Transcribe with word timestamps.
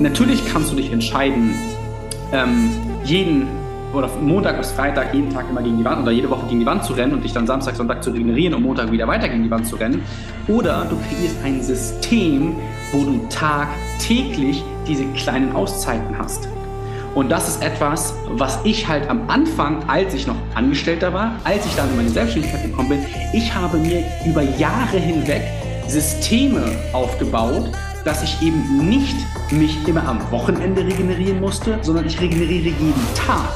natürlich 0.00 0.44
kannst 0.50 0.72
du 0.72 0.76
dich 0.76 0.92
entscheiden, 0.92 1.54
ähm, 2.32 2.70
jeden 3.04 3.46
oder 3.92 4.08
Montag 4.20 4.58
bis 4.58 4.70
Freitag 4.70 5.14
jeden 5.14 5.32
Tag 5.32 5.46
immer 5.48 5.62
gegen 5.62 5.78
die 5.78 5.84
Wand 5.84 6.02
oder 6.02 6.12
jede 6.12 6.28
Woche 6.28 6.46
gegen 6.46 6.60
die 6.60 6.66
Wand 6.66 6.84
zu 6.84 6.92
rennen 6.92 7.14
und 7.14 7.24
dich 7.24 7.32
dann 7.32 7.46
Samstag, 7.46 7.74
Sonntag 7.74 8.02
zu 8.02 8.10
regenerieren 8.10 8.54
und 8.54 8.62
Montag 8.62 8.92
wieder 8.92 9.08
weiter 9.08 9.28
gegen 9.28 9.44
die 9.44 9.50
Wand 9.50 9.66
zu 9.66 9.76
rennen. 9.76 10.02
Oder 10.46 10.86
du 10.90 10.96
kreierst 10.96 11.36
ein 11.42 11.62
System, 11.62 12.56
wo 12.92 13.04
du 13.04 13.20
tagtäglich 13.30 14.62
diese 14.86 15.04
kleinen 15.12 15.52
Auszeiten 15.52 16.18
hast. 16.18 16.48
Und 17.14 17.30
das 17.30 17.48
ist 17.48 17.62
etwas, 17.62 18.14
was 18.28 18.58
ich 18.64 18.86
halt 18.86 19.08
am 19.08 19.28
Anfang, 19.28 19.82
als 19.88 20.14
ich 20.14 20.26
noch 20.26 20.36
Angestellter 20.54 21.12
war, 21.12 21.32
als 21.44 21.64
ich 21.64 21.74
dann 21.74 21.88
in 21.90 21.96
meine 21.96 22.10
Selbstständigkeit 22.10 22.62
gekommen 22.62 22.90
bin, 22.90 23.06
ich 23.32 23.54
habe 23.54 23.78
mir 23.78 24.04
über 24.26 24.42
Jahre 24.42 24.98
hinweg 24.98 25.42
Systeme 25.88 26.62
aufgebaut, 26.92 27.72
dass 28.08 28.22
ich 28.22 28.40
eben 28.40 28.88
nicht 28.88 29.16
mich 29.52 29.86
immer 29.86 30.08
am 30.08 30.18
Wochenende 30.30 30.82
regenerieren 30.82 31.40
musste, 31.40 31.78
sondern 31.82 32.06
ich 32.06 32.18
regeneriere 32.18 32.68
jeden 32.68 33.14
Tag. 33.14 33.50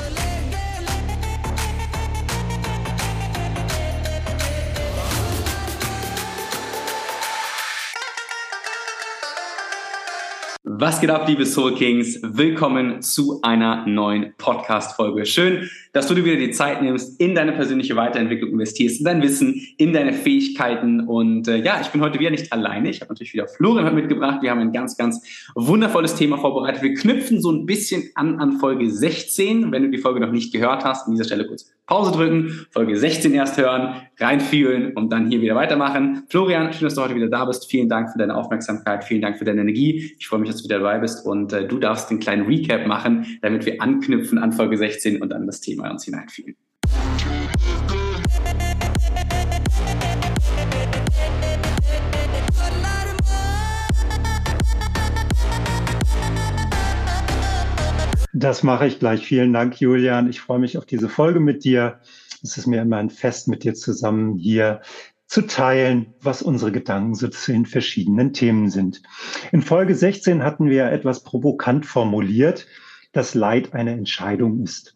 Was 10.65 11.01
geht 11.01 11.09
ab, 11.09 11.27
liebe 11.27 11.47
Soul 11.47 11.75
Kings? 11.75 12.19
Willkommen 12.23 13.01
zu 13.01 13.41
einer 13.41 13.87
neuen 13.87 14.35
Podcast-Folge. 14.37 15.25
Schön, 15.25 15.71
dass 15.93 16.09
du 16.09 16.15
dir 16.15 16.25
wieder 16.25 16.37
die 16.37 16.51
Zeit 16.51 16.83
nimmst, 16.83 17.21
in 17.21 17.35
deine 17.35 17.53
persönliche 17.53 17.97
Weiterentwicklung 17.97 18.51
investierst, 18.51 19.01
in 19.01 19.05
dein 19.05 19.23
Wissen, 19.23 19.61
in 19.77 19.93
deine 19.93 20.13
Fähigkeiten. 20.13 21.01
Und 21.01 21.49
äh, 21.49 21.59
ja, 21.59 21.81
ich 21.81 21.89
bin 21.89 22.01
heute 22.01 22.19
wieder 22.19 22.31
nicht 22.31 22.53
alleine. 22.53 22.91
Ich 22.91 23.01
habe 23.01 23.13
natürlich 23.13 23.35
wieder 23.35 23.47
Florian 23.47 23.95
mitgebracht. 23.95 24.43
Wir 24.43 24.51
haben 24.51 24.61
ein 24.61 24.73
ganz, 24.73 24.97
ganz 24.97 25.23
wundervolles 25.55 26.15
Thema 26.15 26.39
vorbereitet. 26.39 26.83
Wir 26.83 26.95
knüpfen 26.95 27.41
so 27.41 27.53
ein 27.53 27.67
bisschen 27.67 28.11
an 28.15 28.41
an 28.41 28.59
Folge 28.59 28.91
16. 28.91 29.71
Wenn 29.71 29.83
du 29.85 29.91
die 29.91 29.99
Folge 29.99 30.21
noch 30.21 30.33
nicht 30.33 30.53
gehört 30.53 30.85
hast, 30.85 31.07
an 31.07 31.13
dieser 31.13 31.25
Stelle 31.25 31.47
kurz 31.47 31.71
Pause 31.87 32.13
drücken, 32.13 32.67
Folge 32.71 32.97
16 32.97 33.35
erst 33.35 33.59
hören, 33.59 33.97
reinfühlen 34.19 34.95
und 34.95 35.13
dann 35.13 35.29
hier 35.29 35.43
wieder 35.43 35.57
weitermachen. 35.57 36.23
Florian, 36.29 36.73
schön, 36.73 36.85
dass 36.85 36.95
du 36.95 37.03
heute 37.03 37.15
wieder 37.15 37.29
da 37.29 37.45
bist. 37.45 37.69
Vielen 37.69 37.89
Dank 37.89 38.11
für 38.11 38.19
deine 38.19 38.37
Aufmerksamkeit, 38.37 39.05
vielen 39.05 39.21
Dank 39.21 39.37
für 39.37 39.45
deine 39.45 39.61
Energie. 39.61 40.15
Ich 40.19 40.29
freue 40.29 40.41
mich, 40.41 40.49
dass 40.49 40.63
du 40.63 40.65
wieder 40.65 40.79
dabei 40.79 41.01
bist 41.01 41.27
und 41.27 41.53
äh, 41.53 41.67
du 41.67 41.79
darfst 41.79 42.09
den 42.09 42.21
kleinen 42.21 42.47
Recap 42.47 42.87
machen, 42.87 43.39
damit 43.43 43.67
wir 43.67 43.83
anknüpfen 43.83 44.39
an 44.39 44.53
Folge 44.53 44.79
16 44.79 45.21
und 45.21 45.31
dann 45.31 45.47
das 45.47 45.61
Thema 45.61 45.82
uns 45.91 46.05
hineinfühlen. 46.05 46.57
Das 58.35 58.63
mache 58.63 58.87
ich 58.87 58.99
gleich. 58.99 59.25
Vielen 59.25 59.53
Dank, 59.53 59.79
Julian. 59.81 60.29
Ich 60.29 60.41
freue 60.41 60.59
mich 60.59 60.77
auf 60.77 60.85
diese 60.87 61.09
Folge 61.09 61.39
mit 61.39 61.65
dir. 61.65 62.01
Es 62.43 62.57
ist 62.57 62.67
mir 62.67 62.83
immer 62.83 62.97
ein 62.97 63.11
Fest, 63.11 63.47
mit 63.47 63.63
dir 63.63 63.75
zusammen 63.75 64.37
hier 64.37 64.81
zu 65.27 65.43
teilen, 65.43 66.15
was 66.21 66.43
unsere 66.43 66.73
Gedanken 66.73 67.15
so 67.15 67.29
zu 67.29 67.53
den 67.53 67.67
verschiedenen 67.67 68.33
Themen 68.33 68.69
sind. 68.69 69.01
In 69.53 69.63
Folge 69.63 69.95
16 69.95 70.43
hatten 70.43 70.69
wir 70.69 70.91
etwas 70.91 71.23
provokant 71.23 71.87
formuliert, 71.87 72.67
dass 73.13 73.35
Leid 73.35 73.75
eine 73.75 73.93
Entscheidung 73.93 74.63
ist. 74.63 74.95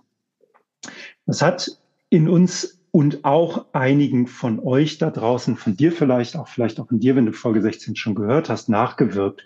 Das 1.26 1.42
hat 1.42 1.70
in 2.10 2.28
uns 2.28 2.80
und 2.96 3.26
auch 3.26 3.66
einigen 3.74 4.26
von 4.26 4.58
euch 4.58 4.96
da 4.96 5.10
draußen, 5.10 5.56
von 5.56 5.76
dir 5.76 5.92
vielleicht, 5.92 6.34
auch 6.34 6.48
vielleicht 6.48 6.80
auch 6.80 6.90
in 6.90 6.98
dir, 6.98 7.14
wenn 7.14 7.26
du 7.26 7.32
Folge 7.32 7.60
16 7.60 7.94
schon 7.94 8.14
gehört 8.14 8.48
hast, 8.48 8.70
nachgewirkt. 8.70 9.44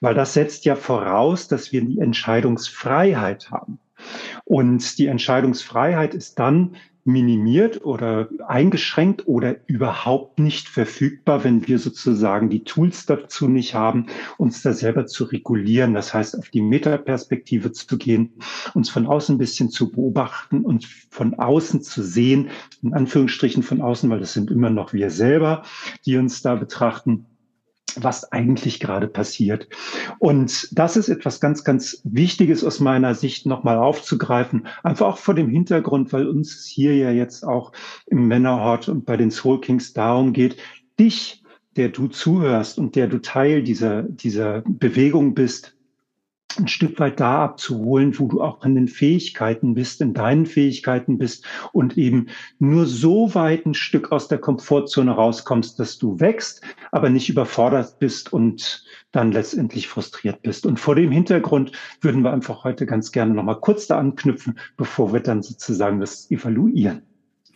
Weil 0.00 0.14
das 0.14 0.34
setzt 0.34 0.64
ja 0.64 0.76
voraus, 0.76 1.48
dass 1.48 1.72
wir 1.72 1.84
die 1.84 1.98
Entscheidungsfreiheit 1.98 3.50
haben. 3.50 3.80
Und 4.44 4.98
die 4.98 5.08
Entscheidungsfreiheit 5.08 6.14
ist 6.14 6.38
dann, 6.38 6.76
minimiert 7.04 7.84
oder 7.84 8.28
eingeschränkt 8.46 9.26
oder 9.26 9.56
überhaupt 9.66 10.38
nicht 10.38 10.68
verfügbar, 10.68 11.42
wenn 11.42 11.66
wir 11.66 11.78
sozusagen 11.78 12.48
die 12.48 12.62
Tools 12.62 13.06
dazu 13.06 13.48
nicht 13.48 13.74
haben, 13.74 14.06
uns 14.38 14.62
da 14.62 14.72
selber 14.72 15.06
zu 15.06 15.24
regulieren. 15.24 15.94
Das 15.94 16.14
heißt, 16.14 16.38
auf 16.38 16.48
die 16.50 16.60
Metaperspektive 16.60 17.72
zu 17.72 17.98
gehen, 17.98 18.34
uns 18.74 18.88
von 18.88 19.06
außen 19.06 19.34
ein 19.34 19.38
bisschen 19.38 19.70
zu 19.70 19.90
beobachten 19.90 20.64
und 20.64 20.84
von 20.84 21.34
außen 21.34 21.82
zu 21.82 22.02
sehen, 22.02 22.50
in 22.82 22.94
Anführungsstrichen 22.94 23.62
von 23.62 23.80
außen, 23.80 24.08
weil 24.08 24.20
das 24.20 24.32
sind 24.32 24.50
immer 24.50 24.70
noch 24.70 24.92
wir 24.92 25.10
selber, 25.10 25.62
die 26.06 26.16
uns 26.16 26.42
da 26.42 26.54
betrachten 26.54 27.26
was 28.00 28.32
eigentlich 28.32 28.80
gerade 28.80 29.08
passiert. 29.08 29.68
Und 30.18 30.68
das 30.72 30.96
ist 30.96 31.08
etwas 31.08 31.40
ganz, 31.40 31.64
ganz 31.64 32.00
Wichtiges 32.04 32.64
aus 32.64 32.80
meiner 32.80 33.14
Sicht 33.14 33.46
nochmal 33.46 33.78
aufzugreifen. 33.78 34.66
Einfach 34.82 35.06
auch 35.06 35.18
vor 35.18 35.34
dem 35.34 35.48
Hintergrund, 35.48 36.12
weil 36.12 36.28
uns 36.28 36.64
hier 36.64 36.96
ja 36.96 37.10
jetzt 37.10 37.44
auch 37.44 37.72
im 38.06 38.28
Männerhort 38.28 38.88
und 38.88 39.04
bei 39.04 39.16
den 39.16 39.30
Soul 39.30 39.60
Kings 39.60 39.92
darum 39.92 40.32
geht, 40.32 40.56
dich, 40.98 41.42
der 41.76 41.88
du 41.88 42.08
zuhörst 42.08 42.78
und 42.78 42.96
der 42.96 43.06
du 43.06 43.20
Teil 43.20 43.62
dieser, 43.62 44.02
dieser 44.02 44.62
Bewegung 44.66 45.34
bist, 45.34 45.76
ein 46.58 46.68
Stück 46.68 46.98
weit 46.98 47.20
da 47.20 47.44
abzuholen, 47.44 48.18
wo 48.18 48.28
du 48.28 48.42
auch 48.42 48.64
in 48.64 48.74
den 48.74 48.88
Fähigkeiten 48.88 49.74
bist, 49.74 50.00
in 50.00 50.14
deinen 50.14 50.46
Fähigkeiten 50.46 51.18
bist 51.18 51.44
und 51.72 51.96
eben 51.98 52.26
nur 52.58 52.86
so 52.86 53.34
weit 53.34 53.66
ein 53.66 53.74
Stück 53.74 54.12
aus 54.12 54.28
der 54.28 54.38
Komfortzone 54.38 55.10
rauskommst, 55.10 55.78
dass 55.78 55.98
du 55.98 56.20
wächst, 56.20 56.62
aber 56.90 57.10
nicht 57.10 57.28
überfordert 57.28 57.98
bist 57.98 58.32
und 58.32 58.84
dann 59.12 59.32
letztendlich 59.32 59.88
frustriert 59.88 60.42
bist. 60.42 60.66
Und 60.66 60.80
vor 60.80 60.94
dem 60.94 61.10
Hintergrund 61.10 61.72
würden 62.00 62.22
wir 62.22 62.32
einfach 62.32 62.64
heute 62.64 62.86
ganz 62.86 63.12
gerne 63.12 63.34
nochmal 63.34 63.60
kurz 63.60 63.86
da 63.86 63.98
anknüpfen, 63.98 64.58
bevor 64.76 65.12
wir 65.12 65.20
dann 65.20 65.42
sozusagen 65.42 66.00
das 66.00 66.30
evaluieren. 66.30 67.02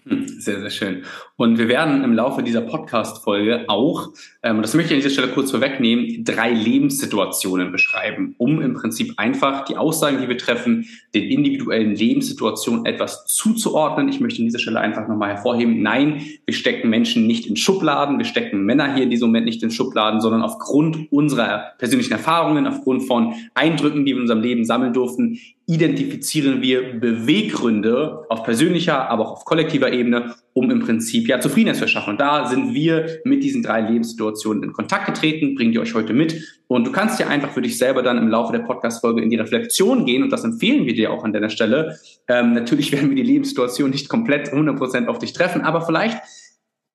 Hm, 0.05 0.29
sehr, 0.29 0.61
sehr 0.61 0.71
schön. 0.71 1.05
Und 1.39 1.59
wir 1.59 1.69
werden 1.69 2.03
im 2.03 2.15
Laufe 2.15 2.43
dieser 2.43 2.63
Podcast-Folge 2.63 3.67
auch, 3.69 4.09
ähm, 4.43 4.63
das 4.63 4.73
möchte 4.73 4.95
ich 4.95 4.99
an 4.99 5.03
dieser 5.03 5.13
Stelle 5.13 5.35
kurz 5.35 5.51
vorwegnehmen, 5.51 6.25
drei 6.25 6.51
Lebenssituationen 6.51 7.73
beschreiben, 7.73 8.35
um 8.39 8.63
im 8.63 8.73
Prinzip 8.73 9.13
einfach 9.19 9.67
die 9.67 9.77
Aussagen, 9.77 10.19
die 10.23 10.29
wir 10.29 10.39
treffen, 10.39 10.87
den 11.15 11.25
individuellen 11.25 11.95
Lebenssituationen 11.95 12.87
etwas 12.87 13.27
zuzuordnen. 13.27 14.09
Ich 14.09 14.19
möchte 14.19 14.41
an 14.41 14.47
dieser 14.47 14.61
Stelle 14.61 14.81
einfach 14.81 15.09
nochmal 15.09 15.35
hervorheben, 15.35 15.83
nein, 15.83 16.23
wir 16.47 16.55
stecken 16.55 16.89
Menschen 16.89 17.27
nicht 17.27 17.47
in 17.47 17.57
Schubladen, 17.57 18.17
wir 18.17 18.25
stecken 18.25 18.65
Männer 18.65 18.95
hier 18.95 19.03
in 19.03 19.11
diesem 19.11 19.29
Moment 19.29 19.45
nicht 19.45 19.63
in 19.63 19.71
Schubladen, 19.71 20.23
sondern 20.23 20.41
aufgrund 20.41 21.13
unserer 21.13 21.73
persönlichen 21.77 22.13
Erfahrungen, 22.13 22.67
aufgrund 22.67 23.03
von 23.03 23.35
Eindrücken, 23.53 24.07
die 24.07 24.13
wir 24.13 24.17
in 24.17 24.23
unserem 24.23 24.41
Leben 24.41 24.65
sammeln 24.65 24.95
durften, 24.95 25.39
identifizieren 25.67 26.63
wir 26.63 26.99
Beweggründe 26.99 28.25
auf 28.31 28.43
persönlicher, 28.43 29.11
aber 29.11 29.27
auch 29.27 29.33
auf 29.33 29.45
kollektiver 29.45 29.93
Ebene, 29.93 30.35
um 30.57 30.71
im 30.71 30.81
Prinzip 30.81 31.29
ja 31.29 31.39
Zufriedenheit 31.39 31.77
zu 31.77 31.83
erschaffen. 31.83 32.13
Und 32.13 32.21
da 32.21 32.47
sind 32.47 32.73
wir 32.73 33.21
mit 33.25 33.45
diesen 33.45 33.63
drei 33.63 33.83
Lebenssituationen 33.83 34.63
in 34.63 34.73
Kontakt 34.73 35.05
getreten, 35.05 35.55
bringen 35.55 35.73
die 35.73 35.79
euch 35.79 35.95
heute 35.95 36.15
mit. 36.15 36.63
Und 36.67 36.87
du 36.87 36.93
kannst 36.93 37.21
ja 37.21 37.29
einfach 37.29 37.51
für 37.51 37.61
dich 37.61 37.77
selber 37.77 38.03
dann 38.03 38.17
im 38.17 38.29
Laufe 38.29 38.53
der 38.53 38.61
Podcast-Folge 38.61 39.21
in 39.21 39.29
die 39.29 39.37
Reflexion 39.37 40.07
gehen 40.07 40.23
und 40.23 40.31
das 40.31 40.45
empfehlen 40.45 40.87
wir 40.87 40.95
dir 40.95 41.13
auch 41.13 41.25
an 41.25 41.35
deiner 41.35 41.51
Stelle. 41.51 41.99
Ähm, 42.27 42.55
natürlich 42.55 42.91
werden 42.97 43.11
wir 43.11 43.17
die 43.17 43.31
Lebenssituation 43.31 43.91
nicht 43.91 44.09
komplett 44.09 44.49
100% 44.49 45.09
auf 45.09 45.19
dich 45.19 45.35
treffen, 45.35 45.61
aber 45.61 45.83
vielleicht 45.83 46.23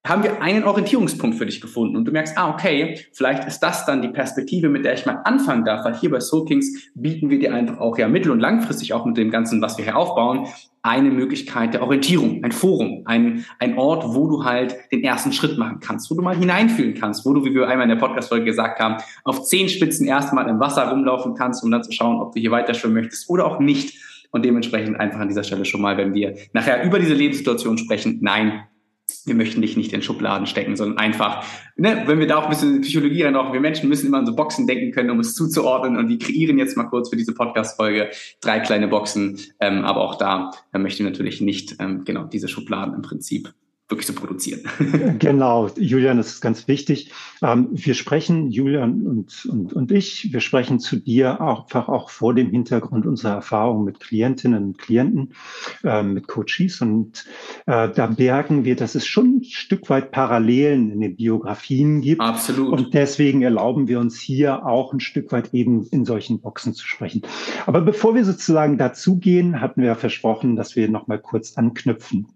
haben 0.04 0.24
wir 0.24 0.42
einen 0.42 0.64
Orientierungspunkt 0.64 1.38
für 1.38 1.46
dich 1.46 1.62
gefunden 1.62 1.96
und 1.96 2.06
du 2.06 2.12
merkst, 2.12 2.36
ah, 2.36 2.50
okay, 2.50 3.00
vielleicht 3.14 3.46
ist 3.46 3.60
das 3.60 3.86
dann 3.86 4.02
die 4.02 4.08
Perspektive, 4.08 4.68
mit 4.68 4.84
der 4.84 4.94
ich 4.94 5.06
mal 5.06 5.22
anfangen 5.26 5.64
darf, 5.64 5.86
weil 5.86 5.96
hier 5.96 6.10
bei 6.10 6.20
Soul 6.20 6.46
Kings 6.46 6.90
bieten 6.96 7.30
wir 7.30 7.38
dir 7.38 7.54
einfach 7.54 7.78
auch 7.80 7.98
ja 8.00 8.08
mittel- 8.08 8.32
und 8.32 8.40
langfristig 8.40 8.94
auch 8.94 9.06
mit 9.06 9.18
dem 9.18 9.30
Ganzen, 9.30 9.62
was 9.62 9.78
wir 9.78 9.86
hier 9.86 9.96
aufbauen, 9.96 10.48
eine 10.82 11.12
Möglichkeit 11.12 11.76
der 11.76 11.84
Orientierung, 11.84 12.44
ein 12.44 12.52
Forum, 12.52 13.04
ein, 13.06 13.46
ein 13.60 13.78
Ort, 13.78 14.04
wo 14.16 14.28
du 14.28 14.44
halt 14.44 14.76
den 14.92 15.04
ersten 15.04 15.32
Schritt 15.32 15.60
machen 15.60 15.80
kannst, 15.80 16.10
wo 16.10 16.16
du 16.16 16.24
mal 16.24 16.36
hineinfühlen 16.36 16.96
kannst, 16.96 17.24
wo 17.24 17.34
du, 17.34 17.46
wie 17.46 17.54
wir 17.54 17.68
einmal 17.68 17.88
in 17.88 17.96
der 17.96 18.04
Podcast-Folge 18.04 18.46
gesagt 18.46 18.80
haben, 18.80 18.98
auf 19.24 19.44
zehn 19.44 19.70
Spitzen 19.70 20.08
erstmal 20.08 20.50
im 20.50 20.60
Wasser 20.60 20.90
rumlaufen 20.90 21.36
kannst, 21.36 21.64
um 21.64 21.70
dann 21.70 21.84
zu 21.84 21.92
schauen, 21.92 22.20
ob 22.20 22.34
du 22.34 22.40
hier 22.40 22.50
weiter 22.50 22.74
schwimmen 22.74 22.96
möchtest 22.96 23.30
oder 23.30 23.46
auch 23.46 23.60
nicht. 23.60 24.00
Und 24.32 24.46
dementsprechend 24.46 24.98
einfach 24.98 25.20
an 25.20 25.28
dieser 25.28 25.44
Stelle 25.44 25.66
schon 25.66 25.82
mal, 25.82 25.98
wenn 25.98 26.14
wir 26.14 26.36
nachher 26.54 26.84
über 26.84 27.00
diese 27.00 27.14
Lebenssituation 27.14 27.78
sprechen, 27.78 28.20
nein, 28.22 28.64
wir 29.26 29.36
möchten 29.36 29.62
dich 29.62 29.78
nicht 29.78 29.94
in 29.94 30.02
Schubladen 30.02 30.48
stecken, 30.48 30.76
sondern 30.76 30.98
einfach, 30.98 31.46
ne, 31.76 32.04
wenn 32.06 32.20
wir 32.20 32.28
da 32.28 32.38
auch 32.38 32.44
ein 32.44 32.50
bisschen 32.50 32.82
Psychologie 32.82 33.24
reinrauchen, 33.24 33.54
wir 33.54 33.60
Menschen 33.60 33.90
müssen 33.90 34.08
immer 34.08 34.18
an 34.18 34.26
so 34.26 34.36
Boxen 34.36 34.68
denken 34.68 34.92
können, 34.92 35.10
um 35.10 35.20
es 35.20 35.36
zuzuordnen. 35.36 35.98
Und 35.98 36.10
wir 36.10 36.18
kreieren 36.18 36.58
jetzt 36.58 36.78
mal 36.78 36.86
kurz 36.86 37.10
für 37.10 37.16
diese 37.16 37.34
Podcast-Folge 37.34 38.10
drei 38.42 38.60
kleine 38.60 38.88
Boxen, 38.88 39.40
ähm, 39.60 39.84
aber 39.86 40.02
auch 40.02 40.16
da 40.16 40.52
äh, 40.74 40.80
möchte 40.80 41.04
ich 41.04 41.10
natürlich 41.10 41.42
nicht 41.42 41.76
ähm, 41.80 42.04
genau 42.04 42.24
diese 42.24 42.48
Schubladen 42.48 42.94
im 42.94 43.02
Prinzip 43.02 43.54
wirklich 43.92 44.08
zu 44.08 44.14
produzieren. 44.14 44.62
genau, 45.20 45.70
Julian, 45.78 46.18
das 46.18 46.28
ist 46.28 46.42
ganz 46.42 46.68
wichtig. 46.68 47.12
Ähm, 47.42 47.70
wir 47.72 47.94
sprechen, 47.94 48.50
Julian 48.50 49.06
und, 49.06 49.46
und, 49.46 49.74
und 49.74 49.92
ich, 49.92 50.32
wir 50.32 50.40
sprechen 50.40 50.80
zu 50.80 50.98
dir 50.98 51.42
auch, 51.42 51.64
einfach 51.64 51.90
auch 51.90 52.10
vor 52.10 52.34
dem 52.34 52.50
Hintergrund 52.52 53.06
unserer 53.06 53.34
Erfahrung 53.34 53.84
mit 53.84 54.00
Klientinnen 54.00 54.64
und 54.64 54.78
Klienten, 54.78 55.34
äh, 55.84 56.04
mit 56.04 56.28
Coaches. 56.28 56.82
Und 56.82 57.26
äh, 57.66 57.90
da 57.90 58.14
merken 58.18 58.66
wir, 58.66 58.76
dass 58.76 58.96
es 58.96 59.06
schon 59.06 59.38
ein 59.38 59.44
Stück 59.44 59.90
weit 59.90 60.12
Parallelen 60.12 60.92
in 60.92 61.02
den 61.02 61.16
Biografien 61.16 62.02
gibt. 62.02 62.22
Absolut. 62.22 62.72
Und 62.72 62.94
deswegen 62.94 63.42
erlauben 63.42 63.88
wir 63.88 64.00
uns 64.00 64.20
hier 64.20 64.66
auch 64.66 64.94
ein 64.94 65.00
Stück 65.00 65.32
weit 65.32 65.54
eben 65.54 65.86
in 65.88 66.06
solchen 66.06 66.42
Boxen 66.42 66.74
zu 66.74 66.86
sprechen. 66.86 67.22
Aber 67.66 67.82
bevor 67.82 68.16
wir 68.16 68.26
sozusagen 68.26 68.78
dazugehen, 68.78 69.62
hatten 69.62 69.82
wir 69.82 69.96
versprochen, 69.96 70.56
dass 70.56 70.76
wir 70.76 70.90
noch 70.90 71.08
mal 71.08 71.20
kurz 71.20 71.58
anknüpfen 71.58 72.28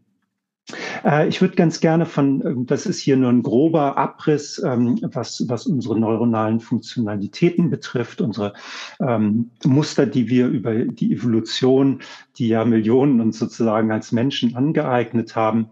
ich 1.27 1.41
würde 1.41 1.55
ganz 1.55 1.79
gerne 1.79 2.07
von, 2.07 2.41
ähm, 2.43 2.65
das 2.65 2.87
ist 2.87 2.99
hier 2.99 3.17
nur 3.17 3.29
ein 3.29 3.43
grober 3.43 3.97
Abriss, 3.97 4.61
ähm, 4.63 4.99
was, 5.01 5.47
was 5.47 5.67
unsere 5.67 5.99
neuronalen 5.99 6.59
Funktionalitäten 6.59 7.69
betrifft, 7.69 8.21
unsere 8.21 8.53
ähm, 8.99 9.51
Muster, 9.63 10.07
die 10.07 10.27
wir 10.27 10.47
über 10.47 10.73
die 10.73 11.13
Evolution, 11.13 12.01
die 12.37 12.47
ja 12.47 12.65
Millionen 12.65 13.21
uns 13.21 13.37
sozusagen 13.37 13.91
als 13.91 14.11
Menschen 14.11 14.55
angeeignet 14.55 15.35
haben, 15.35 15.69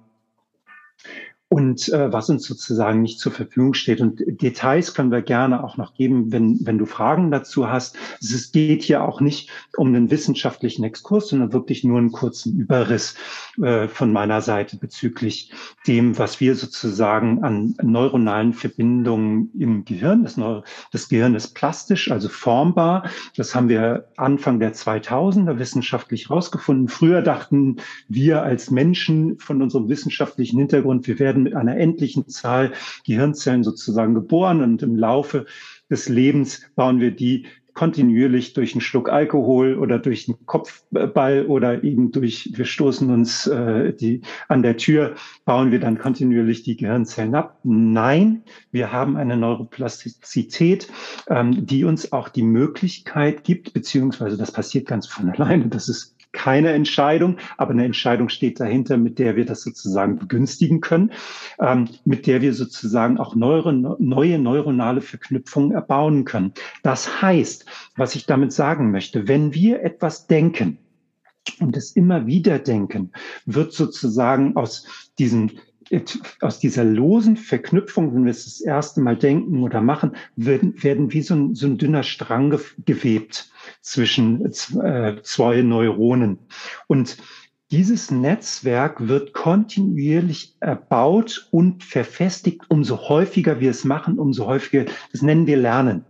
und 1.53 1.87
äh, 1.89 2.11
was 2.11 2.31
uns 2.31 2.47
sozusagen 2.47 3.03
nicht 3.03 3.19
zur 3.19 3.31
Verfügung 3.31 3.75
steht. 3.75 4.01
Und 4.01 4.23
Details 4.25 4.95
können 4.95 5.11
wir 5.11 5.21
gerne 5.21 5.63
auch 5.63 5.77
noch 5.77 5.93
geben, 5.93 6.31
wenn, 6.31 6.57
wenn 6.63 6.79
du 6.79 6.87
Fragen 6.87 7.29
dazu 7.29 7.69
hast. 7.69 7.95
Es 8.19 8.51
geht 8.51 8.81
hier 8.81 9.03
auch 9.03 9.21
nicht 9.21 9.51
um 9.77 9.89
einen 9.89 10.09
wissenschaftlichen 10.09 10.83
Exkurs, 10.83 11.27
sondern 11.27 11.53
wirklich 11.53 11.83
nur 11.83 11.99
einen 11.99 12.11
kurzen 12.11 12.57
Überriss 12.57 13.13
äh, 13.61 13.87
von 13.87 14.11
meiner 14.11 14.41
Seite 14.41 14.77
bezüglich 14.77 15.51
dem, 15.85 16.17
was 16.17 16.39
wir 16.39 16.55
sozusagen 16.55 17.43
an 17.43 17.75
neuronalen 17.83 18.53
Verbindungen 18.53 19.51
im 19.55 19.85
Gehirn, 19.85 20.23
das, 20.23 20.37
Neu 20.37 20.61
das 20.91 21.07
Gehirn 21.07 21.35
ist 21.35 21.53
plastisch, 21.53 22.09
also 22.09 22.29
formbar. 22.29 23.07
Das 23.37 23.53
haben 23.53 23.69
wir 23.69 24.07
Anfang 24.17 24.59
der 24.59 24.73
2000er 24.73 25.59
wissenschaftlich 25.59 26.29
herausgefunden. 26.29 26.87
Früher 26.87 27.21
dachten 27.21 27.75
wir 28.07 28.41
als 28.41 28.71
Menschen 28.71 29.37
von 29.37 29.61
unserem 29.61 29.87
wissenschaftlichen 29.87 30.57
Hintergrund, 30.57 31.05
wir 31.05 31.19
werden 31.19 31.42
mit 31.43 31.55
einer 31.55 31.77
endlichen 31.77 32.27
Zahl 32.27 32.71
Gehirnzellen 33.05 33.63
sozusagen 33.63 34.13
geboren 34.13 34.61
und 34.61 34.81
im 34.83 34.95
Laufe 34.95 35.45
des 35.89 36.09
Lebens 36.09 36.61
bauen 36.75 36.99
wir 36.99 37.11
die 37.11 37.45
kontinuierlich 37.73 38.53
durch 38.53 38.73
einen 38.73 38.81
Schluck 38.81 39.09
Alkohol 39.09 39.77
oder 39.77 39.99
durch 39.99 40.27
einen 40.27 40.45
Kopfball 40.45 41.45
oder 41.47 41.83
eben 41.83 42.11
durch, 42.11 42.51
wir 42.53 42.65
stoßen 42.65 43.09
uns 43.09 43.47
äh, 43.47 43.93
die 43.93 44.21
an 44.47 44.61
der 44.61 44.77
Tür, 44.77 45.15
bauen 45.45 45.71
wir 45.71 45.79
dann 45.79 45.97
kontinuierlich 45.97 46.63
die 46.63 46.77
Gehirnzellen 46.77 47.35
ab. 47.35 47.59
Nein, 47.63 48.43
wir 48.71 48.91
haben 48.91 49.17
eine 49.17 49.37
Neuroplastizität, 49.37 50.87
ähm, 51.27 51.65
die 51.65 51.83
uns 51.83 52.11
auch 52.11 52.29
die 52.29 52.43
Möglichkeit 52.43 53.43
gibt, 53.43 53.73
beziehungsweise 53.73 54.37
das 54.37 54.51
passiert 54.51 54.87
ganz 54.87 55.07
von 55.07 55.29
alleine, 55.29 55.67
das 55.67 55.89
ist 55.89 56.12
keine 56.33 56.73
Entscheidung, 56.73 57.37
aber 57.57 57.71
eine 57.71 57.85
Entscheidung 57.85 58.27
steht 58.27 58.59
dahinter, 58.59 58.97
mit 58.97 59.19
der 59.19 59.35
wir 59.35 59.45
das 59.45 59.61
sozusagen 59.61 60.17
begünstigen 60.17 60.81
können, 60.81 61.11
ähm, 61.59 61.87
mit 62.03 62.27
der 62.27 62.41
wir 62.41 62.53
sozusagen 62.53 63.17
auch 63.17 63.35
neue, 63.35 63.71
neue 63.71 64.39
neuronale 64.39 65.01
Verknüpfungen 65.01 65.71
erbauen 65.71 66.25
können. 66.25 66.53
Das 66.81 67.21
heißt, 67.21 67.65
was 67.95 68.15
ich 68.15 68.25
damit 68.25 68.51
sagen 68.51 68.91
möchte, 68.91 69.27
wenn 69.27 69.53
wir 69.53 69.81
etwas 69.83 70.27
denken, 70.27 70.79
und 71.59 71.75
es 71.75 71.91
immer 71.91 72.25
wieder 72.25 72.57
denken, 72.57 73.11
wird 73.45 73.73
sozusagen 73.73 74.55
aus 74.55 75.11
diesen 75.19 75.59
aus 76.41 76.59
dieser 76.59 76.83
losen 76.83 77.37
Verknüpfung, 77.37 78.13
wenn 78.13 78.25
wir 78.25 78.31
es 78.31 78.45
das 78.45 78.61
erste 78.61 79.01
Mal 79.01 79.17
denken 79.17 79.63
oder 79.63 79.81
machen, 79.81 80.15
werden, 80.35 80.81
werden 80.83 81.13
wie 81.13 81.21
so 81.21 81.35
ein, 81.35 81.55
so 81.55 81.67
ein 81.67 81.77
dünner 81.77 82.03
Strang 82.03 82.57
gewebt 82.85 83.51
zwischen 83.81 84.45
äh, 84.45 85.21
zwei 85.21 85.61
Neuronen. 85.61 86.39
Und 86.87 87.17
dieses 87.73 88.11
Netzwerk 88.11 89.07
wird 89.07 89.33
kontinuierlich 89.33 90.55
erbaut 90.59 91.47
und 91.49 91.83
verfestigt. 91.83 92.61
Umso 92.69 93.09
häufiger 93.09 93.59
wir 93.59 93.71
es 93.71 93.83
machen, 93.83 94.19
umso 94.19 94.45
häufiger, 94.45 94.85
das 95.11 95.23
nennen 95.23 95.47
wir 95.47 95.57
Lernen. 95.57 96.05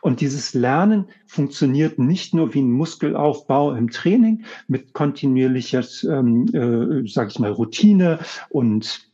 Und 0.00 0.20
dieses 0.20 0.54
Lernen 0.54 1.06
funktioniert 1.24 2.00
nicht 2.00 2.34
nur 2.34 2.52
wie 2.52 2.62
ein 2.62 2.72
Muskelaufbau 2.72 3.76
im 3.76 3.90
Training 3.90 4.44
mit 4.66 4.92
kontinuierlicher, 4.92 5.84
ähm, 6.02 6.48
äh, 6.52 7.08
sage 7.08 7.28
ich 7.30 7.38
mal, 7.38 7.52
Routine 7.52 8.18
und 8.48 9.08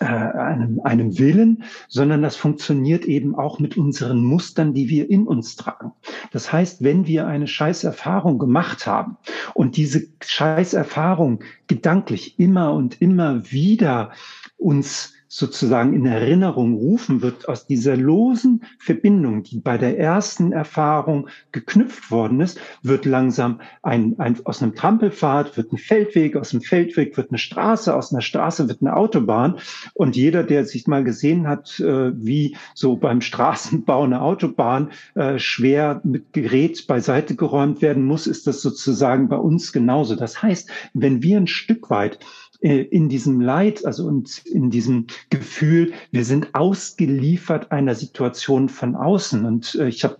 äh, 0.00 0.04
einem, 0.04 0.80
einem 0.84 1.18
Willen, 1.18 1.64
sondern 1.88 2.22
das 2.22 2.36
funktioniert 2.36 3.04
eben 3.04 3.34
auch 3.34 3.58
mit 3.58 3.76
unseren 3.76 4.24
Mustern, 4.24 4.74
die 4.74 4.88
wir 4.88 5.10
in 5.10 5.26
uns 5.26 5.56
tragen. 5.56 5.92
Das 6.32 6.52
heißt, 6.52 6.82
wenn 6.82 7.06
wir 7.06 7.26
eine 7.26 7.46
Scheißerfahrung 7.46 8.38
gemacht 8.38 8.86
haben 8.86 9.16
und 9.54 9.76
diese 9.76 10.06
Scheißerfahrung 10.22 11.40
gedanklich 11.66 12.38
immer 12.38 12.72
und 12.72 13.00
immer 13.00 13.50
wieder 13.50 14.12
uns 14.58 15.14
sozusagen 15.34 15.94
in 15.94 16.04
Erinnerung 16.04 16.74
rufen 16.74 17.22
wird 17.22 17.48
aus 17.48 17.66
dieser 17.66 17.96
losen 17.96 18.64
Verbindung, 18.78 19.42
die 19.42 19.60
bei 19.60 19.78
der 19.78 19.98
ersten 19.98 20.52
Erfahrung 20.52 21.26
geknüpft 21.52 22.10
worden 22.10 22.42
ist, 22.42 22.60
wird 22.82 23.06
langsam 23.06 23.62
ein, 23.80 24.16
ein 24.18 24.36
aus 24.44 24.62
einem 24.62 24.74
Trampelpfad 24.74 25.56
wird 25.56 25.72
ein 25.72 25.78
Feldweg, 25.78 26.36
aus 26.36 26.50
dem 26.50 26.60
Feldweg 26.60 27.16
wird 27.16 27.30
eine 27.30 27.38
Straße, 27.38 27.96
aus 27.96 28.12
einer 28.12 28.20
Straße 28.20 28.68
wird 28.68 28.82
eine 28.82 28.94
Autobahn. 28.94 29.58
Und 29.94 30.16
jeder, 30.16 30.44
der 30.44 30.66
sich 30.66 30.86
mal 30.86 31.02
gesehen 31.02 31.48
hat, 31.48 31.80
äh, 31.80 32.12
wie 32.14 32.54
so 32.74 32.96
beim 32.96 33.22
Straßenbau 33.22 34.04
eine 34.04 34.20
Autobahn 34.20 34.90
äh, 35.14 35.38
schwer 35.38 36.02
mit 36.04 36.34
Gerät 36.34 36.86
beiseite 36.86 37.36
geräumt 37.36 37.80
werden 37.80 38.04
muss, 38.04 38.26
ist 38.26 38.46
das 38.46 38.60
sozusagen 38.60 39.30
bei 39.30 39.36
uns 39.36 39.72
genauso. 39.72 40.14
Das 40.14 40.42
heißt, 40.42 40.68
wenn 40.92 41.22
wir 41.22 41.38
ein 41.38 41.46
Stück 41.46 41.88
weit 41.88 42.18
in 42.62 43.08
diesem 43.08 43.40
Leid, 43.40 43.84
also 43.84 44.06
und 44.06 44.46
in 44.46 44.70
diesem 44.70 45.06
Gefühl, 45.30 45.92
wir 46.12 46.24
sind 46.24 46.54
ausgeliefert 46.54 47.72
einer 47.72 47.96
Situation 47.96 48.68
von 48.68 48.94
außen. 48.94 49.44
Und 49.44 49.74
äh, 49.74 49.88
ich 49.88 50.04
habe 50.04 50.18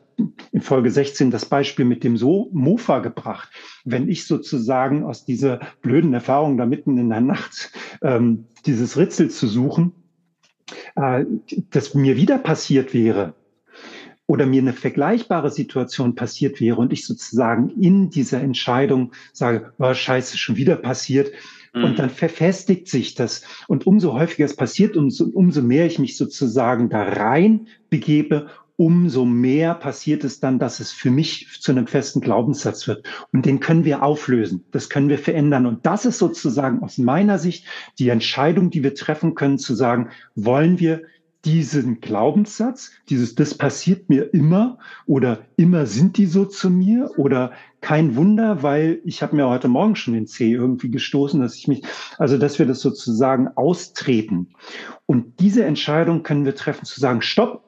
in 0.50 0.60
Folge 0.60 0.90
16 0.90 1.30
das 1.30 1.46
Beispiel 1.46 1.84
mit 1.84 2.02
dem 2.02 2.16
so 2.16 2.48
Mofa 2.52 2.98
gebracht. 2.98 3.48
Wenn 3.84 4.08
ich 4.08 4.26
sozusagen 4.26 5.04
aus 5.04 5.24
dieser 5.24 5.60
blöden 5.82 6.12
Erfahrung 6.14 6.56
da 6.56 6.66
mitten 6.66 6.98
in 6.98 7.10
der 7.10 7.20
Nacht 7.20 7.70
ähm, 8.02 8.46
dieses 8.66 8.96
Ritzel 8.96 9.30
zu 9.30 9.46
suchen, 9.46 9.92
äh, 10.96 11.24
das 11.70 11.94
mir 11.94 12.16
wieder 12.16 12.38
passiert 12.38 12.92
wäre, 12.92 13.34
oder 14.26 14.46
mir 14.46 14.62
eine 14.62 14.72
vergleichbare 14.72 15.50
Situation 15.50 16.14
passiert 16.14 16.60
wäre 16.60 16.76
und 16.76 16.92
ich 16.92 17.04
sozusagen 17.06 17.68
in 17.68 18.08
dieser 18.08 18.40
Entscheidung 18.40 19.12
sage, 19.32 19.72
oh, 19.78 19.92
scheiße, 19.92 20.38
schon 20.38 20.56
wieder 20.56 20.76
passiert, 20.76 21.32
und 21.72 21.92
mhm. 21.92 21.96
dann 21.96 22.10
verfestigt 22.10 22.88
sich 22.88 23.14
das. 23.14 23.42
Und 23.68 23.86
umso 23.86 24.12
häufiger 24.12 24.44
es 24.44 24.56
passiert, 24.56 24.96
umso, 24.96 25.24
umso 25.26 25.62
mehr 25.62 25.86
ich 25.86 25.98
mich 25.98 26.16
sozusagen 26.16 26.90
da 26.90 27.02
rein 27.02 27.68
begebe, 27.88 28.48
umso 28.76 29.24
mehr 29.24 29.74
passiert 29.74 30.24
es 30.24 30.40
dann, 30.40 30.58
dass 30.58 30.80
es 30.80 30.92
für 30.92 31.10
mich 31.10 31.46
zu 31.60 31.72
einem 31.72 31.86
festen 31.86 32.20
Glaubenssatz 32.20 32.88
wird. 32.88 33.06
Und 33.32 33.46
den 33.46 33.60
können 33.60 33.84
wir 33.84 34.02
auflösen. 34.02 34.64
Das 34.70 34.88
können 34.88 35.08
wir 35.08 35.18
verändern. 35.18 35.66
Und 35.66 35.86
das 35.86 36.04
ist 36.04 36.18
sozusagen 36.18 36.82
aus 36.82 36.98
meiner 36.98 37.38
Sicht 37.38 37.64
die 37.98 38.08
Entscheidung, 38.08 38.70
die 38.70 38.82
wir 38.82 38.94
treffen 38.94 39.34
können, 39.34 39.58
zu 39.58 39.74
sagen, 39.74 40.10
wollen 40.34 40.80
wir 40.80 41.02
diesen 41.44 42.00
Glaubenssatz, 42.00 42.92
dieses, 43.08 43.34
das 43.34 43.54
passiert 43.54 44.08
mir 44.08 44.32
immer 44.32 44.78
oder 45.06 45.44
immer 45.56 45.86
sind 45.86 46.16
die 46.16 46.26
so 46.26 46.44
zu 46.44 46.70
mir 46.70 47.10
oder 47.16 47.52
kein 47.82 48.16
Wunder, 48.16 48.62
weil 48.62 49.00
ich 49.04 49.22
habe 49.22 49.36
mir 49.36 49.48
heute 49.48 49.68
Morgen 49.68 49.96
schon 49.96 50.14
den 50.14 50.26
C 50.26 50.52
irgendwie 50.52 50.90
gestoßen, 50.90 51.40
dass 51.40 51.56
ich 51.56 51.68
mich, 51.68 51.82
also 52.16 52.38
dass 52.38 52.58
wir 52.58 52.64
das 52.64 52.80
sozusagen 52.80 53.48
austreten. 53.48 54.50
Und 55.04 55.40
diese 55.40 55.64
Entscheidung 55.64 56.22
können 56.22 56.46
wir 56.46 56.54
treffen 56.54 56.86
zu 56.86 56.98
sagen, 57.00 57.20
stopp, 57.20 57.64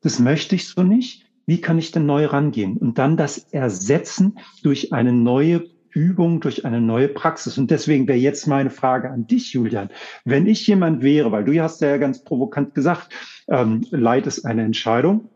das 0.00 0.20
möchte 0.20 0.54
ich 0.54 0.68
so 0.68 0.82
nicht. 0.82 1.26
Wie 1.44 1.60
kann 1.60 1.78
ich 1.78 1.90
denn 1.90 2.06
neu 2.06 2.26
rangehen? 2.26 2.76
Und 2.76 2.98
dann 2.98 3.16
das 3.16 3.38
ersetzen 3.50 4.38
durch 4.62 4.92
eine 4.92 5.12
neue 5.12 5.64
Übung, 5.90 6.40
durch 6.40 6.64
eine 6.64 6.80
neue 6.80 7.08
Praxis. 7.08 7.58
Und 7.58 7.70
deswegen 7.70 8.06
wäre 8.06 8.18
jetzt 8.18 8.46
meine 8.46 8.70
Frage 8.70 9.10
an 9.10 9.26
dich, 9.26 9.52
Julian. 9.52 9.90
Wenn 10.24 10.46
ich 10.46 10.66
jemand 10.66 11.02
wäre, 11.02 11.32
weil 11.32 11.44
du 11.44 11.60
hast 11.60 11.80
ja 11.80 11.96
ganz 11.96 12.22
provokant 12.22 12.74
gesagt, 12.74 13.08
ähm, 13.48 13.84
Leid 13.90 14.26
ist 14.26 14.44
eine 14.44 14.62
Entscheidung. 14.62 15.30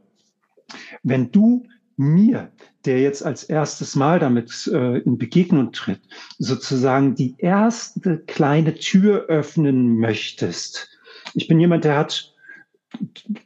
Wenn 1.02 1.32
du 1.32 1.66
mir, 1.96 2.52
der 2.84 3.00
jetzt 3.00 3.24
als 3.24 3.44
erstes 3.44 3.96
Mal 3.96 4.18
damit 4.18 4.70
äh, 4.72 4.98
in 4.98 5.18
Begegnung 5.18 5.72
tritt, 5.72 6.00
sozusagen 6.38 7.14
die 7.14 7.34
erste 7.38 8.18
kleine 8.18 8.74
Tür 8.74 9.26
öffnen 9.26 9.98
möchtest. 9.98 10.88
Ich 11.34 11.48
bin 11.48 11.60
jemand, 11.60 11.84
der 11.84 11.96
hat 11.96 12.34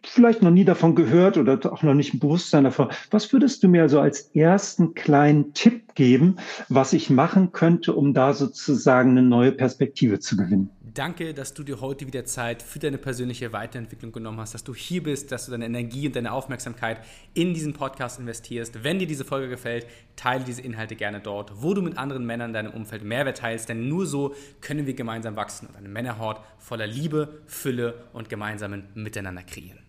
vielleicht 0.02 0.42
noch 0.42 0.50
nie 0.50 0.64
davon 0.64 0.94
gehört 0.94 1.36
oder 1.36 1.58
auch 1.70 1.82
noch 1.82 1.94
nicht 1.94 2.14
ein 2.14 2.18
Bewusstsein 2.18 2.64
davon. 2.64 2.88
Was 3.10 3.32
würdest 3.32 3.62
du 3.62 3.68
mir 3.68 3.82
also 3.82 4.00
als 4.00 4.30
ersten 4.34 4.94
kleinen 4.94 5.52
Tipp 5.52 5.94
geben, 5.94 6.36
was 6.68 6.92
ich 6.92 7.10
machen 7.10 7.52
könnte, 7.52 7.94
um 7.94 8.14
da 8.14 8.32
sozusagen 8.32 9.10
eine 9.10 9.22
neue 9.22 9.52
Perspektive 9.52 10.18
zu 10.20 10.36
gewinnen? 10.36 10.70
Danke, 10.94 11.34
dass 11.34 11.54
du 11.54 11.64
dir 11.64 11.80
heute 11.80 12.06
wieder 12.06 12.24
Zeit 12.24 12.62
für 12.62 12.78
deine 12.78 12.98
persönliche 12.98 13.52
Weiterentwicklung 13.52 14.12
genommen 14.12 14.38
hast, 14.38 14.54
dass 14.54 14.62
du 14.62 14.72
hier 14.72 15.02
bist, 15.02 15.32
dass 15.32 15.46
du 15.46 15.50
deine 15.50 15.66
Energie 15.66 16.06
und 16.06 16.14
deine 16.14 16.30
Aufmerksamkeit 16.30 17.00
in 17.34 17.52
diesen 17.52 17.72
Podcast 17.72 18.20
investierst. 18.20 18.84
Wenn 18.84 19.00
dir 19.00 19.08
diese 19.08 19.24
Folge 19.24 19.48
gefällt, 19.48 19.88
teile 20.14 20.44
diese 20.44 20.62
Inhalte 20.62 20.94
gerne 20.94 21.18
dort, 21.18 21.50
wo 21.56 21.74
du 21.74 21.82
mit 21.82 21.98
anderen 21.98 22.24
Männern 22.24 22.50
in 22.50 22.54
deinem 22.54 22.72
Umfeld 22.72 23.02
Mehrwert 23.02 23.38
teilst, 23.38 23.68
denn 23.68 23.88
nur 23.88 24.06
so 24.06 24.36
können 24.60 24.86
wir 24.86 24.94
gemeinsam 24.94 25.34
wachsen 25.34 25.66
und 25.66 25.74
eine 25.74 25.88
Männerhort 25.88 26.40
voller 26.58 26.86
Liebe, 26.86 27.42
Fülle 27.46 28.04
und 28.12 28.28
gemeinsamen 28.28 28.84
Miteinander 28.94 29.42
kreieren. 29.42 29.80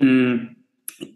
Mm, 0.00 0.56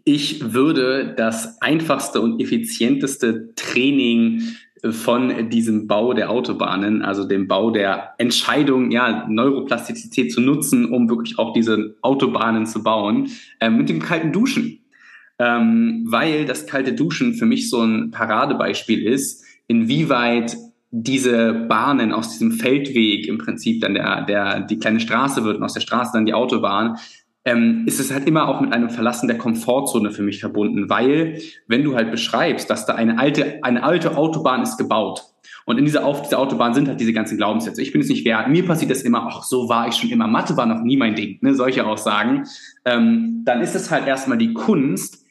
ich 0.05 0.53
würde 0.53 1.13
das 1.13 1.61
einfachste 1.61 2.21
und 2.21 2.41
effizienteste 2.41 3.53
Training 3.55 4.43
von 4.89 5.49
diesem 5.49 5.87
Bau 5.87 6.13
der 6.13 6.29
Autobahnen, 6.29 7.01
also 7.01 7.27
dem 7.27 7.47
Bau 7.47 7.71
der 7.71 8.13
Entscheidung, 8.17 8.91
ja, 8.91 9.27
Neuroplastizität 9.27 10.31
zu 10.31 10.41
nutzen, 10.41 10.85
um 10.85 11.09
wirklich 11.09 11.37
auch 11.37 11.53
diese 11.53 11.95
Autobahnen 12.01 12.65
zu 12.65 12.83
bauen, 12.83 13.29
äh, 13.59 13.69
mit 13.69 13.89
dem 13.89 14.01
kalten 14.01 14.31
Duschen. 14.31 14.79
Ähm, 15.37 16.05
weil 16.07 16.45
das 16.45 16.67
kalte 16.67 16.93
Duschen 16.93 17.33
für 17.33 17.45
mich 17.45 17.69
so 17.69 17.81
ein 17.81 18.11
Paradebeispiel 18.11 19.03
ist, 19.03 19.45
inwieweit 19.67 20.57
diese 20.91 21.53
Bahnen 21.53 22.11
aus 22.11 22.31
diesem 22.31 22.51
Feldweg 22.51 23.27
im 23.27 23.37
Prinzip 23.37 23.81
dann 23.81 23.93
der, 23.93 24.21
der, 24.21 24.61
die 24.61 24.79
kleine 24.79 24.99
Straße 24.99 25.43
wird 25.43 25.57
und 25.57 25.63
aus 25.63 25.73
der 25.73 25.81
Straße 25.81 26.11
dann 26.13 26.25
die 26.25 26.33
Autobahn, 26.33 26.97
ähm, 27.49 27.83
ist 27.87 27.99
es 27.99 28.13
halt 28.13 28.27
immer 28.27 28.47
auch 28.47 28.61
mit 28.61 28.73
einem 28.73 28.89
Verlassen 28.89 29.27
der 29.27 29.37
Komfortzone 29.37 30.11
für 30.11 30.21
mich 30.21 30.39
verbunden, 30.39 30.89
weil 30.89 31.41
wenn 31.67 31.83
du 31.83 31.95
halt 31.95 32.11
beschreibst, 32.11 32.69
dass 32.69 32.85
da 32.85 32.95
eine 32.95 33.17
alte, 33.17 33.63
eine 33.63 33.83
alte 33.83 34.17
Autobahn 34.17 34.61
ist 34.61 34.77
gebaut 34.77 35.23
und 35.65 35.77
in 35.77 35.85
dieser, 35.85 36.05
auf 36.05 36.21
dieser 36.21 36.39
Autobahn 36.39 36.73
sind 36.73 36.87
halt 36.87 36.99
diese 36.99 37.13
ganzen 37.13 37.37
Glaubenssätze. 37.37 37.81
Ich 37.81 37.91
bin 37.91 38.01
es 38.01 38.09
nicht 38.09 38.25
wert. 38.25 38.49
Mir 38.49 38.65
passiert 38.65 38.91
das 38.91 39.01
immer, 39.01 39.27
ach, 39.27 39.43
so 39.43 39.67
war 39.67 39.87
ich 39.87 39.95
schon 39.95 40.09
immer. 40.09 40.27
Mathe 40.27 40.57
war 40.57 40.65
noch 40.65 40.81
nie 40.81 40.97
mein 40.97 41.15
Ding, 41.15 41.39
ne? 41.41 41.55
solche 41.55 41.85
Aussagen. 41.85 42.43
Ähm, 42.85 43.41
dann 43.45 43.61
ist 43.61 43.75
es 43.75 43.89
halt 43.89 44.07
erstmal 44.07 44.37
die 44.37 44.53
Kunst, 44.53 45.25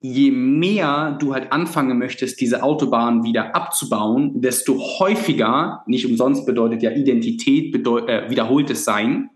je 0.00 0.30
mehr 0.30 1.16
du 1.18 1.34
halt 1.34 1.50
anfangen 1.50 1.98
möchtest, 1.98 2.40
diese 2.40 2.62
Autobahn 2.62 3.24
wieder 3.24 3.56
abzubauen, 3.56 4.40
desto 4.40 4.78
häufiger, 4.98 5.82
nicht 5.86 6.06
umsonst 6.06 6.46
bedeutet 6.46 6.82
ja 6.82 6.90
Identität, 6.92 7.72
bedeut, 7.72 8.08
äh, 8.08 8.30
wiederholtes 8.30 8.84
Sein, 8.84 9.30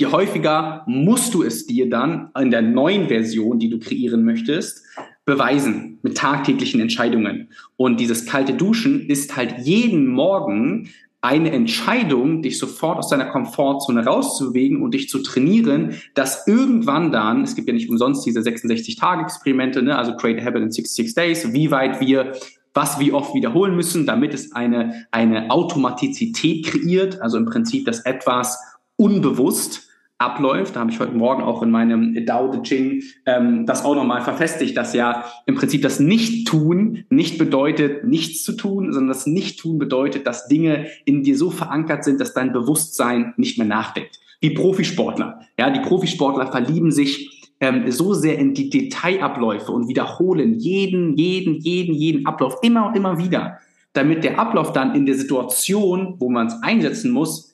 je 0.00 0.06
häufiger 0.06 0.82
musst 0.86 1.34
du 1.34 1.42
es 1.42 1.66
dir 1.66 1.90
dann 1.90 2.30
in 2.38 2.50
der 2.50 2.62
neuen 2.62 3.08
Version, 3.08 3.58
die 3.58 3.68
du 3.68 3.78
kreieren 3.78 4.24
möchtest, 4.24 4.82
beweisen 5.26 5.98
mit 6.02 6.16
tagtäglichen 6.16 6.80
Entscheidungen. 6.80 7.48
Und 7.76 8.00
dieses 8.00 8.24
kalte 8.24 8.54
Duschen 8.54 9.08
ist 9.08 9.36
halt 9.36 9.56
jeden 9.58 10.06
Morgen 10.06 10.88
eine 11.20 11.52
Entscheidung, 11.52 12.40
dich 12.40 12.58
sofort 12.58 12.96
aus 12.96 13.10
deiner 13.10 13.26
Komfortzone 13.26 14.06
rauszubewegen 14.06 14.80
und 14.80 14.94
dich 14.94 15.10
zu 15.10 15.18
trainieren, 15.18 15.96
dass 16.14 16.46
irgendwann 16.46 17.12
dann, 17.12 17.42
es 17.42 17.54
gibt 17.54 17.68
ja 17.68 17.74
nicht 17.74 17.90
umsonst 17.90 18.24
diese 18.24 18.40
66-Tage-Experimente, 18.40 19.82
ne, 19.82 19.98
also 19.98 20.16
Create 20.16 20.40
a 20.40 20.46
Habit 20.46 20.62
in 20.62 20.70
66 20.70 21.14
Days, 21.14 21.52
wie 21.52 21.70
weit 21.70 22.00
wir 22.00 22.32
was 22.72 23.00
wie 23.00 23.12
oft 23.12 23.34
wiederholen 23.34 23.76
müssen, 23.76 24.06
damit 24.06 24.32
es 24.32 24.52
eine, 24.52 25.06
eine 25.10 25.50
Automatizität 25.50 26.64
kreiert, 26.64 27.20
also 27.20 27.36
im 27.36 27.44
Prinzip, 27.44 27.84
dass 27.84 28.06
etwas 28.06 28.58
unbewusst 28.96 29.89
abläuft. 30.20 30.76
Da 30.76 30.80
habe 30.80 30.90
ich 30.90 31.00
heute 31.00 31.14
Morgen 31.14 31.42
auch 31.42 31.62
in 31.62 31.70
meinem 31.70 32.24
Dao 32.26 32.48
De 32.48 32.62
Ching 32.62 33.02
ähm, 33.26 33.64
das 33.66 33.84
auch 33.84 33.94
nochmal 33.94 34.20
verfestigt, 34.20 34.76
dass 34.76 34.94
ja 34.94 35.24
im 35.46 35.54
Prinzip 35.54 35.82
das 35.82 35.98
Nicht-Tun 35.98 37.04
nicht 37.08 37.38
bedeutet, 37.38 38.04
nichts 38.04 38.42
zu 38.42 38.52
tun, 38.52 38.92
sondern 38.92 39.08
das 39.08 39.26
Nicht-Tun 39.26 39.78
bedeutet, 39.78 40.26
dass 40.26 40.46
Dinge 40.46 40.86
in 41.06 41.22
dir 41.22 41.36
so 41.36 41.50
verankert 41.50 42.04
sind, 42.04 42.20
dass 42.20 42.34
dein 42.34 42.52
Bewusstsein 42.52 43.32
nicht 43.38 43.56
mehr 43.56 43.66
nachdenkt. 43.66 44.20
Wie 44.40 44.50
Profisportler. 44.50 45.40
Ja, 45.58 45.70
die 45.70 45.80
Profisportler 45.80 46.46
verlieben 46.48 46.92
sich 46.92 47.52
ähm, 47.60 47.90
so 47.90 48.12
sehr 48.12 48.38
in 48.38 48.52
die 48.54 48.68
Detailabläufe 48.68 49.72
und 49.72 49.88
wiederholen 49.88 50.58
jeden, 50.58 51.16
jeden, 51.16 51.60
jeden, 51.60 51.94
jeden 51.94 52.26
Ablauf 52.26 52.56
immer 52.62 52.86
und 52.86 52.96
immer 52.96 53.18
wieder, 53.18 53.58
damit 53.94 54.24
der 54.24 54.38
Ablauf 54.38 54.72
dann 54.72 54.94
in 54.94 55.06
der 55.06 55.14
Situation, 55.14 56.16
wo 56.18 56.28
man 56.30 56.46
es 56.48 56.62
einsetzen 56.62 57.10
muss, 57.10 57.49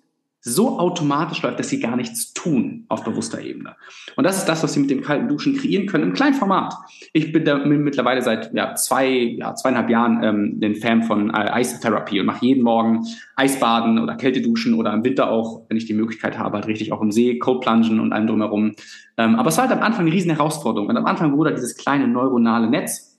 so 0.48 0.78
automatisch 0.78 1.42
läuft, 1.42 1.58
dass 1.58 1.68
sie 1.68 1.80
gar 1.80 1.96
nichts 1.96 2.32
tun 2.32 2.84
auf 2.88 3.02
bewusster 3.02 3.42
Ebene. 3.42 3.74
Und 4.14 4.22
das 4.22 4.38
ist 4.38 4.44
das, 4.44 4.62
was 4.62 4.72
sie 4.72 4.80
mit 4.80 4.90
dem 4.90 5.02
kalten 5.02 5.26
Duschen 5.26 5.56
kreieren 5.56 5.86
können 5.86 6.04
im 6.04 6.12
kleinen 6.12 6.34
Format. 6.34 6.72
Ich 7.12 7.32
bin 7.32 7.44
da 7.44 7.58
mittlerweile 7.58 8.22
seit 8.22 8.54
ja, 8.54 8.76
zwei, 8.76 9.08
ja, 9.08 9.56
zweieinhalb 9.56 9.90
Jahren 9.90 10.22
ähm, 10.22 10.60
den 10.60 10.76
Fan 10.76 11.02
von 11.02 11.30
äh, 11.30 11.50
Eistherapie 11.50 12.20
und 12.20 12.26
mache 12.26 12.46
jeden 12.46 12.62
Morgen 12.62 13.04
Eisbaden 13.34 13.98
oder 13.98 14.14
Kälteduschen 14.14 14.74
oder 14.74 14.92
im 14.92 15.02
Winter 15.02 15.30
auch, 15.30 15.62
wenn 15.68 15.76
ich 15.76 15.86
die 15.86 15.94
Möglichkeit 15.94 16.38
habe, 16.38 16.54
halt 16.54 16.68
richtig 16.68 16.92
auch 16.92 17.02
im 17.02 17.10
See, 17.10 17.38
Coldplungen 17.38 17.98
und 17.98 18.12
allem 18.12 18.28
drumherum. 18.28 18.76
Ähm, 19.16 19.34
aber 19.34 19.48
es 19.48 19.56
war 19.56 19.68
halt 19.68 19.76
am 19.76 19.82
Anfang 19.82 20.06
eine 20.06 20.14
riesen 20.14 20.30
Herausforderung. 20.30 20.88
Und 20.88 20.96
am 20.96 21.06
Anfang 21.06 21.36
wurde 21.36 21.54
dieses 21.54 21.76
kleine 21.76 22.06
neuronale 22.06 22.70
Netz 22.70 23.18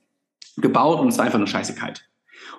gebaut 0.55 1.01
und 1.01 1.10
es 1.10 1.17
war 1.17 1.25
einfach 1.25 1.39
nur 1.39 1.48
scheiße 1.48 1.75
kalt. 1.75 2.07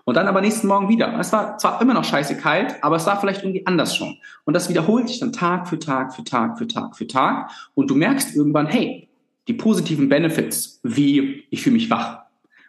Und 0.04 0.16
dann 0.16 0.26
aber 0.26 0.40
nächsten 0.40 0.66
Morgen 0.66 0.88
wieder. 0.88 1.18
Es 1.18 1.32
war 1.32 1.58
zwar 1.58 1.80
immer 1.82 1.94
noch 1.94 2.04
scheiße 2.04 2.36
kalt, 2.36 2.76
aber 2.82 2.96
es 2.96 3.06
war 3.06 3.20
vielleicht 3.20 3.42
irgendwie 3.42 3.66
anders 3.66 3.96
schon. 3.96 4.16
Und 4.44 4.54
das 4.54 4.68
wiederholt 4.68 5.08
sich 5.08 5.20
dann 5.20 5.32
Tag 5.32 5.68
für 5.68 5.78
Tag 5.78 6.14
für 6.14 6.24
Tag 6.24 6.58
für 6.58 6.66
Tag 6.66 6.96
für 6.96 7.06
Tag. 7.06 7.50
Und 7.74 7.90
du 7.90 7.94
merkst 7.94 8.34
irgendwann, 8.34 8.66
hey, 8.66 9.08
die 9.48 9.54
positiven 9.54 10.08
Benefits, 10.08 10.80
wie 10.82 11.44
ich 11.50 11.62
fühle 11.62 11.74
mich 11.74 11.90
wach, 11.90 12.20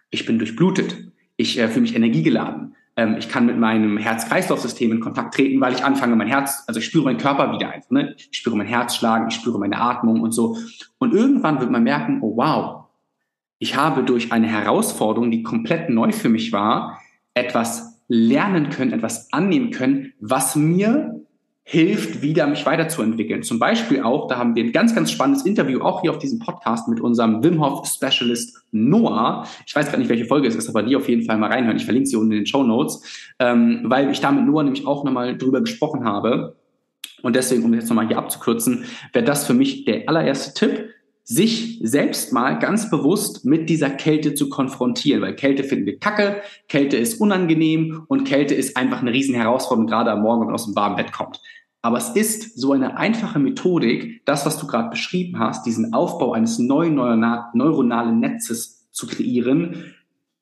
ich 0.09 0.25
bin 0.25 0.39
durchblutet, 0.39 0.97
ich 1.37 1.59
äh, 1.59 1.67
fühle 1.67 1.81
mich 1.81 1.95
energiegeladen, 1.95 2.75
ähm, 2.95 3.15
ich 3.17 3.29
kann 3.29 3.45
mit 3.45 3.57
meinem 3.57 3.97
Herz-Kreislauf-System 3.97 4.91
in 4.91 4.99
Kontakt 4.99 5.33
treten, 5.33 5.61
weil 5.61 5.73
ich 5.73 5.83
anfange, 5.83 6.15
mein 6.15 6.27
Herz, 6.27 6.63
also 6.67 6.79
ich 6.79 6.85
spüre 6.85 7.05
meinen 7.05 7.17
Körper 7.17 7.53
wieder 7.53 7.69
einfach. 7.69 7.91
Ne? 7.91 8.15
Ich 8.17 8.37
spüre 8.37 8.57
mein 8.57 8.67
Herz 8.67 8.95
schlagen, 8.95 9.27
ich 9.29 9.35
spüre 9.35 9.59
meine 9.59 9.79
Atmung 9.79 10.21
und 10.21 10.31
so. 10.31 10.57
Und 10.97 11.13
irgendwann 11.13 11.59
wird 11.59 11.71
man 11.71 11.83
merken, 11.83 12.19
oh 12.21 12.35
wow, 12.35 12.85
ich 13.57 13.75
habe 13.75 14.03
durch 14.03 14.31
eine 14.31 14.47
Herausforderung, 14.47 15.31
die 15.31 15.43
komplett 15.43 15.89
neu 15.89 16.11
für 16.11 16.29
mich 16.29 16.51
war, 16.51 16.98
etwas 17.39 18.01
lernen 18.07 18.69
können, 18.69 18.91
etwas 18.91 19.31
annehmen 19.31 19.71
können, 19.71 20.13
was 20.19 20.55
mir 20.55 21.19
hilft, 21.69 22.23
wieder 22.23 22.47
mich 22.47 22.65
weiterzuentwickeln. 22.65 23.43
Zum 23.43 23.59
Beispiel 23.59 24.01
auch, 24.01 24.27
da 24.27 24.37
haben 24.37 24.55
wir 24.55 24.63
ein 24.63 24.71
ganz, 24.71 24.95
ganz 24.95 25.11
spannendes 25.11 25.45
Interview, 25.45 25.81
auch 25.81 26.01
hier 26.01 26.09
auf 26.09 26.17
diesem 26.17 26.39
Podcast 26.39 26.87
mit 26.87 26.99
unserem 26.99 27.43
Wim 27.43 27.63
Hof 27.63 27.87
Specialist 27.87 28.57
Noah. 28.71 29.45
Ich 29.67 29.75
weiß 29.75 29.91
gar 29.91 29.99
nicht, 29.99 30.09
welche 30.09 30.25
Folge 30.25 30.47
es 30.47 30.55
ist, 30.55 30.67
aber 30.67 30.81
die 30.81 30.95
auf 30.95 31.07
jeden 31.07 31.23
Fall 31.23 31.37
mal 31.37 31.51
reinhören. 31.51 31.77
Ich 31.77 31.85
verlinke 31.85 32.09
sie 32.09 32.15
unten 32.15 32.31
in 32.31 32.39
den 32.39 32.45
Show 32.47 32.63
Notes, 32.63 33.03
ähm, 33.37 33.81
weil 33.83 34.09
ich 34.09 34.19
da 34.19 34.31
mit 34.31 34.47
Noah 34.47 34.63
nämlich 34.63 34.87
auch 34.87 35.03
nochmal 35.03 35.37
drüber 35.37 35.61
gesprochen 35.61 36.05
habe. 36.05 36.55
Und 37.21 37.35
deswegen, 37.35 37.63
um 37.63 37.73
jetzt 37.75 37.87
nochmal 37.87 38.07
hier 38.07 38.17
abzukürzen, 38.17 38.85
wäre 39.13 39.25
das 39.25 39.45
für 39.45 39.53
mich 39.53 39.85
der 39.85 40.09
allererste 40.09 40.55
Tipp, 40.55 40.89
sich 41.29 41.79
selbst 41.83 42.33
mal 42.33 42.57
ganz 42.57 42.89
bewusst 42.89 43.45
mit 43.45 43.69
dieser 43.69 43.91
Kälte 43.91 44.33
zu 44.33 44.49
konfrontieren, 44.49 45.21
weil 45.21 45.35
Kälte 45.35 45.63
finden 45.63 45.85
wir 45.85 45.99
kacke, 45.99 46.41
Kälte 46.67 46.97
ist 46.97 47.21
unangenehm 47.21 48.03
und 48.07 48.23
Kälte 48.27 48.55
ist 48.55 48.75
einfach 48.75 49.01
eine 49.01 49.13
riesen 49.13 49.35
Herausforderung, 49.35 49.85
gerade 49.85 50.11
am 50.11 50.23
Morgen, 50.23 50.41
wenn 50.41 50.47
man 50.47 50.55
aus 50.55 50.65
dem 50.65 50.75
warmen 50.75 50.95
Bett 50.95 51.11
kommt. 51.11 51.39
Aber 51.83 51.99
es 51.99 52.09
ist 52.09 52.59
so 52.59 52.73
eine 52.73 52.97
einfache 52.97 53.37
Methodik, 53.37 54.25
das, 54.25 54.47
was 54.47 54.57
du 54.57 54.65
gerade 54.65 54.89
beschrieben 54.89 55.37
hast, 55.37 55.67
diesen 55.67 55.93
Aufbau 55.93 56.33
eines 56.33 56.57
neuen 56.57 56.95
neuronalen 56.95 58.19
Netzes 58.19 58.89
zu 58.91 59.05
kreieren, 59.05 59.93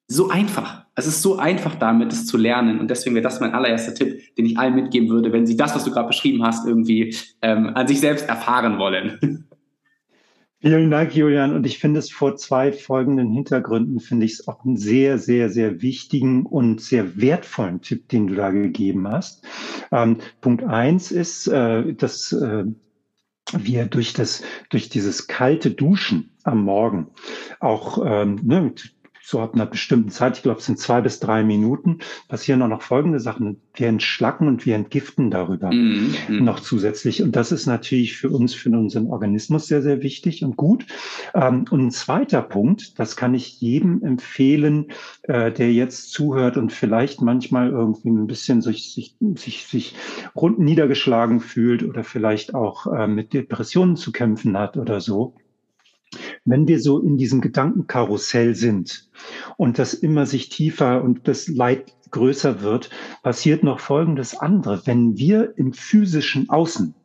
so 0.08 0.30
einfach. 0.30 0.86
Es 0.96 1.06
ist 1.06 1.22
so 1.22 1.38
einfach 1.38 1.76
damit, 1.76 2.14
es 2.14 2.28
zu 2.28 2.38
lernen. 2.38 2.80
Und 2.80 2.90
deswegen 2.90 3.14
wäre 3.14 3.24
das 3.24 3.42
mein 3.42 3.54
allererster 3.54 3.94
Tipp, 3.94 4.36
den 4.38 4.46
ich 4.46 4.58
allen 4.58 4.74
mitgeben 4.74 5.10
würde, 5.10 5.34
wenn 5.34 5.46
sie 5.46 5.58
das, 5.58 5.76
was 5.76 5.84
du 5.84 5.92
gerade 5.92 6.08
beschrieben 6.08 6.44
hast, 6.44 6.66
irgendwie 6.66 7.14
ähm, 7.42 7.72
an 7.76 7.90
sich 7.90 8.00
selbst 8.00 8.30
erfahren 8.30 8.80
wollen. 8.80 9.44
Vielen 10.60 10.90
Dank, 10.90 11.16
Julian. 11.16 11.54
Und 11.54 11.68
ich 11.68 11.78
finde 11.78 12.00
es 12.00 12.10
vor 12.10 12.36
zwei 12.36 12.72
folgenden 12.72 13.32
Hintergründen, 13.32 14.00
finde 14.00 14.26
ich 14.26 14.34
es 14.34 14.48
auch 14.48 14.66
einen 14.66 14.76
sehr, 14.76 15.20
sehr, 15.20 15.52
sehr 15.52 15.84
wichtigen 15.84 16.48
und 16.48 16.82
sehr 16.82 17.16
wertvollen 17.22 17.82
Tipp, 17.82 18.10
den 18.10 18.26
du 18.26 18.34
da 18.34 18.50
gegeben 18.50 19.08
hast. 19.08 19.46
Ähm, 19.92 20.18
Punkt 20.42 20.64
eins 20.64 21.12
ist, 21.12 21.46
äh, 21.48 21.94
dass 21.94 22.32
äh, 22.32 22.66
wir 23.54 23.86
durch 23.86 24.14
das, 24.14 24.42
durch 24.70 24.90
dieses 24.90 25.28
kalte 25.28 25.70
Duschen 25.70 26.32
am 26.44 26.64
Morgen 26.64 27.12
auch 27.60 28.04
ähm, 28.04 28.40
ne, 28.44 28.74
so 29.28 29.42
ab 29.42 29.56
einer 29.56 29.66
bestimmten 29.66 30.10
Zeit, 30.10 30.38
ich 30.38 30.44
glaube, 30.44 30.60
es 30.60 30.66
sind 30.66 30.80
zwei 30.80 31.02
bis 31.02 31.20
drei 31.20 31.44
Minuten, 31.44 32.00
passieren 32.30 32.62
auch 32.62 32.70
noch 32.70 32.82
folgende 32.82 33.20
Sachen. 33.20 33.60
Wir 33.74 33.90
entschlacken 33.90 34.48
und 34.48 34.66
wir 34.66 34.74
entgiften 34.74 35.32
darüber 35.32 35.70
mm, 35.70 36.16
mm. 36.30 36.44
noch 36.46 36.62
zusätzlich. 36.62 37.22
Und 37.22 37.36
das 37.36 37.52
ist 37.52 37.66
natürlich 37.66 38.16
für 38.16 38.30
uns, 38.30 38.54
für 38.54 38.70
unseren 38.70 39.08
Organismus 39.08 39.68
sehr, 39.68 39.82
sehr 39.82 40.02
wichtig 40.02 40.46
und 40.46 40.56
gut. 40.56 40.86
Ähm, 41.36 41.66
und 41.70 41.88
ein 41.88 41.92
zweiter 41.92 42.42
Punkt, 42.42 42.98
das 43.00 43.18
kann 43.18 43.34
ich 43.34 43.60
jedem 43.60 44.02
empfehlen, 44.02 44.94
äh, 45.24 45.52
der 45.52 45.74
jetzt 45.74 46.14
zuhört 46.14 46.56
und 46.56 46.72
vielleicht 46.72 47.22
manchmal 47.22 47.70
irgendwie 47.70 48.12
ein 48.12 48.28
bisschen 48.28 48.62
sich, 48.62 48.94
sich, 48.94 49.18
sich, 49.36 49.68
sich 49.68 49.96
rund 50.38 50.58
niedergeschlagen 50.58 51.42
fühlt 51.42 51.84
oder 51.84 52.06
vielleicht 52.06 52.56
auch 52.56 52.88
äh, 52.88 53.08
mit 53.08 53.34
Depressionen 53.34 53.98
zu 53.98 54.14
kämpfen 54.14 54.58
hat 54.58 54.78
oder 54.78 55.02
so 55.02 55.36
Wenn 56.46 56.68
wir 56.68 56.80
so 56.80 57.00
in 57.00 57.18
diesem 57.18 57.42
Gedankenkarussell 57.42 58.56
sind 58.56 59.10
und 59.58 59.80
das 59.80 59.94
immer 59.94 60.26
sich 60.26 60.50
tiefer 60.50 61.04
und 61.04 61.28
das 61.28 61.48
Leid 61.48 61.94
größer 62.12 62.62
wird, 62.62 62.90
passiert 63.24 63.64
noch 63.64 63.80
Folgendes 63.80 64.38
andere. 64.38 64.82
Wenn 64.86 65.18
wir 65.18 65.54
im 65.58 65.74
physischen 65.74 66.50
Außen 66.50 66.96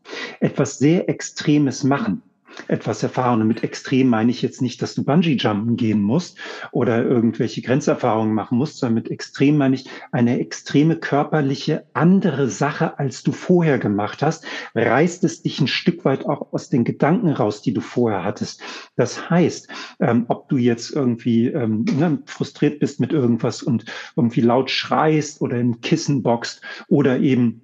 etwas 0.40 0.78
sehr 0.78 1.08
Extremes 1.08 1.82
machen, 1.84 2.22
etwas 2.68 3.02
erfahren. 3.02 3.40
Und 3.40 3.48
mit 3.48 3.62
extrem 3.62 4.08
meine 4.08 4.30
ich 4.30 4.42
jetzt 4.42 4.62
nicht, 4.62 4.82
dass 4.82 4.94
du 4.94 5.04
Bungee-Jumpen 5.04 5.76
gehen 5.76 6.00
musst 6.00 6.38
oder 6.70 7.04
irgendwelche 7.04 7.62
Grenzerfahrungen 7.62 8.34
machen 8.34 8.58
musst, 8.58 8.78
sondern 8.78 8.94
mit 8.94 9.10
extrem 9.10 9.56
meine 9.56 9.74
ich 9.74 9.88
eine 10.10 10.40
extreme 10.40 10.96
körperliche 10.96 11.86
andere 11.92 12.48
Sache, 12.48 12.98
als 12.98 13.22
du 13.22 13.32
vorher 13.32 13.78
gemacht 13.78 14.22
hast, 14.22 14.44
reißt 14.74 15.24
es 15.24 15.42
dich 15.42 15.60
ein 15.60 15.68
Stück 15.68 16.04
weit 16.04 16.26
auch 16.26 16.52
aus 16.52 16.68
den 16.68 16.84
Gedanken 16.84 17.30
raus, 17.30 17.62
die 17.62 17.72
du 17.72 17.80
vorher 17.80 18.24
hattest. 18.24 18.62
Das 18.96 19.30
heißt, 19.30 19.68
ähm, 20.00 20.26
ob 20.28 20.48
du 20.48 20.56
jetzt 20.56 20.90
irgendwie 20.90 21.48
ähm, 21.48 21.84
ne, 21.84 22.22
frustriert 22.26 22.80
bist 22.80 23.00
mit 23.00 23.12
irgendwas 23.12 23.62
und 23.62 23.84
irgendwie 24.16 24.40
laut 24.40 24.70
schreist 24.70 25.40
oder 25.40 25.58
im 25.58 25.80
Kissen 25.80 26.22
boxt 26.22 26.62
oder 26.88 27.18
eben 27.18 27.62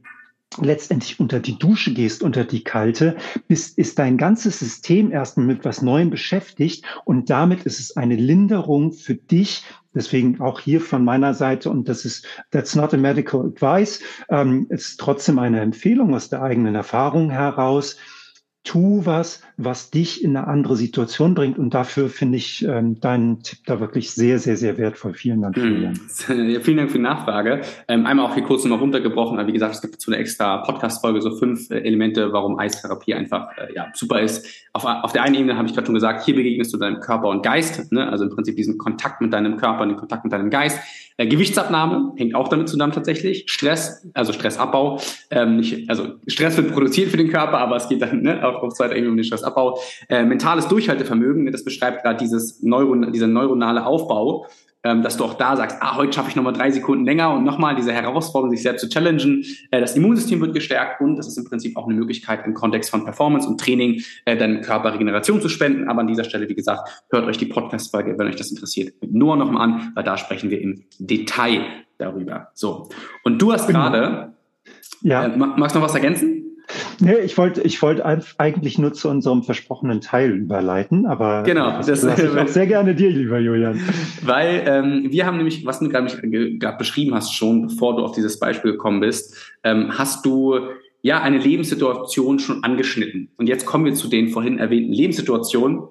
letztendlich 0.61 1.21
unter 1.21 1.41
die 1.41 1.59
Dusche 1.59 1.93
gehst, 1.93 2.23
unter 2.23 2.45
die 2.45 2.65
kalte, 2.65 3.17
bist, 3.47 3.79
ist 3.79 3.99
dein 3.99 4.17
ganzes 4.17 4.59
System 4.59 5.13
erstmal 5.13 5.47
mit 5.47 5.65
was 5.65 5.83
Neuem 5.83 6.11
beschäftigt 6.11 6.85
und 7.05 7.31
damit 7.31 7.65
ist 7.65 7.81
es 7.81 7.97
eine 7.97 8.17
Linderung 8.17 8.93
für 8.93 9.15
dich. 9.15 9.65
Deswegen 9.95 10.41
auch 10.41 10.61
hier 10.61 10.81
von 10.81 11.05
meiner 11.05 11.35
Seite 11.35 11.71
und 11.71 11.89
das 11.89 12.05
ist, 12.05 12.27
that's 12.51 12.75
not 12.75 12.95
a 12.95 12.97
medical 12.97 13.47
advice, 13.47 14.01
ähm, 14.31 14.67
ist 14.71 14.99
trotzdem 14.99 15.39
eine 15.39 15.61
Empfehlung 15.61 16.15
aus 16.15 16.29
der 16.29 16.43
eigenen 16.43 16.75
Erfahrung 16.75 17.31
heraus 17.31 17.97
tu 18.65 19.07
was, 19.07 19.43
was 19.57 19.91
dich 19.91 20.23
in 20.23 20.37
eine 20.37 20.47
andere 20.47 20.77
Situation 20.77 21.35
bringt. 21.35 21.59
Und 21.59 21.75
dafür 21.75 22.09
finde 22.09 22.37
ich 22.37 22.65
ähm, 22.65 23.01
deinen 23.01 23.43
Tipp 23.43 23.61
da 23.67 23.81
wirklich 23.81 24.11
sehr, 24.11 24.39
sehr, 24.39 24.57
sehr 24.57 24.77
wertvoll. 24.77 25.15
Vielen 25.15 25.43
Dank, 25.43 25.57
Julian. 25.57 25.99
Hm. 26.27 26.49
Ja, 26.49 26.61
vielen 26.61 26.77
Dank 26.77 26.91
für 26.91 26.99
die 26.99 27.05
Nachfrage. 27.05 27.63
Ähm, 27.89 28.07
einmal 28.07 28.27
auch 28.27 28.35
hier 28.35 28.43
kurz 28.43 28.65
nochmal 28.65 28.81
runtergebrochen. 28.81 29.45
Wie 29.47 29.53
gesagt, 29.53 29.75
es 29.75 29.81
gibt 29.81 30.01
zu 30.01 30.11
einer 30.11 30.21
extra 30.21 30.59
Podcast-Folge 30.59 31.21
so 31.23 31.35
fünf 31.37 31.71
äh, 31.71 31.79
Elemente, 31.79 32.33
warum 32.33 32.59
Eistherapie 32.59 33.15
einfach 33.15 33.57
äh, 33.57 33.73
ja, 33.75 33.87
super 33.95 34.21
ist. 34.21 34.47
Auf, 34.73 34.85
auf 34.85 35.13
der 35.13 35.23
einen 35.23 35.35
Ebene 35.35 35.57
habe 35.57 35.67
ich 35.67 35.75
gerade 35.75 35.87
schon 35.87 35.95
gesagt, 35.95 36.25
hier 36.25 36.35
begegnest 36.35 36.73
du 36.73 36.79
deinem 36.79 37.01
Körper 37.01 37.29
und 37.29 37.43
Geist. 37.43 37.91
Ne? 37.93 38.09
Also 38.09 38.25
im 38.25 38.31
Prinzip 38.31 38.57
diesen 38.57 38.79
Kontakt 38.79 39.21
mit 39.21 39.33
deinem 39.33 39.57
Körper 39.57 39.83
und 39.83 39.91
den 39.91 39.99
Kontakt 39.99 40.25
mit 40.25 40.33
deinem 40.33 40.51
Geist. 40.51 40.79
Äh, 41.19 41.27
Gewichtsabnahme 41.27 42.15
hängt 42.17 42.35
auch 42.35 42.49
damit 42.49 42.69
zusammen 42.69 42.93
tatsächlich. 42.93 43.45
Stress, 43.49 44.07
also 44.15 44.33
Stressabbau. 44.33 45.01
Ähm, 45.31 45.57
nicht, 45.57 45.91
also 45.91 46.15
Stress 46.29 46.57
wird 46.57 46.73
produziert 46.73 47.11
für 47.11 47.17
den 47.17 47.29
Körper, 47.29 47.59
aber 47.59 47.77
es 47.77 47.89
geht 47.89 48.01
dann 48.01 48.23
ne, 48.23 48.47
auch 48.47 48.63
auf 48.63 48.75
zweiter 48.75 48.95
Ebene 48.95 49.11
um 49.11 49.17
den 49.17 49.25
Stressabbau. 49.25 49.79
Äh, 50.09 50.25
mentales 50.25 50.69
Durchhaltevermögen, 50.69 51.45
ne, 51.45 51.51
das 51.51 51.65
beschreibt 51.65 52.05
gerade 52.05 52.19
dieses 52.19 52.63
Neuron, 52.63 53.13
dieser 53.13 53.27
neuronale 53.27 53.85
Aufbau 53.85 54.47
ähm, 54.85 55.03
dass 55.03 55.17
du 55.17 55.25
auch 55.25 55.35
da 55.35 55.57
sagst, 55.57 55.79
ah, 55.81 55.97
heute 55.97 56.13
schaffe 56.13 56.31
ich 56.31 56.37
nochmal 56.37 56.53
drei 56.53 56.71
Sekunden 56.71 57.05
länger 57.05 57.33
und 57.33 57.45
nochmal 57.45 57.75
diese 57.75 57.93
Herausforderung, 57.93 58.51
sich 58.51 58.63
selbst 58.63 58.83
zu 58.83 58.89
challengen. 58.89 59.45
Äh, 59.71 59.81
das 59.81 59.97
Immunsystem 59.97 60.41
wird 60.41 60.55
gestärkt 60.55 61.01
und 61.01 61.17
das 61.17 61.27
ist 61.27 61.37
im 61.37 61.45
Prinzip 61.45 61.77
auch 61.77 61.87
eine 61.87 61.95
Möglichkeit 61.95 62.47
im 62.47 62.55
Kontext 62.55 62.91
von 62.91 63.05
Performance 63.05 63.49
und 63.49 63.61
Training, 63.61 64.03
äh, 64.25 64.37
deinem 64.37 64.61
Körper 64.61 64.95
Regeneration 64.95 65.41
zu 65.41 65.49
spenden. 65.49 65.89
Aber 65.89 66.01
an 66.01 66.07
dieser 66.07 66.25
Stelle, 66.25 66.49
wie 66.49 66.55
gesagt, 66.55 67.05
hört 67.11 67.27
euch 67.27 67.39
die 67.39 67.47
Podcast-Folge, 67.47 68.19
wenn 68.19 68.29
euch 68.29 68.37
das 68.37 68.51
interessiert, 68.51 68.95
mit 69.01 69.13
Noah 69.13 69.37
nochmal 69.37 69.63
an, 69.63 69.93
weil 69.95 70.05
da 70.05 70.17
sprechen 70.17 70.51
wir 70.51 70.61
im 70.61 70.85
Detail 70.99 71.63
darüber. 71.99 72.49
So. 72.55 72.89
Und 73.25 73.43
du 73.43 73.53
hast 73.53 73.67
genau. 73.67 73.91
gerade, 73.91 74.35
ja. 75.03 75.27
Äh, 75.27 75.37
magst 75.37 75.75
du 75.75 75.81
noch 75.81 75.87
was 75.87 75.95
ergänzen? 75.95 76.48
Nee, 77.01 77.19
ich 77.25 77.39
wollte 77.39 77.63
ich 77.63 77.81
wollte 77.81 78.05
eigentlich 78.39 78.79
nur 78.79 78.93
zu 78.93 79.09
unserem 79.09 79.43
versprochenen 79.43 80.01
Teil 80.01 80.33
überleiten, 80.33 81.07
aber 81.07 81.43
genau, 81.45 81.77
das, 81.77 81.87
das 81.87 82.03
lasse 82.03 82.27
ich 82.27 82.39
auch 82.39 82.49
sehr 82.49 82.67
gerne 82.67 82.95
dir, 82.95 83.11
lieber 83.11 83.39
Julian. 83.39 83.81
Weil 84.23 84.65
ähm, 84.67 85.07
wir 85.11 85.27
haben 85.27 85.37
nämlich, 85.37 85.65
was 85.65 85.81
du 85.81 85.89
gerade 85.89 86.77
beschrieben 86.77 87.15
hast 87.15 87.33
schon, 87.33 87.69
bevor 87.69 87.97
du 87.97 88.03
auf 88.03 88.13
dieses 88.13 88.39
Beispiel 88.39 88.73
gekommen 88.73 89.01
bist, 89.01 89.37
ähm, 89.63 89.97
hast 89.97 90.27
du 90.27 90.59
ja 91.03 91.23
eine 91.23 91.39
Lebenssituation 91.39 92.39
schon 92.39 92.65
angeschnitten. 92.65 93.31
Und 93.37 93.49
jetzt 93.49 93.67
kommen 93.67 93.85
wir 93.85 93.95
zu 93.95 94.09
den 94.09 94.29
vorhin 94.29 94.59
erwähnten 94.59 94.93
Lebenssituationen, 94.93 95.83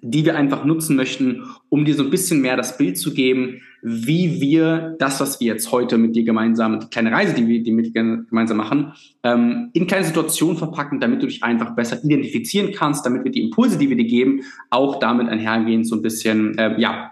die 0.00 0.24
wir 0.24 0.36
einfach 0.36 0.64
nutzen 0.64 0.96
möchten, 0.96 1.44
um 1.68 1.84
dir 1.84 1.94
so 1.94 2.02
ein 2.02 2.10
bisschen 2.10 2.40
mehr 2.40 2.56
das 2.56 2.78
Bild 2.78 2.96
zu 2.98 3.12
geben, 3.12 3.60
wie 3.82 4.40
wir 4.40 4.94
das, 4.98 5.20
was 5.20 5.40
wir 5.40 5.48
jetzt 5.48 5.72
heute 5.72 5.98
mit 5.98 6.14
dir 6.14 6.22
gemeinsam, 6.22 6.78
die 6.78 6.86
kleine 6.86 7.10
Reise, 7.10 7.34
die 7.34 7.48
wir, 7.48 7.62
die 7.62 7.72
mit 7.72 7.86
dir 7.86 7.92
gemeinsam 7.92 8.56
machen, 8.56 8.92
ähm, 9.24 9.70
in 9.72 9.88
kleine 9.88 10.04
Situationen 10.04 10.56
verpacken, 10.56 11.00
damit 11.00 11.20
du 11.20 11.26
dich 11.26 11.42
einfach 11.42 11.74
besser 11.74 12.02
identifizieren 12.02 12.72
kannst, 12.72 13.04
damit 13.04 13.24
wir 13.24 13.32
die 13.32 13.42
Impulse, 13.42 13.78
die 13.78 13.88
wir 13.88 13.96
dir 13.96 14.06
geben, 14.06 14.42
auch 14.70 15.00
damit 15.00 15.28
einhergehen, 15.28 15.84
so 15.84 15.96
ein 15.96 16.02
bisschen, 16.02 16.56
äh, 16.58 16.80
ja, 16.80 17.11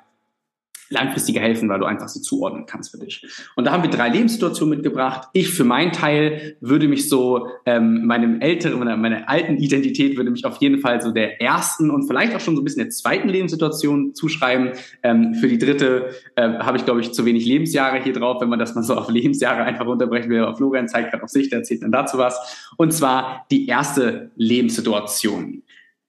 langfristiger 0.90 1.40
helfen, 1.40 1.68
weil 1.68 1.78
du 1.78 1.86
einfach 1.86 2.08
sie 2.08 2.20
zuordnen 2.20 2.66
kannst 2.66 2.90
für 2.90 2.98
dich. 2.98 3.24
Und 3.54 3.64
da 3.66 3.72
haben 3.72 3.84
wir 3.84 3.90
drei 3.90 4.08
Lebenssituationen 4.08 4.76
mitgebracht. 4.76 5.28
Ich 5.32 5.50
für 5.50 5.64
meinen 5.64 5.92
Teil 5.92 6.56
würde 6.60 6.88
mich 6.88 7.08
so 7.08 7.46
ähm, 7.64 8.06
meinem 8.06 8.40
älteren, 8.40 8.78
meiner, 8.80 8.96
meiner 8.96 9.28
alten 9.28 9.56
Identität 9.56 10.16
würde 10.16 10.30
mich 10.30 10.44
auf 10.44 10.56
jeden 10.56 10.80
Fall 10.80 11.00
so 11.00 11.12
der 11.12 11.40
ersten 11.40 11.90
und 11.90 12.08
vielleicht 12.08 12.34
auch 12.34 12.40
schon 12.40 12.56
so 12.56 12.62
ein 12.62 12.64
bisschen 12.64 12.82
der 12.82 12.90
zweiten 12.90 13.28
Lebenssituation 13.28 14.14
zuschreiben. 14.14 14.72
Ähm, 15.04 15.34
für 15.34 15.46
die 15.46 15.58
dritte 15.58 16.10
äh, 16.34 16.58
habe 16.58 16.76
ich, 16.76 16.84
glaube 16.84 17.00
ich, 17.00 17.12
zu 17.12 17.24
wenig 17.24 17.46
Lebensjahre 17.46 18.02
hier 18.02 18.12
drauf, 18.12 18.40
wenn 18.40 18.48
man 18.48 18.58
das 18.58 18.74
mal 18.74 18.82
so 18.82 18.94
auf 18.96 19.08
Lebensjahre 19.08 19.62
einfach 19.62 19.86
runterbrechen 19.86 20.28
will. 20.28 20.42
Auf 20.42 20.56
Florian 20.56 20.88
zeigt 20.88 21.12
gerade 21.12 21.22
auf 21.22 21.30
sich, 21.30 21.50
der 21.50 21.60
erzählt 21.60 21.82
dann 21.82 21.92
dazu 21.92 22.18
was. 22.18 22.68
Und 22.76 22.92
zwar 22.92 23.46
die 23.50 23.68
erste 23.68 24.32
Lebenssituation. 24.34 25.62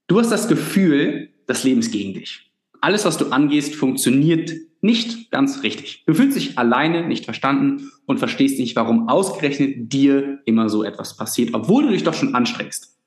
Du 0.07 0.19
hast 0.19 0.31
das 0.31 0.47
Gefühl, 0.47 1.29
das 1.45 1.63
Leben 1.63 1.81
ist 1.81 1.91
gegen 1.91 2.13
dich 2.13 2.50
alles, 2.81 3.05
was 3.05 3.17
du 3.17 3.31
angehst, 3.31 3.75
funktioniert 3.75 4.51
nicht 4.81 5.31
ganz 5.31 5.63
richtig. 5.63 6.03
Du 6.07 6.13
fühlst 6.13 6.35
dich 6.35 6.57
alleine, 6.57 7.07
nicht 7.07 7.25
verstanden 7.25 7.91
und 8.07 8.17
verstehst 8.17 8.59
nicht, 8.59 8.75
warum 8.75 9.07
ausgerechnet 9.07 9.93
dir 9.93 10.39
immer 10.45 10.69
so 10.69 10.83
etwas 10.83 11.15
passiert, 11.15 11.53
obwohl 11.53 11.83
du 11.83 11.89
dich 11.91 12.03
doch 12.03 12.15
schon 12.15 12.33
anstrengst. 12.33 12.97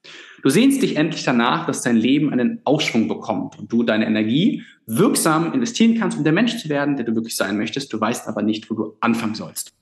Du 0.42 0.50
sehnst 0.50 0.82
dich 0.82 0.96
endlich 0.96 1.24
danach, 1.24 1.66
dass 1.66 1.82
dein 1.82 1.96
Leben 1.96 2.30
einen 2.30 2.60
Aufschwung 2.64 3.08
bekommt 3.08 3.58
und 3.58 3.72
du 3.72 3.82
deine 3.82 4.06
Energie 4.06 4.62
wirksam 4.86 5.52
investieren 5.54 5.98
kannst, 5.98 6.18
um 6.18 6.24
der 6.24 6.34
Mensch 6.34 6.58
zu 6.58 6.68
werden, 6.68 6.96
der 6.96 7.06
du 7.06 7.14
wirklich 7.14 7.34
sein 7.34 7.56
möchtest. 7.56 7.92
Du 7.92 8.00
weißt 8.00 8.28
aber 8.28 8.42
nicht, 8.42 8.70
wo 8.70 8.74
du 8.74 8.96
anfangen 9.00 9.34
sollst. 9.34 9.72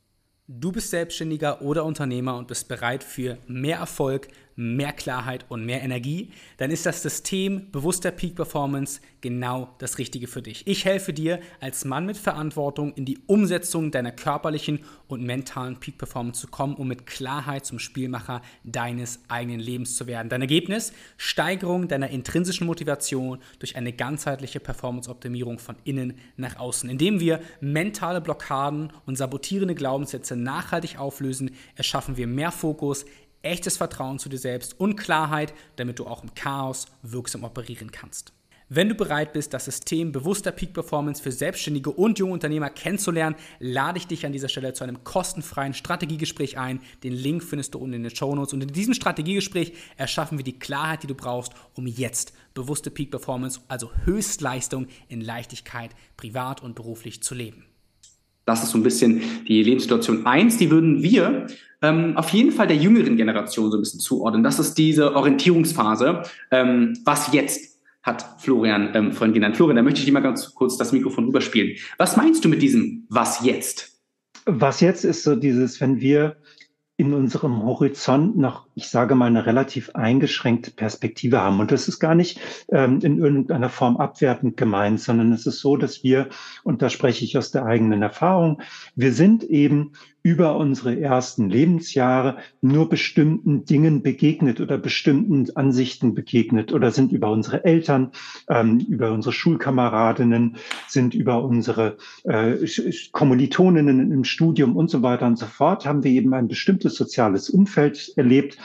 Du 0.46 0.70
bist 0.70 0.90
Selbstständiger 0.90 1.62
oder 1.62 1.84
Unternehmer 1.84 2.36
und 2.36 2.46
bist 2.46 2.68
bereit 2.68 3.02
für 3.02 3.38
mehr 3.48 3.78
Erfolg, 3.78 4.28
mehr 4.56 4.92
Klarheit 4.92 5.44
und 5.48 5.64
mehr 5.64 5.82
Energie, 5.82 6.30
dann 6.58 6.70
ist 6.70 6.86
das 6.86 7.02
System 7.02 7.70
bewusster 7.70 8.10
Peak 8.10 8.36
Performance 8.36 9.00
genau 9.20 9.74
das 9.78 9.98
Richtige 9.98 10.26
für 10.26 10.42
dich. 10.42 10.66
Ich 10.66 10.84
helfe 10.84 11.12
dir 11.12 11.40
als 11.60 11.84
Mann 11.84 12.06
mit 12.06 12.16
Verantwortung 12.16 12.92
in 12.94 13.04
die 13.04 13.18
Umsetzung 13.26 13.90
deiner 13.90 14.12
körperlichen 14.12 14.80
und 15.08 15.22
mentalen 15.22 15.78
Peak 15.78 15.98
Performance 15.98 16.40
zu 16.40 16.48
kommen, 16.48 16.74
um 16.74 16.88
mit 16.88 17.06
Klarheit 17.06 17.64
zum 17.64 17.78
Spielmacher 17.78 18.42
deines 18.64 19.20
eigenen 19.28 19.60
Lebens 19.60 19.96
zu 19.96 20.06
werden. 20.06 20.28
Dein 20.28 20.42
Ergebnis? 20.42 20.92
Steigerung 21.16 21.88
deiner 21.88 22.10
intrinsischen 22.10 22.66
Motivation 22.66 23.38
durch 23.58 23.76
eine 23.76 23.92
ganzheitliche 23.92 24.60
Performance-Optimierung 24.60 25.58
von 25.58 25.76
innen 25.84 26.14
nach 26.36 26.58
außen. 26.58 26.90
Indem 26.90 27.20
wir 27.20 27.40
mentale 27.60 28.20
Blockaden 28.20 28.92
und 29.06 29.16
sabotierende 29.16 29.74
Glaubenssätze 29.74 30.36
nachhaltig 30.36 30.98
auflösen, 30.98 31.52
erschaffen 31.76 32.16
wir 32.16 32.26
mehr 32.26 32.50
Fokus, 32.50 33.04
echtes 33.42 33.76
Vertrauen 33.76 34.18
zu 34.18 34.28
dir 34.28 34.38
selbst 34.38 34.78
und 34.80 34.96
Klarheit, 34.96 35.52
damit 35.76 35.98
du 35.98 36.06
auch 36.06 36.22
im 36.22 36.34
Chaos 36.34 36.86
wirksam 37.02 37.44
operieren 37.44 37.92
kannst. 37.92 38.32
Wenn 38.74 38.88
du 38.88 38.94
bereit 38.94 39.34
bist, 39.34 39.52
das 39.52 39.66
System 39.66 40.12
bewusster 40.12 40.50
Peak 40.50 40.72
Performance 40.72 41.22
für 41.22 41.30
Selbstständige 41.30 41.90
und 41.90 42.18
junge 42.18 42.32
Unternehmer 42.32 42.70
kennenzulernen, 42.70 43.36
lade 43.58 43.98
ich 43.98 44.06
dich 44.06 44.24
an 44.24 44.32
dieser 44.32 44.48
Stelle 44.48 44.72
zu 44.72 44.82
einem 44.82 45.04
kostenfreien 45.04 45.74
Strategiegespräch 45.74 46.56
ein. 46.56 46.80
Den 47.02 47.12
Link 47.12 47.44
findest 47.44 47.74
du 47.74 47.78
unten 47.80 47.96
in 47.96 48.02
den 48.04 48.16
Show 48.16 48.34
Notes. 48.34 48.54
Und 48.54 48.62
in 48.62 48.72
diesem 48.72 48.94
Strategiegespräch 48.94 49.74
erschaffen 49.98 50.38
wir 50.38 50.44
die 50.44 50.58
Klarheit, 50.58 51.02
die 51.02 51.06
du 51.06 51.14
brauchst, 51.14 51.52
um 51.74 51.86
jetzt 51.86 52.32
bewusste 52.54 52.90
Peak 52.90 53.10
Performance, 53.10 53.60
also 53.68 53.90
Höchstleistung 54.06 54.86
in 55.08 55.20
Leichtigkeit, 55.20 55.90
privat 56.16 56.62
und 56.62 56.74
beruflich 56.74 57.22
zu 57.22 57.34
leben. 57.34 57.66
Das 58.44 58.62
ist 58.62 58.70
so 58.70 58.78
ein 58.78 58.82
bisschen 58.82 59.22
die 59.46 59.62
Lebenssituation 59.62 60.26
eins. 60.26 60.58
Die 60.58 60.70
würden 60.70 61.02
wir 61.02 61.46
ähm, 61.80 62.16
auf 62.16 62.30
jeden 62.30 62.52
Fall 62.52 62.66
der 62.66 62.76
jüngeren 62.76 63.16
Generation 63.16 63.70
so 63.70 63.76
ein 63.76 63.80
bisschen 63.80 64.00
zuordnen. 64.00 64.42
Das 64.42 64.58
ist 64.58 64.74
diese 64.74 65.14
Orientierungsphase. 65.14 66.22
Ähm, 66.50 66.96
was 67.04 67.32
jetzt? 67.32 67.72
hat 68.02 68.24
Florian 68.38 68.90
ähm, 68.94 69.12
vorhin 69.12 69.32
genannt. 69.32 69.56
Florian, 69.56 69.76
da 69.76 69.82
möchte 69.82 70.00
ich 70.00 70.06
dir 70.06 70.12
mal 70.12 70.20
ganz 70.20 70.54
kurz 70.54 70.76
das 70.76 70.92
Mikrofon 70.92 71.26
rüberspielen. 71.26 71.76
Was 71.98 72.16
meinst 72.16 72.44
du 72.44 72.48
mit 72.48 72.60
diesem 72.60 73.06
Was 73.08 73.44
jetzt? 73.44 74.00
Was 74.44 74.80
jetzt 74.80 75.04
ist 75.04 75.22
so 75.22 75.36
dieses, 75.36 75.80
wenn 75.80 76.00
wir 76.00 76.36
in 77.02 77.14
unserem 77.14 77.64
Horizont 77.64 78.38
noch, 78.38 78.66
ich 78.76 78.88
sage 78.88 79.16
mal, 79.16 79.26
eine 79.26 79.44
relativ 79.44 79.90
eingeschränkte 79.96 80.70
Perspektive 80.70 81.40
haben. 81.40 81.58
Und 81.58 81.72
das 81.72 81.88
ist 81.88 81.98
gar 81.98 82.14
nicht 82.14 82.38
ähm, 82.70 83.00
in 83.02 83.18
irgendeiner 83.18 83.70
Form 83.70 83.96
abwertend 83.96 84.56
gemeint, 84.56 85.00
sondern 85.00 85.32
es 85.32 85.44
ist 85.44 85.58
so, 85.58 85.76
dass 85.76 86.04
wir, 86.04 86.28
und 86.62 86.80
da 86.80 86.90
spreche 86.90 87.24
ich 87.24 87.36
aus 87.36 87.50
der 87.50 87.64
eigenen 87.64 88.02
Erfahrung, 88.02 88.62
wir 88.94 89.12
sind 89.12 89.42
eben 89.42 89.94
über 90.22 90.56
unsere 90.56 91.00
ersten 91.00 91.50
Lebensjahre 91.50 92.38
nur 92.60 92.88
bestimmten 92.88 93.64
Dingen 93.64 94.02
begegnet 94.02 94.60
oder 94.60 94.78
bestimmten 94.78 95.54
Ansichten 95.56 96.14
begegnet 96.14 96.72
oder 96.72 96.92
sind 96.92 97.12
über 97.12 97.30
unsere 97.30 97.64
Eltern, 97.64 98.12
ähm, 98.48 98.78
über 98.88 99.12
unsere 99.12 99.32
Schulkameradinnen, 99.32 100.56
sind 100.86 101.14
über 101.14 101.42
unsere 101.42 101.96
äh, 102.24 102.56
Kommilitoninnen 103.10 104.12
im 104.12 104.24
Studium 104.24 104.76
und 104.76 104.90
so 104.90 105.02
weiter 105.02 105.26
und 105.26 105.38
so 105.38 105.46
fort, 105.46 105.86
haben 105.86 106.04
wir 106.04 106.12
eben 106.12 106.32
ein 106.34 106.48
bestimmtes 106.48 106.94
soziales 106.94 107.50
Umfeld 107.50 108.12
erlebt, 108.16 108.58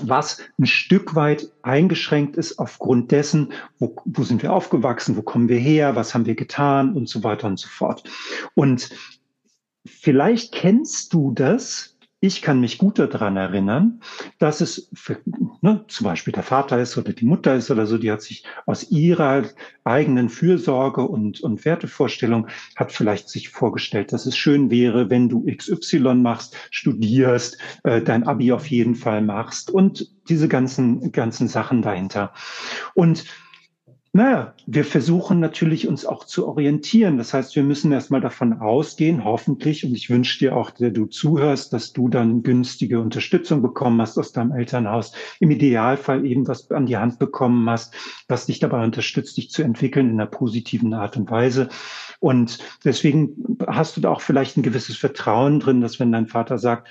was 0.00 0.42
ein 0.58 0.66
Stück 0.66 1.14
weit 1.14 1.50
eingeschränkt 1.62 2.36
ist 2.36 2.58
aufgrund 2.58 3.12
dessen, 3.12 3.52
wo, 3.78 3.96
wo 4.04 4.24
sind 4.24 4.42
wir 4.42 4.52
aufgewachsen, 4.52 5.16
wo 5.16 5.22
kommen 5.22 5.48
wir 5.48 5.58
her, 5.58 5.96
was 5.96 6.14
haben 6.14 6.26
wir 6.26 6.34
getan 6.34 6.94
und 6.94 7.08
so 7.08 7.24
weiter 7.24 7.46
und 7.46 7.58
so 7.58 7.68
fort. 7.68 8.04
Und 8.54 8.90
vielleicht 9.86 10.52
kennst 10.52 11.12
du 11.12 11.32
das, 11.32 11.96
ich 12.20 12.40
kann 12.40 12.60
mich 12.60 12.78
gut 12.78 12.98
daran 12.98 13.36
erinnern, 13.36 14.00
dass 14.38 14.60
es 14.60 14.88
für, 14.94 15.18
ne, 15.60 15.84
zum 15.88 16.04
Beispiel 16.04 16.32
der 16.32 16.42
Vater 16.42 16.80
ist 16.80 16.96
oder 16.96 17.12
die 17.12 17.26
Mutter 17.26 17.54
ist 17.54 17.70
oder 17.70 17.86
so, 17.86 17.98
die 17.98 18.10
hat 18.10 18.22
sich 18.22 18.44
aus 18.64 18.90
ihrer 18.90 19.44
eigenen 19.84 20.30
Fürsorge 20.30 21.02
und, 21.02 21.40
und 21.40 21.64
Wertevorstellung 21.64 22.48
hat 22.74 22.90
vielleicht 22.90 23.28
sich 23.28 23.50
vorgestellt, 23.50 24.12
dass 24.12 24.24
es 24.24 24.36
schön 24.36 24.70
wäre, 24.70 25.10
wenn 25.10 25.28
du 25.28 25.44
XY 25.44 26.14
machst, 26.14 26.56
studierst, 26.70 27.58
äh, 27.84 28.00
dein 28.00 28.26
Abi 28.26 28.50
auf 28.52 28.66
jeden 28.66 28.94
Fall 28.94 29.20
machst 29.20 29.70
und 29.70 30.10
diese 30.28 30.48
ganzen, 30.48 31.12
ganzen 31.12 31.48
Sachen 31.48 31.82
dahinter. 31.82 32.32
Und 32.94 33.24
naja, 34.16 34.54
wir 34.66 34.84
versuchen 34.84 35.40
natürlich 35.40 35.86
uns 35.86 36.06
auch 36.06 36.24
zu 36.24 36.48
orientieren. 36.48 37.18
Das 37.18 37.34
heißt, 37.34 37.54
wir 37.54 37.62
müssen 37.62 37.92
erstmal 37.92 38.22
davon 38.22 38.54
ausgehen, 38.54 39.24
hoffentlich, 39.24 39.84
und 39.84 39.94
ich 39.94 40.08
wünsche 40.08 40.38
dir 40.38 40.56
auch, 40.56 40.70
der 40.70 40.90
du 40.90 41.06
zuhörst, 41.06 41.72
dass 41.72 41.92
du 41.92 42.08
dann 42.08 42.42
günstige 42.42 42.98
Unterstützung 43.00 43.60
bekommen 43.60 44.00
hast 44.00 44.18
aus 44.18 44.32
deinem 44.32 44.52
Elternhaus. 44.52 45.12
Im 45.38 45.50
Idealfall 45.50 46.24
eben 46.24 46.48
was 46.48 46.70
an 46.70 46.86
die 46.86 46.96
Hand 46.96 47.18
bekommen 47.18 47.68
hast, 47.68 47.94
was 48.26 48.46
dich 48.46 48.58
dabei 48.58 48.82
unterstützt, 48.82 49.36
dich 49.36 49.50
zu 49.50 49.62
entwickeln 49.62 50.08
in 50.08 50.14
einer 50.14 50.30
positiven 50.30 50.94
Art 50.94 51.16
und 51.16 51.30
Weise. 51.30 51.68
Und 52.18 52.58
deswegen 52.84 53.58
hast 53.66 53.96
du 53.96 54.00
da 54.00 54.10
auch 54.10 54.22
vielleicht 54.22 54.56
ein 54.56 54.62
gewisses 54.62 54.96
Vertrauen 54.96 55.60
drin, 55.60 55.82
dass 55.82 56.00
wenn 56.00 56.10
dein 56.10 56.26
Vater 56.26 56.58
sagt, 56.58 56.88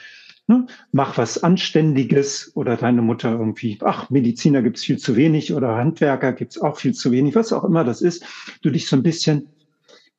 Ne? 0.48 0.68
Mach 0.92 1.18
was 1.18 1.44
Anständiges 1.44 2.52
oder 2.56 2.78
deine 2.78 3.02
Mutter 3.02 3.32
irgendwie, 3.32 3.80
ach, 3.84 4.12
Mediziner 4.12 4.62
gibt's 4.62 4.84
viel 4.84 5.00
zu 5.00 5.16
wenig 5.16 5.54
oder 5.54 5.76
Handwerker 5.76 6.34
gibt's 6.34 6.62
auch 6.62 6.78
viel 6.78 6.94
zu 6.94 7.12
wenig, 7.12 7.36
was 7.36 7.52
auch 7.52 7.64
immer 7.64 7.84
das 7.84 8.02
ist, 8.02 8.24
du 8.62 8.70
dich 8.70 8.88
so 8.88 8.96
ein 8.96 9.04
bisschen, 9.04 9.48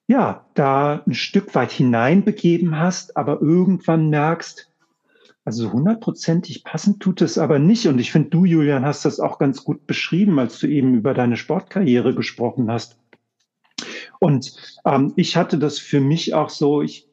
ja, 0.09 0.47
da 0.55 1.03
ein 1.07 1.15
Stück 1.15 1.55
weit 1.55 1.71
hineinbegeben 1.71 2.79
hast, 2.79 3.17
aber 3.17 3.41
irgendwann 3.41 4.11
merkst, 4.11 4.69
also 5.45 5.73
hundertprozentig 5.73 6.65
passend 6.65 7.01
tut 7.01 7.23
es 7.23 7.39
aber 7.39 7.61
nicht. 7.61 7.87
Und 7.87 8.01
ich 8.01 8.11
finde, 8.11 8.31
du, 8.31 8.45
Julian, 8.45 8.85
hast 8.85 9.05
das 9.05 9.21
auch 9.21 9.39
ganz 9.39 9.63
gut 9.63 9.87
beschrieben, 9.87 10.41
als 10.41 10.59
du 10.59 10.67
eben 10.67 10.95
über 10.95 11.15
deine 11.15 11.37
Sportkarriere 11.37 12.17
gesprochen 12.17 12.69
hast. 12.69 12.99
Und 14.19 14.57
ähm, 14.85 15.13
ich 15.15 15.37
hatte 15.37 15.59
das 15.59 15.79
für 15.79 16.01
mich 16.01 16.35
auch 16.35 16.51
so, 16.51 16.83
ich 16.83 17.07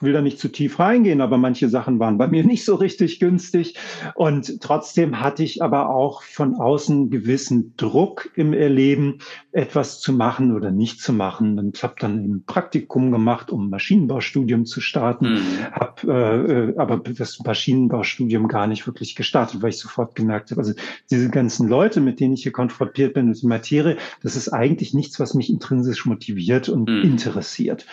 will 0.00 0.12
da 0.12 0.20
nicht 0.20 0.38
zu 0.38 0.48
tief 0.48 0.78
reingehen, 0.78 1.20
aber 1.20 1.38
manche 1.38 1.68
Sachen 1.68 1.98
waren 1.98 2.18
bei 2.18 2.28
mir 2.28 2.44
nicht 2.44 2.64
so 2.64 2.74
richtig 2.76 3.20
günstig. 3.20 3.74
Und 4.14 4.60
trotzdem 4.60 5.20
hatte 5.20 5.42
ich 5.42 5.62
aber 5.62 5.90
auch 5.90 6.22
von 6.22 6.54
außen 6.54 7.10
gewissen 7.10 7.74
Druck 7.76 8.30
im 8.34 8.52
Erleben, 8.52 9.18
etwas 9.52 10.00
zu 10.00 10.12
machen 10.12 10.54
oder 10.54 10.70
nicht 10.70 11.00
zu 11.00 11.12
machen. 11.12 11.58
Und 11.58 11.82
habe 11.82 11.94
dann 11.98 12.24
ein 12.24 12.44
Praktikum 12.46 13.10
gemacht, 13.10 13.50
um 13.50 13.66
ein 13.66 13.70
Maschinenbaustudium 13.70 14.66
zu 14.66 14.80
starten, 14.80 15.34
mhm. 15.34 15.64
habe 15.72 16.12
äh, 16.12 16.68
äh, 16.68 16.74
aber 16.76 16.98
das 16.98 17.38
Maschinenbaustudium 17.40 18.48
gar 18.48 18.66
nicht 18.66 18.86
wirklich 18.86 19.14
gestartet, 19.16 19.62
weil 19.62 19.70
ich 19.70 19.78
sofort 19.78 20.14
gemerkt 20.14 20.50
habe, 20.50 20.60
also 20.60 20.74
diese 21.10 21.30
ganzen 21.30 21.68
Leute, 21.68 22.00
mit 22.00 22.20
denen 22.20 22.34
ich 22.34 22.42
hier 22.42 22.52
konfrontiert 22.52 23.14
bin, 23.14 23.32
die 23.32 23.46
Materie, 23.46 23.96
das 24.22 24.36
ist 24.36 24.48
eigentlich 24.48 24.94
nichts, 24.94 25.20
was 25.20 25.34
mich 25.34 25.50
intrinsisch 25.50 26.06
motiviert 26.06 26.68
und 26.68 26.88
mhm. 26.88 27.02
interessiert. 27.02 27.86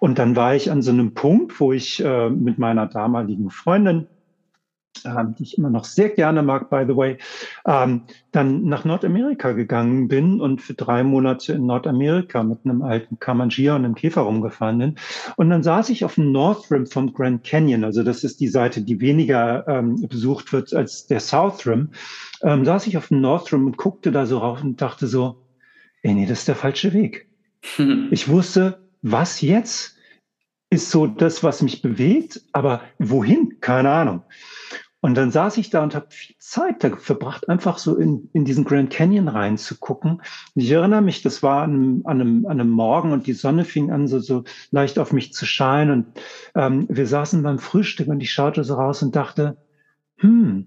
Und 0.00 0.18
dann 0.18 0.36
war 0.36 0.54
ich 0.54 0.70
an 0.70 0.82
so 0.82 0.90
einem 0.90 1.14
Punkt, 1.14 1.45
Punkt, 1.46 1.60
wo 1.60 1.72
ich 1.72 2.02
äh, 2.04 2.30
mit 2.30 2.58
meiner 2.58 2.86
damaligen 2.86 3.50
Freundin, 3.50 4.06
ähm, 5.04 5.34
die 5.38 5.44
ich 5.44 5.58
immer 5.58 5.70
noch 5.70 5.84
sehr 5.84 6.08
gerne 6.08 6.42
mag, 6.42 6.70
by 6.70 6.84
the 6.88 6.96
way, 6.96 7.18
ähm, 7.66 8.02
dann 8.32 8.64
nach 8.64 8.84
Nordamerika 8.84 9.52
gegangen 9.52 10.08
bin 10.08 10.40
und 10.40 10.60
für 10.60 10.74
drei 10.74 11.04
Monate 11.04 11.52
in 11.52 11.66
Nordamerika 11.66 12.42
mit 12.42 12.60
einem 12.64 12.82
alten 12.82 13.18
Kamangia 13.18 13.76
und 13.76 13.84
einem 13.84 13.94
Käfer 13.94 14.22
rumgefahren 14.22 14.78
bin. 14.78 14.94
Und 15.36 15.50
dann 15.50 15.62
saß 15.62 15.90
ich 15.90 16.04
auf 16.04 16.16
dem 16.16 16.32
North 16.32 16.70
Rim 16.70 16.86
vom 16.86 17.12
Grand 17.12 17.44
Canyon, 17.44 17.84
also 17.84 18.02
das 18.02 18.24
ist 18.24 18.40
die 18.40 18.48
Seite, 18.48 18.82
die 18.82 19.00
weniger 19.00 19.68
ähm, 19.68 20.06
besucht 20.08 20.52
wird 20.52 20.74
als 20.74 21.06
der 21.06 21.20
South 21.20 21.66
Rim, 21.66 21.90
ähm, 22.42 22.64
saß 22.64 22.86
ich 22.86 22.96
auf 22.96 23.08
dem 23.08 23.20
North 23.20 23.52
Rim 23.52 23.66
und 23.66 23.76
guckte 23.76 24.10
da 24.10 24.26
so 24.26 24.38
rauf 24.38 24.64
und 24.64 24.80
dachte 24.80 25.06
so, 25.06 25.36
ey, 26.02 26.14
nee, 26.14 26.26
das 26.26 26.40
ist 26.40 26.48
der 26.48 26.56
falsche 26.56 26.92
Weg. 26.92 27.28
Ich 28.10 28.28
wusste, 28.28 28.78
was 29.02 29.40
jetzt? 29.40 29.95
Ist 30.70 30.90
so 30.90 31.06
das, 31.06 31.42
was 31.42 31.62
mich 31.62 31.82
bewegt, 31.82 32.42
aber 32.52 32.82
wohin? 32.98 33.60
Keine 33.60 33.90
Ahnung. 33.90 34.22
Und 35.00 35.14
dann 35.14 35.30
saß 35.30 35.58
ich 35.58 35.70
da 35.70 35.84
und 35.84 35.94
habe 35.94 36.06
viel 36.10 36.34
Zeit 36.40 36.82
verbracht, 36.98 37.48
einfach 37.48 37.78
so 37.78 37.96
in, 37.96 38.28
in 38.32 38.44
diesen 38.44 38.64
Grand 38.64 38.90
Canyon 38.90 39.28
reinzugucken. 39.28 40.20
Ich 40.56 40.70
erinnere 40.70 41.02
mich, 41.02 41.22
das 41.22 41.44
war 41.44 41.62
an 41.62 41.74
einem, 41.74 42.02
an 42.06 42.20
einem, 42.20 42.46
an 42.46 42.60
einem 42.60 42.70
Morgen 42.70 43.12
und 43.12 43.26
die 43.28 43.34
Sonne 43.34 43.64
fing 43.64 43.92
an, 43.92 44.08
so, 44.08 44.18
so 44.18 44.42
leicht 44.72 44.98
auf 44.98 45.12
mich 45.12 45.32
zu 45.32 45.46
scheinen. 45.46 45.92
Und 45.92 46.06
ähm, 46.56 46.86
wir 46.88 47.06
saßen 47.06 47.42
beim 47.44 47.60
Frühstück 47.60 48.08
und 48.08 48.20
ich 48.20 48.32
schaute 48.32 48.64
so 48.64 48.74
raus 48.74 49.02
und 49.02 49.14
dachte, 49.14 49.58
hm, 50.16 50.66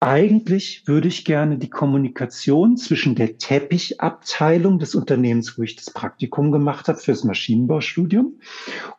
eigentlich 0.00 0.84
würde 0.86 1.08
ich 1.08 1.26
gerne 1.26 1.58
die 1.58 1.68
Kommunikation 1.68 2.78
zwischen 2.78 3.14
der 3.14 3.36
Teppichabteilung 3.36 4.78
des 4.78 4.94
Unternehmens, 4.94 5.58
wo 5.58 5.62
ich 5.62 5.76
das 5.76 5.90
Praktikum 5.90 6.52
gemacht 6.52 6.88
habe 6.88 6.98
fürs 6.98 7.22
Maschinenbaustudium, 7.22 8.40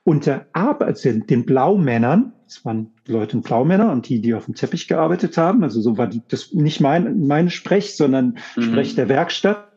und 0.03 0.27
der 0.27 0.45
Arbeit, 0.53 0.87
also 0.87 1.11
den 1.11 1.45
Blaumännern, 1.45 2.33
das 2.45 2.63
waren 2.65 2.91
Leute 3.07 3.37
und 3.37 3.43
Blaumänner 3.43 3.91
und 3.91 4.09
die, 4.09 4.21
die 4.21 4.35
auf 4.35 4.45
dem 4.45 4.53
Teppich 4.53 4.87
gearbeitet 4.87 5.37
haben, 5.37 5.63
also 5.63 5.81
so 5.81 5.97
war 5.97 6.05
die, 6.05 6.21
das 6.27 6.53
nicht 6.53 6.81
mein, 6.81 7.25
meine 7.25 7.49
Sprech, 7.49 7.95
sondern 7.95 8.37
mhm. 8.55 8.61
Sprech 8.61 8.93
der 8.93 9.09
Werkstatt, 9.09 9.71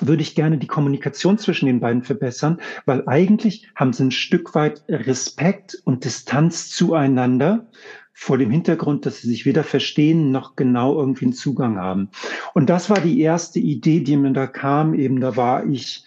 würde 0.00 0.22
ich 0.22 0.34
gerne 0.34 0.58
die 0.58 0.66
Kommunikation 0.66 1.38
zwischen 1.38 1.66
den 1.66 1.80
beiden 1.80 2.02
verbessern, 2.02 2.60
weil 2.86 3.06
eigentlich 3.06 3.68
haben 3.76 3.92
sie 3.92 4.04
ein 4.04 4.10
Stück 4.10 4.54
weit 4.54 4.82
Respekt 4.88 5.80
und 5.84 6.04
Distanz 6.04 6.70
zueinander 6.70 7.68
vor 8.14 8.38
dem 8.38 8.50
Hintergrund, 8.50 9.06
dass 9.06 9.20
sie 9.20 9.28
sich 9.28 9.46
weder 9.46 9.64
verstehen 9.64 10.30
noch 10.30 10.54
genau 10.56 10.98
irgendwie 10.98 11.26
einen 11.26 11.34
Zugang 11.34 11.78
haben. 11.78 12.10
Und 12.54 12.70
das 12.70 12.90
war 12.90 13.00
die 13.00 13.20
erste 13.20 13.58
Idee, 13.58 14.00
die 14.00 14.16
mir 14.16 14.32
da 14.32 14.46
kam. 14.46 14.94
Eben 14.94 15.20
da 15.20 15.36
war 15.36 15.66
ich, 15.66 16.04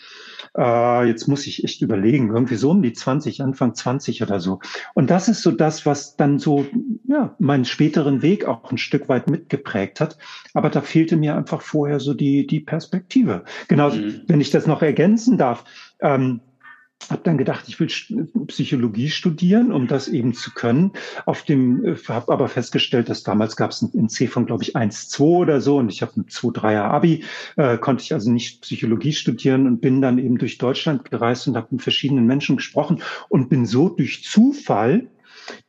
äh, 0.55 1.07
jetzt 1.07 1.27
muss 1.27 1.47
ich 1.47 1.63
echt 1.63 1.81
überlegen, 1.81 2.29
irgendwie 2.29 2.55
so 2.55 2.71
um 2.71 2.81
die 2.81 2.93
20, 2.93 3.41
Anfang 3.41 3.73
20 3.73 4.21
oder 4.21 4.39
so. 4.39 4.59
Und 4.93 5.09
das 5.09 5.27
ist 5.27 5.41
so 5.41 5.51
das, 5.51 5.85
was 5.85 6.15
dann 6.15 6.39
so 6.39 6.65
ja, 7.07 7.35
meinen 7.39 7.65
späteren 7.65 8.21
Weg 8.21 8.45
auch 8.45 8.71
ein 8.71 8.77
Stück 8.77 9.09
weit 9.09 9.29
mitgeprägt 9.29 9.99
hat. 9.99 10.17
Aber 10.53 10.69
da 10.69 10.81
fehlte 10.81 11.17
mir 11.17 11.35
einfach 11.35 11.61
vorher 11.61 11.99
so 11.99 12.13
die, 12.13 12.45
die 12.45 12.59
Perspektive. 12.59 13.43
Genau, 13.67 13.89
mhm. 13.89 14.21
wenn 14.27 14.41
ich 14.41 14.51
das 14.51 14.67
noch 14.67 14.81
ergänzen 14.81 15.37
darf. 15.37 15.65
Ähm, 15.99 16.41
habe 17.11 17.21
dann 17.23 17.37
gedacht, 17.37 17.65
ich 17.67 17.79
will 17.79 17.87
Psychologie 18.47 19.09
studieren, 19.09 19.71
um 19.71 19.87
das 19.87 20.07
eben 20.07 20.33
zu 20.33 20.51
können. 20.53 20.91
Auf 21.25 21.43
dem 21.43 21.85
äh, 21.85 21.95
habe 22.07 22.31
aber 22.31 22.47
festgestellt, 22.47 23.09
dass 23.09 23.23
damals 23.23 23.55
gab 23.55 23.71
es 23.71 23.81
ein 23.81 24.09
C 24.09 24.27
von 24.27 24.45
glaube 24.45 24.63
ich 24.63 24.75
1,2 24.75 25.21
oder 25.21 25.61
so 25.61 25.77
und 25.77 25.89
ich 25.89 26.01
habe 26.01 26.13
ein 26.17 26.25
2-3er 26.25 26.83
Abi, 26.83 27.23
äh, 27.55 27.77
konnte 27.77 28.03
ich 28.03 28.13
also 28.13 28.31
nicht 28.31 28.61
Psychologie 28.61 29.13
studieren 29.13 29.67
und 29.67 29.81
bin 29.81 30.01
dann 30.01 30.17
eben 30.17 30.37
durch 30.37 30.57
Deutschland 30.57 31.09
gereist 31.09 31.47
und 31.47 31.55
habe 31.55 31.67
mit 31.71 31.81
verschiedenen 31.81 32.25
Menschen 32.25 32.57
gesprochen 32.57 33.01
und 33.29 33.49
bin 33.49 33.65
so 33.65 33.89
durch 33.89 34.23
Zufall 34.23 35.07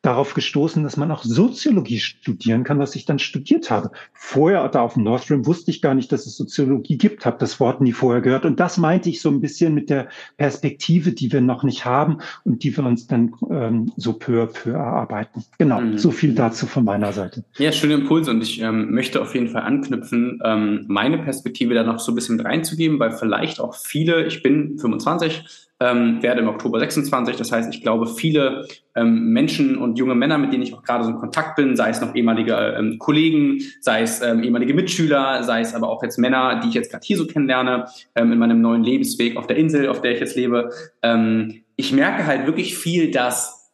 darauf 0.02 0.34
gestoßen, 0.34 0.82
dass 0.82 0.96
man 0.96 1.10
auch 1.10 1.24
Soziologie 1.24 1.98
studieren 1.98 2.64
kann, 2.64 2.78
was 2.78 2.94
ich 2.96 3.04
dann 3.04 3.18
studiert 3.18 3.70
habe. 3.70 3.90
Vorher 4.12 4.68
da 4.68 4.80
auf 4.80 4.94
dem 4.94 5.02
Northrim 5.02 5.46
wusste 5.46 5.70
ich 5.70 5.82
gar 5.82 5.94
nicht, 5.94 6.12
dass 6.12 6.26
es 6.26 6.36
Soziologie 6.36 6.98
gibt, 6.98 7.26
habe 7.26 7.38
das 7.38 7.60
Wort 7.60 7.80
nie 7.80 7.92
vorher 7.92 8.22
gehört. 8.22 8.44
Und 8.44 8.60
das 8.60 8.78
meinte 8.78 9.08
ich 9.08 9.20
so 9.20 9.30
ein 9.30 9.40
bisschen 9.40 9.74
mit 9.74 9.90
der 9.90 10.08
Perspektive, 10.36 11.12
die 11.12 11.32
wir 11.32 11.40
noch 11.40 11.62
nicht 11.62 11.84
haben 11.84 12.18
und 12.44 12.62
die 12.62 12.76
wir 12.76 12.84
uns 12.84 13.06
dann 13.06 13.34
ähm, 13.50 13.92
so 13.96 14.12
peu 14.12 14.42
à 14.42 14.46
peu 14.46 14.70
erarbeiten. 14.72 15.44
Genau, 15.58 15.80
mhm. 15.80 15.98
so 15.98 16.10
viel 16.10 16.34
dazu 16.34 16.66
von 16.66 16.84
meiner 16.84 17.12
Seite. 17.12 17.44
Ja, 17.58 17.72
schöne 17.72 17.94
Impulse 17.94 18.30
und 18.30 18.42
ich 18.42 18.60
ähm, 18.60 18.92
möchte 18.92 19.20
auf 19.20 19.34
jeden 19.34 19.48
Fall 19.48 19.62
anknüpfen, 19.62 20.40
ähm, 20.44 20.84
meine 20.88 21.18
Perspektive 21.18 21.74
da 21.74 21.82
noch 21.82 21.98
so 21.98 22.12
ein 22.12 22.14
bisschen 22.14 22.36
mit 22.36 22.46
reinzugeben, 22.46 22.98
weil 22.98 23.12
vielleicht 23.12 23.60
auch 23.60 23.74
viele, 23.74 24.26
ich 24.26 24.42
bin 24.42 24.78
25, 24.78 25.65
ähm, 25.80 26.22
werde 26.22 26.40
im 26.40 26.48
Oktober 26.48 26.78
26. 26.78 27.36
Das 27.36 27.52
heißt, 27.52 27.72
ich 27.72 27.82
glaube, 27.82 28.06
viele 28.06 28.66
ähm, 28.94 29.28
Menschen 29.32 29.76
und 29.76 29.98
junge 29.98 30.14
Männer, 30.14 30.38
mit 30.38 30.52
denen 30.52 30.62
ich 30.62 30.74
auch 30.74 30.82
gerade 30.82 31.04
so 31.04 31.10
in 31.10 31.18
Kontakt 31.18 31.56
bin, 31.56 31.76
sei 31.76 31.90
es 31.90 32.00
noch 32.00 32.14
ehemalige 32.14 32.54
ähm, 32.78 32.98
Kollegen, 32.98 33.60
sei 33.80 34.02
es 34.02 34.22
ähm, 34.22 34.42
ehemalige 34.42 34.74
Mitschüler, 34.74 35.42
sei 35.42 35.60
es 35.60 35.74
aber 35.74 35.88
auch 35.88 36.02
jetzt 36.02 36.18
Männer, 36.18 36.60
die 36.60 36.68
ich 36.68 36.74
jetzt 36.74 36.90
gerade 36.90 37.04
hier 37.04 37.18
so 37.18 37.26
kennenlerne, 37.26 37.86
ähm, 38.14 38.32
in 38.32 38.38
meinem 38.38 38.60
neuen 38.60 38.82
Lebensweg 38.82 39.36
auf 39.36 39.46
der 39.46 39.56
Insel, 39.56 39.88
auf 39.88 40.00
der 40.00 40.12
ich 40.12 40.20
jetzt 40.20 40.36
lebe, 40.36 40.70
ähm, 41.02 41.62
ich 41.76 41.92
merke 41.92 42.26
halt 42.26 42.46
wirklich 42.46 42.76
viel, 42.76 43.10
dass 43.10 43.70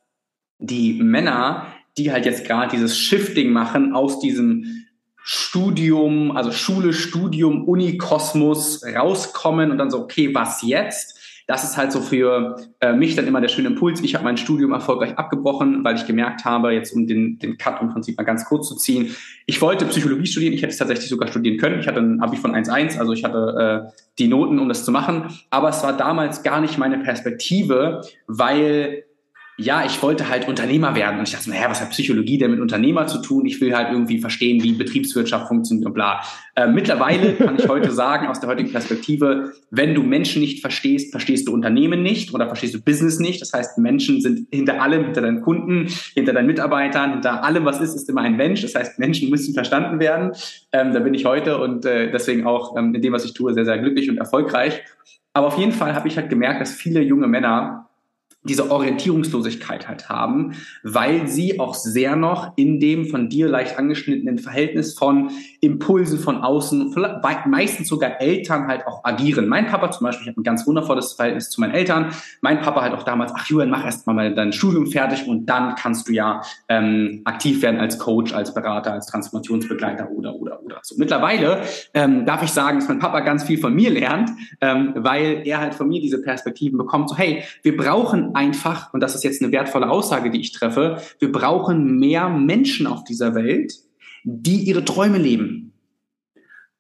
die 0.59 0.95
Männer, 0.95 1.67
die 1.97 2.11
halt 2.11 2.27
jetzt 2.27 2.47
gerade 2.47 2.71
dieses 2.71 2.99
Shifting 2.99 3.53
machen 3.53 3.95
aus 3.95 4.19
diesem 4.19 4.87
Studium, 5.25 6.37
also 6.37 6.51
Schule, 6.51 6.93
Studium, 6.93 7.65
Uni, 7.65 7.97
Kosmos 7.97 8.85
rauskommen 8.85 9.71
und 9.71 9.79
dann 9.79 9.91
so, 9.91 10.01
okay, 10.01 10.35
was 10.35 10.63
jetzt? 10.63 11.21
Das 11.53 11.65
ist 11.65 11.77
halt 11.77 11.93
so 11.93 12.01
für 12.01 12.57
äh, 12.81 12.95
mich 12.95 13.15
dann 13.15 13.27
immer 13.27 13.43
der 13.43 13.49
schöne 13.49 13.69
Impuls. 13.69 14.01
Ich 14.01 14.15
habe 14.15 14.25
mein 14.25 14.39
Studium 14.39 14.73
erfolgreich 14.73 15.19
abgebrochen, 15.19 15.85
weil 15.85 15.97
ich 15.97 16.07
gemerkt 16.07 16.47
habe, 16.47 16.73
jetzt 16.73 16.97
um 16.97 17.07
den, 17.07 17.39
den 17.39 17.59
Cut 17.59 17.83
im 17.83 17.91
Prinzip 17.91 18.17
mal 18.17 18.25
ganz 18.25 18.47
kurz 18.47 18.69
zu 18.69 18.75
ziehen, 18.75 19.15
ich 19.45 19.61
wollte 19.61 19.85
Psychologie 19.85 20.25
studieren, 20.25 20.55
ich 20.55 20.63
hätte 20.63 20.73
es 20.73 20.79
tatsächlich 20.79 21.11
sogar 21.11 21.29
studieren 21.29 21.59
können. 21.59 21.79
Ich 21.79 21.87
hatte 21.87 22.01
ein 22.01 22.23
Abi 22.23 22.39
von 22.39 22.55
1.1, 22.55 22.99
also 22.99 23.13
ich 23.13 23.23
hatte 23.23 23.85
äh, 23.87 23.93
die 24.19 24.29
Noten, 24.29 24.59
um 24.61 24.69
das 24.71 24.87
zu 24.87 24.93
machen. 24.93 25.27
Aber 25.51 25.69
es 25.69 25.83
war 25.83 25.95
damals 25.95 26.43
gar 26.43 26.63
nicht 26.63 26.79
meine 26.79 26.97
Perspektive, 27.01 28.01
weil 28.27 29.05
ja, 29.63 29.85
ich 29.87 30.03
wollte 30.03 30.29
halt 30.29 30.49
Unternehmer 30.49 30.95
werden. 30.95 31.19
Und 31.19 31.29
ich 31.29 31.35
dachte 31.35 31.53
hä, 31.53 31.65
was 31.69 31.81
hat 31.81 31.91
Psychologie 31.91 32.39
denn 32.39 32.51
mit 32.51 32.61
Unternehmer 32.61 33.07
zu 33.07 33.23
tun? 33.23 33.47
Ich 33.47 33.61
will 33.61 33.75
halt 33.75 33.93
irgendwie 33.93 34.19
verstehen, 34.19 34.63
wie 34.63 34.73
Betriebswirtschaft 34.73 35.49
funktioniert 35.49 35.87
und 35.87 35.95
bla. 35.95 36.21
Äh, 36.55 36.67
mittlerweile 36.67 37.35
kann 37.35 37.57
ich 37.59 37.69
heute 37.69 37.93
sagen, 37.93 38.27
aus 38.27 38.41
der 38.41 38.49
heutigen 38.49 38.71
Perspektive, 38.73 39.53
wenn 39.71 39.95
du 39.95 40.03
Menschen 40.03 40.43
nicht 40.43 40.61
verstehst, 40.61 41.13
verstehst 41.13 41.47
du 41.47 41.53
Unternehmen 41.53 42.03
nicht 42.03 42.35
oder 42.35 42.47
verstehst 42.47 42.75
du 42.75 42.83
Business 42.83 43.19
nicht. 43.21 43.41
Das 43.41 43.53
heißt, 43.53 43.79
Menschen 43.79 44.21
sind 44.21 44.49
hinter 44.51 44.83
allem, 44.83 45.05
hinter 45.05 45.23
deinen 45.23 45.43
Kunden, 45.43 45.89
hinter 46.15 46.33
deinen 46.33 46.47
Mitarbeitern, 46.47 47.13
hinter 47.13 47.45
allem, 47.45 47.65
was 47.65 47.81
ist, 47.81 47.95
ist 47.95 48.09
immer 48.09 48.23
ein 48.23 48.37
Mensch. 48.37 48.63
Das 48.63 48.75
heißt, 48.75 48.99
Menschen 48.99 49.31
müssen 49.31 49.55
verstanden 49.55 50.01
werden. 50.01 50.33
Ähm, 50.73 50.93
da 50.93 51.01
bin 51.01 51.15
ich 51.15 51.25
heute 51.25 51.59
und 51.59 51.87
äh, 51.87 52.11
deswegen 52.11 52.47
auch 52.47 52.77
ähm, 52.77 52.95
in 52.95 53.01
dem, 53.01 53.13
was 53.13 53.25
ich 53.25 53.33
tue, 53.33 53.55
sehr, 53.55 53.65
sehr 53.65 53.79
glücklich 53.79 54.11
und 54.11 54.19
erfolgreich. 54.19 54.83
Aber 55.35 55.47
auf 55.47 55.59
jeden 55.59 55.73
Fall 55.73 55.95
habe 55.95 56.09
ich 56.09 56.17
halt 56.17 56.29
gemerkt, 56.29 56.61
dass 56.61 56.73
viele 56.73 57.01
junge 57.01 57.27
Männer 57.27 57.89
diese 58.45 58.71
Orientierungslosigkeit 58.71 59.89
halt 59.89 60.09
haben, 60.09 60.55
weil 60.83 61.29
sie 61.29 61.61
auch 61.61 61.75
sehr 61.75 62.17
noch 62.17 62.57
in 62.57 62.81
dem 62.81 63.07
von 63.07 63.29
dir 63.29 63.49
leicht 63.49 63.79
angeschnittenen 63.79 64.39
Verhältnis 64.39 64.95
von 64.95 65.31
Impulsen 65.65 66.19
von 66.19 66.43
außen, 66.43 66.93
meistens 67.47 67.87
sogar 67.87 68.21
Eltern 68.21 68.67
halt 68.67 68.85
auch 68.85 69.05
agieren. 69.05 69.47
Mein 69.47 69.69
Papa 69.69 69.93
zum 69.93 70.05
Beispiel, 70.05 70.25
ich 70.25 70.29
habe 70.31 70.41
ein 70.41 70.43
ganz 70.43 70.67
wundervolles 70.67 71.13
Verhältnis 71.13 71.51
zu 71.51 71.61
meinen 71.61 71.73
Eltern. 71.73 72.13
Mein 72.41 72.61
Papa 72.61 72.83
halt 72.83 72.95
auch 72.95 73.05
damals, 73.05 73.31
ach 73.33 73.47
Julian, 73.47 73.71
mach 73.71 73.85
erst 73.85 74.05
mal 74.09 74.35
dein 74.35 74.53
Studium 74.53 74.89
fertig 74.89 75.29
und 75.29 75.47
dann 75.47 75.77
kannst 75.77 76.09
du 76.09 76.13
ja 76.13 76.43
ähm, 76.69 77.23
aktiv 77.25 77.63
werden 77.63 77.79
als 77.79 78.01
Coach, 78.01 78.35
als 78.35 78.53
Berater, 78.53 78.93
als 78.93 79.07
Transformationsbegleiter 79.07 80.11
oder, 80.11 80.35
oder, 80.35 80.61
oder. 80.65 80.81
So 80.83 80.97
mittlerweile 80.99 81.63
ähm, 81.95 82.27
darf 82.27 82.43
ich 82.43 82.51
sagen, 82.51 82.81
dass 82.81 82.89
mein 82.89 82.99
Papa 82.99 83.21
ganz 83.21 83.45
viel 83.45 83.59
von 83.59 83.73
mir 83.73 83.91
lernt, 83.93 84.31
ähm, 84.61 84.95
weil 84.97 85.43
er 85.45 85.61
halt 85.61 85.75
von 85.75 85.87
mir 85.87 86.01
diese 86.01 86.21
Perspektiven 86.21 86.77
bekommt, 86.77 87.09
so 87.09 87.17
hey, 87.17 87.45
wir 87.63 87.77
brauchen 87.77 88.35
einfach, 88.35 88.93
und 88.93 89.01
das 89.01 89.15
ist 89.15 89.23
jetzt 89.23 89.41
eine 89.41 89.53
wertvolle 89.53 89.89
Aussage, 89.89 90.31
die 90.31 90.41
ich 90.41 90.51
treffe, 90.51 91.01
wir 91.21 91.31
brauchen 91.31 92.01
mehr 92.01 92.29
Menschen 92.29 92.89
auf 92.89 93.05
dieser 93.05 93.37
Welt, 93.37 93.75
die 94.25 94.63
ihre 94.63 94.85
Träume 94.85 95.19
leben. 95.19 95.73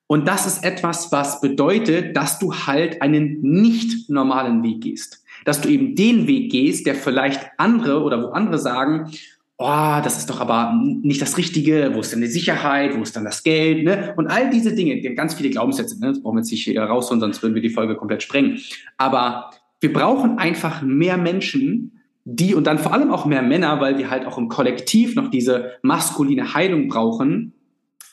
Und 0.06 0.28
das 0.28 0.46
ist 0.46 0.62
etwas, 0.64 1.10
was 1.10 1.40
bedeutet, 1.40 2.16
dass 2.16 2.38
du 2.38 2.52
halt 2.52 3.00
einen 3.00 3.40
nicht 3.40 4.10
normalen 4.10 4.62
Weg 4.62 4.82
gehst. 4.82 5.24
Dass 5.44 5.60
du 5.60 5.68
eben 5.68 5.94
den 5.94 6.26
Weg 6.26 6.52
gehst, 6.52 6.86
der 6.86 6.94
vielleicht 6.94 7.40
andere 7.56 8.02
oder 8.02 8.22
wo 8.22 8.26
andere 8.28 8.58
sagen, 8.58 9.10
oh, 9.56 10.00
das 10.02 10.18
ist 10.18 10.28
doch 10.28 10.40
aber 10.40 10.74
nicht 11.02 11.22
das 11.22 11.38
Richtige, 11.38 11.92
wo 11.94 12.00
ist 12.00 12.12
denn 12.12 12.20
die 12.20 12.26
Sicherheit, 12.26 12.96
wo 12.96 13.02
ist 13.02 13.16
dann 13.16 13.24
das 13.24 13.42
Geld, 13.42 13.84
ne? 13.84 14.12
Und 14.16 14.26
all 14.26 14.50
diese 14.50 14.74
Dinge, 14.74 15.00
die 15.00 15.08
haben 15.08 15.16
ganz 15.16 15.34
viele 15.34 15.50
Glaubenssätze, 15.50 15.98
ne? 16.00 16.08
das 16.08 16.22
brauchen 16.22 16.36
wir 16.36 16.40
jetzt 16.40 16.50
nicht 16.50 16.64
hier 16.64 16.82
rausholen, 16.82 17.20
sonst 17.20 17.42
würden 17.42 17.54
wir 17.54 17.62
die 17.62 17.70
Folge 17.70 17.96
komplett 17.96 18.22
sprengen. 18.22 18.58
Aber 18.98 19.50
wir 19.80 19.92
brauchen 19.92 20.38
einfach 20.38 20.82
mehr 20.82 21.16
Menschen, 21.16 21.91
die 22.24 22.54
und 22.54 22.66
dann 22.66 22.78
vor 22.78 22.92
allem 22.92 23.10
auch 23.10 23.26
mehr 23.26 23.42
Männer, 23.42 23.80
weil 23.80 23.98
wir 23.98 24.10
halt 24.10 24.26
auch 24.26 24.38
im 24.38 24.48
Kollektiv 24.48 25.14
noch 25.14 25.28
diese 25.28 25.72
maskuline 25.82 26.54
Heilung 26.54 26.88
brauchen, 26.88 27.52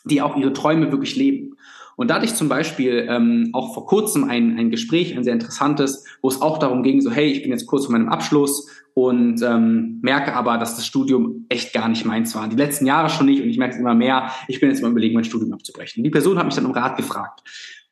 die 0.06 0.22
auch 0.22 0.36
ihre 0.36 0.54
Träume 0.54 0.92
wirklich 0.92 1.16
leben. 1.16 1.56
Und 1.96 2.10
da 2.10 2.16
hatte 2.16 2.26
ich 2.26 2.36
zum 2.36 2.48
Beispiel 2.48 3.08
ähm, 3.10 3.50
auch 3.52 3.74
vor 3.74 3.86
kurzem 3.86 4.24
ein, 4.24 4.58
ein 4.58 4.70
Gespräch, 4.72 5.18
ein 5.18 5.26
sehr 5.26 5.34
interessantes, 5.34 6.06
wo 6.22 6.30
es 6.30 6.42
auch 6.42 6.58
darum 6.58 6.82
ging, 6.82 7.02
so 7.02 7.12
hey, 7.12 7.28
ich 7.28 7.42
bin 7.42 7.52
jetzt 7.52 7.68
kurz 7.68 7.86
vor 7.86 7.92
meinem 7.92 8.08
Abschluss 8.08 8.70
und 8.94 9.42
ähm, 9.42 10.00
merke 10.02 10.34
aber, 10.34 10.58
dass 10.58 10.78
das 10.78 10.86
Studium 10.86 11.46
echt 11.50 11.74
gar 11.74 11.90
nicht 11.90 12.06
meins 12.06 12.34
war. 12.36 12.48
Die 12.48 12.56
letzten 12.56 12.86
Jahre 12.86 13.10
schon 13.10 13.26
nicht 13.26 13.42
und 13.42 13.50
ich 13.50 13.58
merke 13.58 13.76
es 13.76 13.80
immer 13.82 13.96
mehr, 13.96 14.32
ich 14.48 14.62
bin 14.62 14.70
jetzt 14.70 14.82
mal 14.82 14.92
überlegen, 14.92 15.14
mein 15.14 15.26
Studium 15.26 15.52
abzubrechen. 15.52 16.04
Die 16.04 16.10
Person 16.10 16.38
hat 16.38 16.46
mich 16.46 16.56
dann 16.56 16.66
um 16.66 16.72
Rat 16.72 16.96
gefragt. 16.96 17.42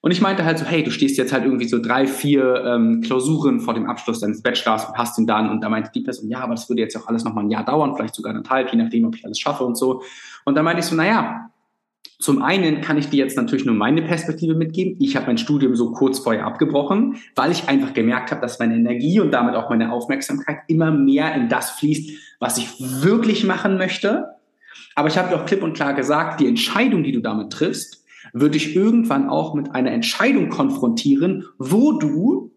Und 0.02 0.12
ich 0.12 0.22
meinte 0.22 0.46
halt 0.46 0.60
so, 0.60 0.66
hey, 0.66 0.84
du 0.84 0.92
stehst 0.92 1.18
jetzt 1.18 1.34
halt 1.34 1.44
irgendwie 1.44 1.68
so 1.68 1.82
drei, 1.82 2.08
vier 2.08 2.64
ähm, 2.66 3.02
Klausuren 3.02 3.60
vor 3.60 3.74
dem 3.74 3.88
Abschluss 3.88 4.20
deines 4.20 4.42
Bachelors 4.42 4.86
und 4.86 4.98
hast 4.98 5.18
ihn 5.18 5.26
dann. 5.26 5.50
Und 5.50 5.62
da 5.62 5.70
meinte 5.70 5.92
die 5.94 6.02
Person, 6.02 6.30
ja, 6.30 6.40
aber 6.40 6.54
das 6.54 6.70
würde 6.70 6.82
jetzt 6.82 6.96
auch 6.96 7.08
alles 7.08 7.24
nochmal 7.24 7.46
ein 7.46 7.50
Jahr 7.50 7.66
dauern, 7.66 7.96
vielleicht 7.96 8.16
sogar 8.16 8.30
anderthalb, 8.30 8.72
je 8.72 8.78
nachdem, 8.78 9.06
ob 9.06 9.16
ich 9.16 9.26
alles 9.26 9.40
schaffe 9.40 9.64
und 9.64 9.76
so. 9.76 10.04
Und 10.46 10.56
dann 10.56 10.64
meinte 10.64 10.82
ich 10.82 10.86
so, 10.86 10.96
naja, 10.96 11.50
zum 12.20 12.42
einen 12.42 12.82
kann 12.82 12.98
ich 12.98 13.10
dir 13.10 13.24
jetzt 13.24 13.38
natürlich 13.38 13.66
nur 13.66 13.76
meine 13.76 14.02
Perspektive 14.02 14.56
mitgeben. 14.56 14.96
Ich 15.00 15.16
habe 15.16 15.28
mein 15.28 15.38
Studium 15.38 15.76
so 15.76 15.92
kurz 15.92 16.20
vorher 16.20 16.46
abgebrochen, 16.46 17.18
weil 17.36 17.52
ich 17.52 17.70
einfach 17.70 17.94
gemerkt 17.94 18.32
habe, 18.32 18.42
dass 18.42 18.58
meine 18.60 18.76
Energie 18.76 19.20
und 19.20 19.32
damit 19.32 19.56
auch 19.56 19.70
meine 19.70 19.92
Aufmerksamkeit 19.92 20.60
immer 20.68 20.90
mehr 20.90 21.36
in 21.36 21.48
das 21.48 21.72
fließt, 21.72 22.38
was 22.40 22.58
ich 22.58 22.70
wirklich 22.80 23.44
machen 23.44 23.78
möchte. 23.78 24.30
Aber 24.96 25.08
ich 25.10 25.18
habe 25.18 25.30
dir 25.30 25.36
auch 25.36 25.46
klipp 25.46 25.62
und 25.62 25.74
klar 25.74 25.94
gesagt, 25.94 26.40
die 26.40 26.48
Entscheidung, 26.48 27.04
die 27.04 27.12
du 27.12 27.22
damit 27.22 27.52
triffst, 27.52 28.04
würde 28.34 28.58
ich 28.58 28.76
irgendwann 28.76 29.30
auch 29.30 29.54
mit 29.54 29.74
einer 29.74 29.92
Entscheidung 29.92 30.50
konfrontieren, 30.50 31.46
wo 31.58 31.94
du 31.94 32.52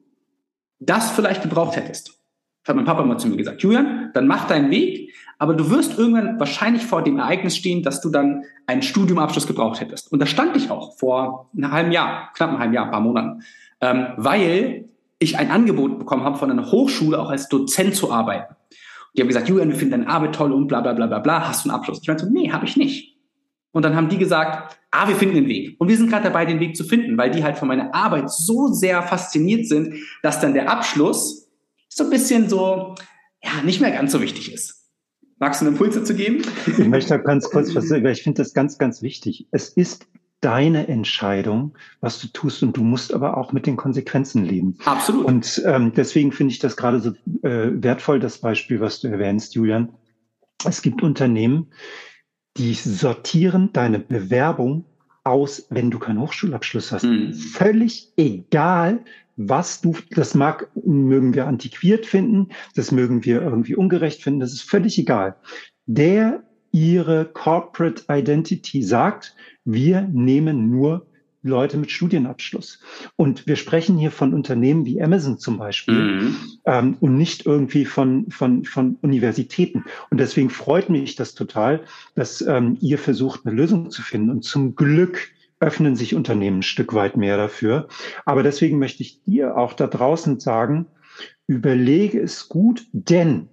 das 0.78 1.10
vielleicht 1.10 1.42
gebraucht 1.42 1.76
hättest. 1.76 2.20
Das 2.62 2.68
hat 2.68 2.76
mein 2.76 2.84
Papa 2.84 3.04
mal 3.04 3.18
zu 3.18 3.28
mir 3.28 3.36
gesagt. 3.36 3.62
Julian, 3.62 4.10
dann 4.12 4.26
mach 4.26 4.46
deinen 4.46 4.70
Weg, 4.70 5.14
aber 5.38 5.54
du 5.54 5.70
wirst 5.70 5.98
irgendwann 5.98 6.38
wahrscheinlich 6.38 6.84
vor 6.84 7.02
dem 7.02 7.18
Ereignis 7.18 7.56
stehen, 7.56 7.82
dass 7.82 8.00
du 8.00 8.10
dann 8.10 8.44
einen 8.66 8.82
Studiumabschluss 8.82 9.46
gebraucht 9.46 9.80
hättest. 9.80 10.12
Und 10.12 10.20
da 10.20 10.26
stand 10.26 10.56
ich 10.56 10.70
auch 10.70 10.98
vor 10.98 11.50
einem 11.56 11.72
halben 11.72 11.92
Jahr, 11.92 12.32
knapp 12.34 12.50
einem 12.50 12.58
halben 12.58 12.74
Jahr, 12.74 12.84
ein 12.84 12.90
paar 12.90 13.00
Monaten, 13.00 13.42
ähm, 13.80 14.08
weil 14.16 14.90
ich 15.18 15.38
ein 15.38 15.50
Angebot 15.50 15.98
bekommen 15.98 16.24
habe 16.24 16.36
von 16.36 16.50
einer 16.50 16.70
Hochschule, 16.70 17.18
auch 17.18 17.30
als 17.30 17.48
Dozent 17.48 17.94
zu 17.94 18.12
arbeiten. 18.12 18.54
Die 19.16 19.22
haben 19.22 19.28
gesagt, 19.28 19.48
Julian, 19.48 19.68
wir 19.68 19.76
finden 19.76 19.92
deine 19.92 20.08
Arbeit 20.08 20.34
toll 20.34 20.52
und 20.52 20.66
bla 20.66 20.80
bla 20.80 20.92
bla 20.92 21.06
bla 21.06 21.18
bla, 21.18 21.48
hast 21.48 21.64
du 21.64 21.70
einen 21.70 21.78
Abschluss? 21.78 22.00
Ich 22.02 22.08
meinte 22.08 22.24
so, 22.24 22.30
nee, 22.30 22.52
habe 22.52 22.66
ich 22.66 22.76
nicht. 22.76 23.16
Und 23.72 23.84
dann 23.84 23.94
haben 23.94 24.08
die 24.08 24.18
gesagt, 24.18 24.76
ah, 24.90 25.08
wir 25.08 25.14
finden 25.14 25.36
den 25.36 25.48
Weg. 25.48 25.76
Und 25.78 25.88
wir 25.88 25.96
sind 25.96 26.10
gerade 26.10 26.24
dabei, 26.24 26.44
den 26.44 26.60
Weg 26.60 26.76
zu 26.76 26.84
finden, 26.84 27.16
weil 27.16 27.30
die 27.30 27.44
halt 27.44 27.56
von 27.58 27.68
meiner 27.68 27.94
Arbeit 27.94 28.30
so 28.30 28.68
sehr 28.72 29.02
fasziniert 29.02 29.66
sind, 29.66 29.94
dass 30.22 30.40
dann 30.40 30.54
der 30.54 30.70
Abschluss 30.70 31.48
so 31.88 32.04
ein 32.04 32.10
bisschen 32.10 32.48
so, 32.48 32.94
ja, 33.42 33.62
nicht 33.64 33.80
mehr 33.80 33.92
ganz 33.92 34.12
so 34.12 34.20
wichtig 34.20 34.52
ist. 34.52 34.88
Magst 35.38 35.60
du 35.60 35.66
einen 35.66 35.74
Impuls 35.74 35.94
dazu 35.94 36.14
geben? 36.14 36.42
Ich 36.66 36.78
möchte 36.86 37.18
ganz 37.20 37.48
kurz 37.48 37.74
was 37.74 37.88
sagen, 37.88 38.04
weil 38.04 38.12
ich 38.12 38.22
finde 38.22 38.42
das 38.42 38.52
ganz, 38.52 38.76
ganz 38.76 39.00
wichtig. 39.00 39.48
Es 39.52 39.70
ist 39.70 40.06
deine 40.40 40.88
Entscheidung, 40.88 41.76
was 42.00 42.20
du 42.20 42.28
tust 42.28 42.62
und 42.62 42.76
du 42.76 42.82
musst 42.82 43.12
aber 43.12 43.36
auch 43.36 43.52
mit 43.52 43.66
den 43.66 43.76
Konsequenzen 43.76 44.44
leben. 44.44 44.76
Absolut. 44.84 45.24
Und 45.26 45.62
ähm, 45.64 45.92
deswegen 45.94 46.32
finde 46.32 46.52
ich 46.52 46.58
das 46.58 46.76
gerade 46.76 47.00
so 47.00 47.10
äh, 47.42 47.70
wertvoll, 47.82 48.20
das 48.20 48.38
Beispiel, 48.38 48.80
was 48.80 49.00
du 49.00 49.08
erwähnst, 49.08 49.54
Julian. 49.54 49.94
Es 50.64 50.82
gibt 50.82 51.02
Unternehmen, 51.02 51.68
die 52.56 52.74
sortieren 52.74 53.72
deine 53.72 53.98
Bewerbung 53.98 54.84
aus, 55.24 55.66
wenn 55.70 55.90
du 55.90 55.98
keinen 55.98 56.20
Hochschulabschluss 56.20 56.92
hast. 56.92 57.04
Mhm. 57.04 57.34
Völlig 57.34 58.12
egal, 58.16 59.04
was 59.36 59.80
du, 59.80 59.96
das 60.10 60.34
mag, 60.34 60.68
mögen 60.84 61.34
wir 61.34 61.46
antiquiert 61.46 62.06
finden, 62.06 62.48
das 62.74 62.92
mögen 62.92 63.24
wir 63.24 63.40
irgendwie 63.40 63.74
ungerecht 63.74 64.22
finden, 64.22 64.40
das 64.40 64.52
ist 64.52 64.62
völlig 64.62 64.98
egal. 64.98 65.36
Der 65.86 66.42
ihre 66.72 67.24
Corporate 67.24 68.04
Identity 68.08 68.82
sagt, 68.82 69.34
wir 69.64 70.02
nehmen 70.02 70.70
nur 70.70 71.06
Leute 71.42 71.78
mit 71.78 71.90
Studienabschluss. 71.90 72.80
Und 73.16 73.46
wir 73.46 73.56
sprechen 73.56 73.96
hier 73.96 74.10
von 74.10 74.34
Unternehmen 74.34 74.84
wie 74.84 75.02
Amazon 75.02 75.38
zum 75.38 75.58
Beispiel 75.58 75.94
mhm. 75.94 76.36
ähm, 76.66 76.96
und 77.00 77.16
nicht 77.16 77.46
irgendwie 77.46 77.84
von, 77.84 78.30
von, 78.30 78.64
von 78.64 78.96
Universitäten. 79.00 79.84
Und 80.10 80.18
deswegen 80.18 80.50
freut 80.50 80.90
mich 80.90 81.16
das 81.16 81.34
total, 81.34 81.84
dass 82.14 82.42
ähm, 82.42 82.76
ihr 82.80 82.98
versucht, 82.98 83.46
eine 83.46 83.54
Lösung 83.54 83.90
zu 83.90 84.02
finden. 84.02 84.30
Und 84.30 84.44
zum 84.44 84.74
Glück 84.74 85.30
öffnen 85.60 85.96
sich 85.96 86.14
Unternehmen 86.14 86.58
ein 86.58 86.62
Stück 86.62 86.94
weit 86.94 87.16
mehr 87.16 87.36
dafür. 87.36 87.88
Aber 88.24 88.42
deswegen 88.42 88.78
möchte 88.78 89.02
ich 89.02 89.22
dir 89.22 89.56
auch 89.56 89.72
da 89.74 89.86
draußen 89.86 90.40
sagen, 90.40 90.86
überlege 91.46 92.20
es 92.20 92.48
gut, 92.48 92.86
denn 92.92 93.48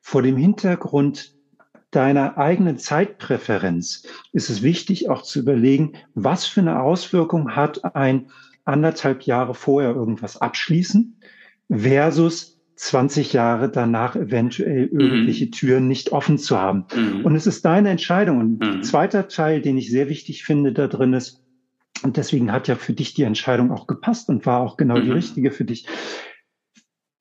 vor 0.00 0.22
dem 0.22 0.36
Hintergrund 0.36 1.35
deiner 1.90 2.36
eigenen 2.36 2.78
Zeitpräferenz 2.78 4.06
ist 4.32 4.50
es 4.50 4.62
wichtig 4.62 5.08
auch 5.08 5.22
zu 5.22 5.38
überlegen, 5.38 5.94
was 6.14 6.46
für 6.46 6.60
eine 6.60 6.80
Auswirkung 6.80 7.54
hat 7.54 7.94
ein 7.94 8.30
anderthalb 8.64 9.22
Jahre 9.22 9.54
vorher 9.54 9.90
irgendwas 9.94 10.36
abschließen 10.36 11.20
versus 11.70 12.56
20 12.76 13.32
Jahre 13.32 13.70
danach 13.70 14.16
eventuell 14.16 14.88
mhm. 14.92 15.00
irgendwelche 15.00 15.46
mhm. 15.46 15.52
Türen 15.52 15.88
nicht 15.88 16.12
offen 16.12 16.38
zu 16.38 16.58
haben. 16.58 16.84
Mhm. 16.94 17.24
Und 17.24 17.34
es 17.34 17.46
ist 17.46 17.64
deine 17.64 17.90
Entscheidung. 17.90 18.38
Und 18.38 18.60
mhm. 18.60 18.82
zweiter 18.82 19.28
Teil, 19.28 19.62
den 19.62 19.78
ich 19.78 19.90
sehr 19.90 20.08
wichtig 20.08 20.44
finde 20.44 20.72
da 20.72 20.86
drin 20.86 21.14
ist, 21.14 21.42
und 22.02 22.18
deswegen 22.18 22.52
hat 22.52 22.68
ja 22.68 22.74
für 22.74 22.92
dich 22.92 23.14
die 23.14 23.22
Entscheidung 23.22 23.72
auch 23.72 23.86
gepasst 23.86 24.28
und 24.28 24.44
war 24.44 24.60
auch 24.60 24.76
genau 24.76 24.96
die 24.96 25.06
mhm. 25.08 25.12
richtige 25.12 25.50
für 25.50 25.64
dich. 25.64 25.86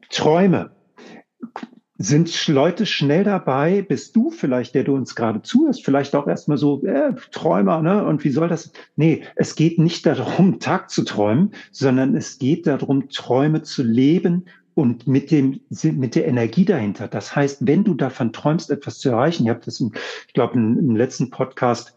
Träume. 0.09 0.75
Sind 1.97 2.47
Leute 2.47 2.85
schnell 2.85 3.23
dabei? 3.23 3.81
Bist 3.81 4.15
du 4.15 4.29
vielleicht, 4.29 4.75
der 4.75 4.83
du 4.83 4.95
uns 4.95 5.15
gerade 5.15 5.41
zuhörst, 5.41 5.85
vielleicht 5.85 6.15
auch 6.15 6.27
erstmal 6.27 6.57
so, 6.57 6.83
äh, 6.85 7.13
Träumer, 7.31 7.81
ne? 7.81 8.05
Und 8.05 8.23
wie 8.23 8.31
soll 8.31 8.49
das? 8.49 8.71
Nee, 8.95 9.23
es 9.35 9.55
geht 9.55 9.79
nicht 9.79 10.05
darum, 10.05 10.59
Tag 10.59 10.89
zu 10.89 11.03
träumen, 11.03 11.51
sondern 11.71 12.15
es 12.15 12.37
geht 12.37 12.67
darum, 12.67 13.09
Träume 13.09 13.61
zu 13.61 13.83
leben 13.83 14.45
und 14.73 15.07
mit 15.07 15.31
dem, 15.31 15.61
mit 15.69 16.15
der 16.15 16.27
Energie 16.27 16.65
dahinter. 16.65 17.07
Das 17.07 17.33
heißt, 17.33 17.65
wenn 17.65 17.85
du 17.85 17.93
davon 17.93 18.33
träumst, 18.33 18.69
etwas 18.69 18.99
zu 18.99 19.09
erreichen, 19.09 19.45
ihr 19.45 19.53
habt 19.53 19.65
das, 19.65 19.79
im, 19.79 19.93
ich 20.27 20.33
glaube, 20.33 20.55
im 20.55 20.95
letzten 20.97 21.29
Podcast 21.29 21.94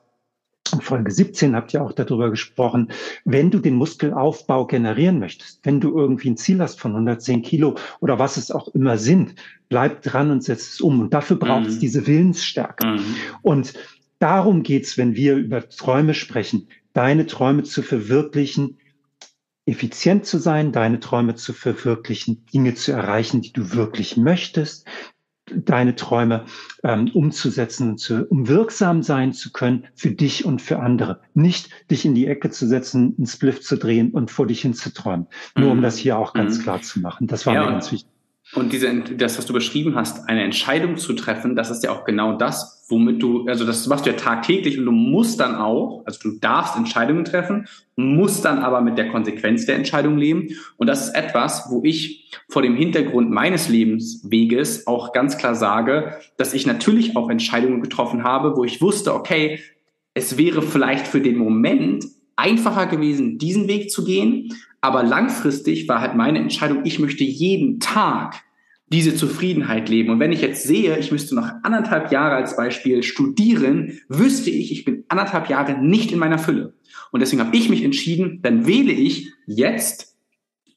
Folge 0.81 1.11
17 1.11 1.57
habt 1.57 1.75
ihr 1.75 1.83
auch 1.83 1.93
darüber 1.93 2.31
gesprochen, 2.31 2.91
wenn 3.25 3.51
du 3.51 3.59
den 3.59 3.75
Muskelaufbau 3.75 4.67
generieren 4.67 5.19
möchtest, 5.19 5.61
wenn 5.65 5.81
du 5.81 5.97
irgendwie 5.97 6.31
ein 6.31 6.37
Ziel 6.37 6.61
hast 6.61 6.81
von 6.81 6.93
110 6.93 7.43
Kilo 7.43 7.77
oder 8.01 8.19
was 8.19 8.37
es 8.37 8.51
auch 8.51 8.69
immer 8.69 8.99
sind, 8.99 9.35
bleib 9.69 10.03
dran 10.03 10.31
und 10.31 10.45
setz 10.45 10.75
es 10.75 10.81
um. 10.81 11.01
Und 11.01 11.15
dafür 11.15 11.37
braucht 11.37 11.63
mhm. 11.63 11.69
es 11.69 11.79
diese 11.79 12.07
Willensstärke. 12.07 12.87
Mhm. 12.87 13.17
Und 13.43 13.75
darum 14.19 14.63
geht's, 14.63 14.99
wenn 14.99 15.17
wir 15.17 15.37
über 15.37 15.69
Träume 15.69 16.15
sprechen, 16.15 16.69
deine 16.93 17.27
Träume 17.27 17.63
zu 17.63 17.83
verwirklichen, 17.83 18.79
effizient 19.67 20.25
zu 20.25 20.39
sein, 20.39 20.73
deine 20.73 20.99
Träume 20.99 21.35
zu 21.35 21.53
verwirklichen, 21.53 22.47
Dinge 22.53 22.75
zu 22.75 22.93
erreichen, 22.93 23.43
die 23.43 23.53
du 23.53 23.73
wirklich 23.73 24.17
möchtest, 24.17 24.87
deine 25.55 25.95
Träume 25.95 26.45
ähm, 26.83 27.11
umzusetzen, 27.13 27.99
zu, 27.99 28.27
um 28.27 28.49
wirksam 28.49 29.03
sein 29.03 29.33
zu 29.33 29.53
können 29.53 29.87
für 29.95 30.11
dich 30.11 30.45
und 30.45 30.63
für 30.63 30.81
andere. 30.81 31.21
Nicht 31.35 31.71
dich 31.91 32.05
in 32.05 32.15
die 32.15 32.27
Ecke 32.27 32.51
zu 32.51 32.67
setzen, 32.67 33.15
einen 33.17 33.27
Spliff 33.27 33.61
zu 33.61 33.77
drehen 33.77 34.11
und 34.11 34.31
vor 34.31 34.47
dich 34.47 34.61
hin 34.63 34.75
zu 34.75 34.93
träumen. 34.93 35.27
Nur 35.57 35.73
um 35.73 35.79
mhm. 35.79 35.83
das 35.83 35.97
hier 35.97 36.19
auch 36.19 36.33
ganz 36.33 36.59
mhm. 36.59 36.63
klar 36.63 36.83
zu 36.83 37.01
machen. 37.01 37.27
Das 37.27 37.47
war 37.47 37.55
ja, 37.55 37.65
mir 37.65 37.71
ganz 37.71 37.93
wichtig. 37.93 38.11
Und 38.55 38.73
diese, 38.73 38.95
das, 38.95 39.37
was 39.37 39.45
du 39.45 39.53
beschrieben 39.53 39.95
hast, 39.95 40.29
eine 40.29 40.43
Entscheidung 40.43 40.97
zu 40.97 41.13
treffen, 41.13 41.55
das 41.55 41.71
ist 41.71 41.85
ja 41.85 41.91
auch 41.91 42.05
genau 42.05 42.37
das, 42.37 42.85
womit 42.89 43.23
du, 43.23 43.47
also 43.47 43.67
das 43.67 43.87
machst 43.87 44.07
du 44.07 44.11
ja 44.11 44.17
tagtäglich 44.17 44.79
und 44.79 44.87
du 44.87 44.93
musst 44.93 45.39
dann 45.39 45.55
auch, 45.55 46.03
also 46.07 46.19
du 46.23 46.39
darfst 46.39 46.75
Entscheidungen 46.75 47.27
treffen, 47.27 47.69
musst 47.97 48.47
dann 48.47 48.61
aber 48.61 48.81
mit 48.81 48.97
der 48.97 49.11
Konsequenz 49.11 49.67
der 49.67 49.77
Entscheidung 49.77 50.17
leben. 50.17 50.49
Und 50.79 50.87
das 50.87 51.09
ist 51.09 51.15
etwas, 51.15 51.67
wo 51.71 51.83
ich 51.85 52.31
vor 52.49 52.63
dem 52.63 52.75
Hintergrund 52.75 53.31
meines 53.31 53.69
Lebensweges 53.69 54.87
auch 54.87 55.13
ganz 55.13 55.37
klar 55.37 55.55
sage, 55.55 56.17
dass 56.39 56.55
ich 56.55 56.67
natürlich 56.67 57.17
auch 57.17 57.29
Entscheidungen 57.29 57.83
getroffen 57.83 58.25
habe, 58.25 58.57
wo 58.57 58.65
ich 58.65 58.81
wusste, 58.81 59.15
okay, 59.15 59.61
es 60.15 60.39
wäre 60.39 60.63
vielleicht 60.63 61.07
für 61.07 61.21
den 61.21 61.37
Moment 61.37 62.07
einfacher 62.37 62.87
gewesen, 62.87 63.37
diesen 63.37 63.69
Weg 63.69 63.91
zu 63.91 64.05
gehen, 64.05 64.55
aber 64.81 65.03
langfristig 65.03 65.89
war 65.89 66.01
halt 66.01 66.15
meine 66.15 66.39
Entscheidung, 66.39 66.85
ich 66.85 66.99
möchte 66.99 67.25
jeden 67.25 67.81
Tag 67.81 68.43
diese 68.91 69.15
Zufriedenheit 69.15 69.89
leben. 69.89 70.11
Und 70.11 70.21
wenn 70.21 70.33
ich 70.33 70.41
jetzt 70.41 70.65
sehe, 70.65 70.99
ich 70.99 71.13
müsste 71.13 71.35
noch 71.35 71.51
anderthalb 71.63 72.11
Jahre 72.11 72.37
als 72.37 72.57
Beispiel 72.57 73.03
studieren, 73.03 74.01
wüsste 74.09 74.51
ich, 74.51 74.73
ich 74.73 74.85
bin 74.85 75.05
anderthalb 75.09 75.51
Jahre 75.51 75.79
nicht 75.79 76.11
in 76.11 76.19
meiner 76.19 76.39
Fülle. 76.39 76.75
Und 77.11 77.21
deswegen 77.21 77.43
habe 77.43 77.57
ich 77.57 77.69
mich 77.69 77.85
entschieden, 77.85 78.41
dann 78.43 78.67
wähle 78.67 78.93
ich 78.93 79.33
jetzt 79.47 80.17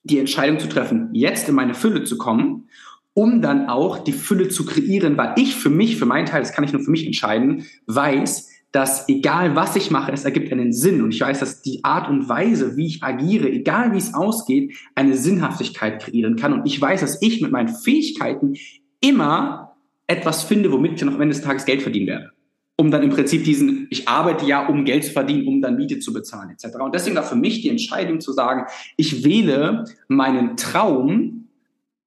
die 0.04 0.20
Entscheidung 0.20 0.60
zu 0.60 0.68
treffen, 0.68 1.10
jetzt 1.14 1.48
in 1.48 1.56
meine 1.56 1.74
Fülle 1.74 2.04
zu 2.04 2.18
kommen, 2.18 2.68
um 3.14 3.42
dann 3.42 3.68
auch 3.68 4.04
die 4.04 4.14
Fülle 4.14 4.50
zu 4.50 4.66
kreieren, 4.66 5.18
weil 5.18 5.34
ich 5.38 5.56
für 5.56 5.70
mich, 5.70 5.98
für 5.98 6.06
meinen 6.06 6.26
Teil, 6.26 6.42
das 6.42 6.54
kann 6.54 6.64
ich 6.64 6.74
nur 6.74 6.82
für 6.82 6.92
mich 6.92 7.06
entscheiden, 7.06 7.66
weiß, 7.88 8.50
dass 8.72 9.10
egal 9.10 9.56
was 9.56 9.76
ich 9.76 9.92
mache, 9.92 10.12
es 10.12 10.24
ergibt 10.24 10.52
einen 10.52 10.72
Sinn. 10.72 11.02
Und 11.02 11.14
ich 11.14 11.22
weiß, 11.22 11.40
dass 11.40 11.62
die 11.62 11.84
Art 11.84 12.10
und 12.10 12.30
Weise, 12.30 12.78
wie 12.78 12.88
ich 12.88 13.04
agiere, 13.04 13.50
egal 13.50 13.94
wie 13.94 13.98
es 13.98 14.14
ausgeht, 14.14 14.76
eine 14.96 15.18
Sinnhaftigkeit 15.18 16.02
kreieren 16.02 16.38
kann. 16.38 16.54
Und 16.54 16.66
ich 16.66 16.80
weiß, 16.80 17.02
dass 17.02 17.22
ich 17.22 17.42
mit 17.42 17.52
meinen 17.52 17.68
Fähigkeiten 17.68 18.54
immer 19.02 19.76
etwas 20.08 20.44
finde, 20.44 20.72
womit 20.72 20.94
ich 20.94 21.04
noch 21.04 21.16
am 21.16 21.22
Ende 21.22 21.36
des 21.36 21.44
Tages 21.44 21.66
Geld 21.66 21.82
verdienen 21.82 22.08
werde. 22.08 22.32
Um 22.78 22.92
dann 22.92 23.04
im 23.04 23.10
Prinzip 23.10 23.44
diesen, 23.44 23.88
ich 23.92 24.08
arbeite 24.08 24.46
ja, 24.46 24.66
um 24.68 24.86
Geld 24.86 25.04
zu 25.04 25.12
verdienen, 25.12 25.48
um 25.48 25.62
dann 25.62 25.76
Miete 25.76 26.00
zu 26.00 26.14
bezahlen, 26.14 26.50
etc. 26.50 26.78
Und 26.80 26.96
deswegen 26.96 27.16
war 27.16 27.24
für 27.24 27.36
mich 27.36 27.62
die 27.62 27.70
Entscheidung 27.70 28.22
zu 28.22 28.32
sagen, 28.32 28.66
ich 28.98 29.24
wähle 29.24 29.86
meinen 30.08 30.58
Traum 30.58 31.41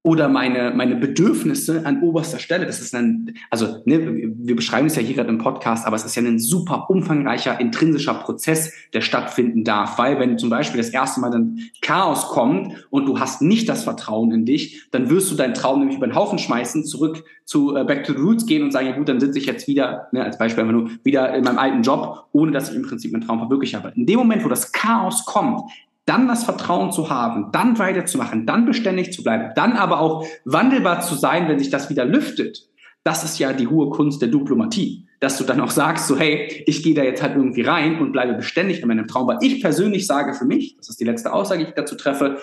oder 0.04 0.28
meine, 0.28 0.70
meine 0.76 0.96
Bedürfnisse 0.96 1.86
an 1.86 2.02
oberster 2.02 2.38
Stelle. 2.38 2.66
Das 2.66 2.78
ist 2.78 2.94
ein, 2.94 3.34
also 3.48 3.82
ne, 3.86 4.32
wir 4.36 4.54
beschreiben 4.54 4.86
es 4.86 4.96
ja 4.96 5.02
hier 5.02 5.14
gerade 5.14 5.30
im 5.30 5.38
Podcast, 5.38 5.86
aber 5.86 5.96
es 5.96 6.04
ist 6.04 6.14
ja 6.14 6.22
ein 6.22 6.38
super 6.38 6.90
umfangreicher, 6.90 7.58
intrinsischer 7.58 8.12
Prozess, 8.12 8.70
der 8.92 9.00
stattfinden 9.00 9.64
darf. 9.64 9.98
Weil 9.98 10.20
wenn 10.20 10.36
zum 10.36 10.50
Beispiel 10.50 10.76
das 10.76 10.90
erste 10.90 11.20
Mal 11.20 11.30
dann 11.30 11.58
Chaos 11.80 12.28
kommt 12.28 12.86
und 12.90 13.06
du 13.06 13.18
hast 13.18 13.40
nicht 13.40 13.66
das 13.66 13.84
Vertrauen 13.84 14.30
in 14.30 14.44
dich, 14.44 14.90
dann 14.90 15.08
wirst 15.08 15.30
du 15.32 15.36
deinen 15.36 15.54
Traum 15.54 15.78
nämlich 15.78 15.96
über 15.96 16.06
den 16.06 16.14
Haufen 16.14 16.38
schmeißen, 16.38 16.84
zurück 16.84 17.24
zu 17.46 17.74
äh, 17.74 17.84
Back 17.84 18.04
to 18.04 18.12
the 18.12 18.20
Roots 18.20 18.44
gehen 18.44 18.62
und 18.62 18.72
sagen, 18.72 18.86
ja 18.86 18.96
gut, 18.96 19.08
dann 19.08 19.20
sitze 19.20 19.38
ich 19.38 19.46
jetzt 19.46 19.66
wieder, 19.66 20.08
ne, 20.12 20.22
als 20.22 20.36
Beispiel 20.36 20.64
einfach 20.64 20.78
nur, 20.78 20.90
wieder 21.02 21.34
in 21.34 21.44
meinem 21.44 21.58
alten 21.58 21.82
Job, 21.82 22.26
ohne 22.32 22.52
dass 22.52 22.68
ich 22.68 22.76
im 22.76 22.82
Prinzip 22.82 23.10
meinen 23.10 23.22
Traum 23.22 23.38
verwirklicht 23.38 23.74
habe. 23.74 23.92
In 23.96 24.04
dem 24.04 24.18
Moment, 24.18 24.44
wo 24.44 24.48
das 24.50 24.70
Chaos 24.70 25.24
kommt, 25.24 25.62
dann 26.06 26.28
das 26.28 26.44
Vertrauen 26.44 26.92
zu 26.92 27.10
haben, 27.10 27.50
dann 27.52 27.78
weiterzumachen, 27.78 28.46
dann 28.46 28.66
beständig 28.66 29.12
zu 29.12 29.22
bleiben, 29.22 29.52
dann 29.54 29.72
aber 29.72 30.00
auch 30.00 30.26
wandelbar 30.44 31.00
zu 31.00 31.14
sein, 31.14 31.48
wenn 31.48 31.58
sich 31.58 31.70
das 31.70 31.88
wieder 31.90 32.04
lüftet. 32.04 32.68
Das 33.04 33.24
ist 33.24 33.38
ja 33.38 33.52
die 33.52 33.66
hohe 33.66 33.90
Kunst 33.90 34.22
der 34.22 34.28
Diplomatie, 34.28 35.06
dass 35.20 35.36
du 35.38 35.44
dann 35.44 35.60
auch 35.60 35.70
sagst, 35.70 36.06
so 36.06 36.18
hey, 36.18 36.64
ich 36.66 36.82
gehe 36.82 36.94
da 36.94 37.02
jetzt 37.02 37.22
halt 37.22 37.36
irgendwie 37.36 37.62
rein 37.62 37.98
und 38.00 38.12
bleibe 38.12 38.34
beständig 38.34 38.80
in 38.80 38.88
meinem 38.88 39.06
Traum, 39.06 39.28
weil 39.28 39.38
ich 39.42 39.60
persönlich 39.60 40.06
sage 40.06 40.34
für 40.34 40.44
mich, 40.44 40.76
das 40.76 40.88
ist 40.88 41.00
die 41.00 41.04
letzte 41.04 41.32
Aussage, 41.32 41.64
die 41.64 41.68
ich 41.68 41.74
dazu 41.74 41.96
treffe, 41.96 42.38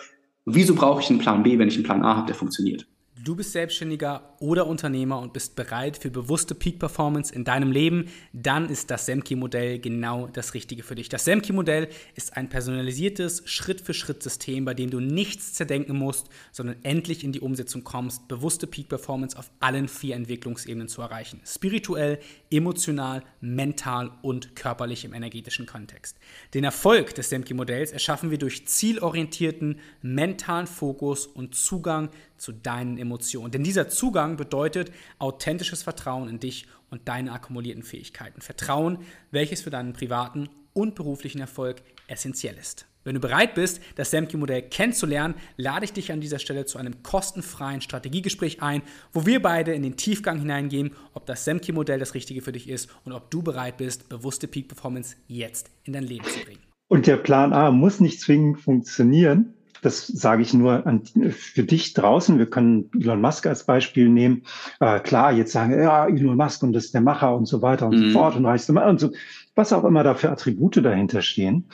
wieso 0.46 0.76
brauche 0.76 1.02
ich 1.02 1.10
einen 1.10 1.20
Plan 1.20 1.44
B, 1.44 1.58
wenn 1.58 1.68
ich 1.68 1.76
einen 1.76 1.84
Plan 1.84 2.04
A 2.04 2.18
habe, 2.18 2.28
der 2.28 2.36
funktioniert? 2.36 2.88
Du 3.20 3.36
bist 3.36 3.52
Selbstständiger 3.52 4.38
oder 4.40 4.68
Unternehmer 4.68 5.20
und 5.20 5.34
bist 5.34 5.58
bereit 5.58 5.98
für 5.98 6.10
bewusste 6.10 6.56
Peak 6.56 6.80
Performance 6.80 7.36
in 7.36 7.44
deinem 7.44 7.70
Leben, 7.70 8.06
dann 8.32 8.70
ist 8.70 8.90
das 8.90 9.06
Semki-Modell 9.06 9.80
genau 9.80 10.28
das 10.28 10.54
Richtige 10.54 10.82
für 10.82 10.96
dich. 10.96 11.10
Das 11.10 11.26
Semki-Modell 11.26 11.90
ist 12.16 12.38
ein 12.38 12.48
personalisiertes 12.48 13.44
Schritt-für-Schritt-System, 13.46 14.64
bei 14.64 14.74
dem 14.74 14.90
du 14.90 15.02
nichts 15.02 15.54
zerdenken 15.54 15.98
musst, 15.98 16.30
sondern 16.54 16.78
endlich 16.84 17.26
in 17.26 17.34
die 17.34 17.42
Umsetzung 17.42 17.84
kommst, 17.84 18.30
bewusste 18.30 18.66
Peak 18.66 18.88
Performance 18.88 19.38
auf 19.38 19.52
allen 19.60 19.90
vier 19.90 20.16
Entwicklungsebenen 20.16 20.88
zu 20.88 21.02
erreichen. 21.02 21.42
Spirituell, 21.46 22.18
emotional, 22.50 23.24
mental 23.42 24.12
und 24.22 24.56
körperlich 24.56 25.04
im 25.04 25.14
energetischen 25.14 25.66
Kontext. 25.66 26.18
Den 26.54 26.64
Erfolg 26.64 27.14
des 27.16 27.30
Semki-Modells 27.30 27.92
erschaffen 27.92 28.32
wir 28.32 28.38
durch 28.38 28.66
zielorientierten 28.68 29.80
mentalen 30.02 30.66
Fokus 30.66 31.28
und 31.28 31.56
Zugang 31.56 32.10
zu 32.42 32.52
deinen 32.52 32.98
Emotionen. 32.98 33.52
Denn 33.52 33.64
dieser 33.64 33.88
Zugang 33.88 34.36
bedeutet 34.36 34.92
authentisches 35.20 35.84
Vertrauen 35.84 36.28
in 36.28 36.40
dich 36.40 36.68
und 36.90 37.08
deine 37.08 37.32
akkumulierten 37.32 37.84
Fähigkeiten. 37.84 38.42
Vertrauen, 38.42 38.98
welches 39.30 39.62
für 39.62 39.70
deinen 39.70 39.94
privaten 39.94 40.50
und 40.74 40.96
beruflichen 40.96 41.40
Erfolg 41.40 41.84
essentiell 42.08 42.58
ist. 42.58 42.88
Wenn 43.04 43.16
du 43.16 43.20
bereit 43.20 43.56
bist, 43.56 43.82
das 43.96 44.12
Semki-Modell 44.12 44.62
kennenzulernen, 44.64 45.34
lade 45.58 45.86
ich 45.86 45.94
dich 45.94 46.12
an 46.12 46.22
dieser 46.22 46.38
Stelle 46.38 46.66
zu 46.66 46.78
einem 46.78 47.02
kostenfreien 47.02 47.82
Strategiegespräch 47.82 48.62
ein, 48.62 48.84
wo 49.12 49.26
wir 49.26 49.42
beide 49.42 49.74
in 49.74 49.82
den 49.82 49.98
Tiefgang 49.98 50.40
hineingehen, 50.40 50.92
ob 51.14 51.26
das 51.26 51.46
Semki-Modell 51.46 51.98
das 51.98 52.14
Richtige 52.14 52.42
für 52.42 52.52
dich 52.52 52.70
ist 52.70 52.90
und 53.04 53.14
ob 53.14 53.32
du 53.32 53.42
bereit 53.42 53.78
bist, 53.78 54.08
bewusste 54.10 54.48
Peak 54.48 54.68
Performance 54.68 55.16
jetzt 55.28 55.72
in 55.84 55.94
dein 55.94 56.04
Leben 56.04 56.26
zu 56.26 56.46
bringen. 56.46 56.62
Und 56.90 57.08
der 57.08 57.18
Plan 57.18 57.54
A 57.54 57.72
muss 57.72 58.02
nicht 58.02 58.20
zwingend 58.20 58.60
funktionieren, 58.60 59.56
das 59.82 60.08
sage 60.08 60.44
ich 60.44 60.54
nur 60.54 60.86
an, 60.86 61.04
für 61.32 61.64
dich 61.64 61.94
draußen. 61.94 62.38
Wir 62.38 62.50
können 62.50 62.90
Elon 63.00 63.20
Musk 63.20 63.48
als 63.48 63.66
Beispiel 63.66 64.10
nehmen. 64.10 64.44
Äh, 64.80 65.00
klar, 65.00 65.32
jetzt 65.32 65.52
sagen, 65.52 65.74
ja, 65.74 66.08
Elon 66.08 66.38
Musk 66.38 66.64
und 66.64 66.74
das 66.74 66.86
ist 66.86 66.94
der 66.94 67.02
Macher 67.02 67.36
und 67.36 67.48
so 67.48 67.62
weiter 67.62 67.88
und 67.88 67.98
mhm. 67.98 68.12
so 68.12 68.20
fort 68.20 68.36
und 68.36 68.46
reichste 68.46 68.74
Mann 68.74 68.90
und 68.90 69.00
so, 69.00 69.12
was 69.56 69.74
auch 69.74 69.84
immer 69.84 70.04
da 70.04 70.14
für 70.14 70.30
Attribute 70.30 70.78
dahinter 70.78 71.22
stehen. 71.22 71.70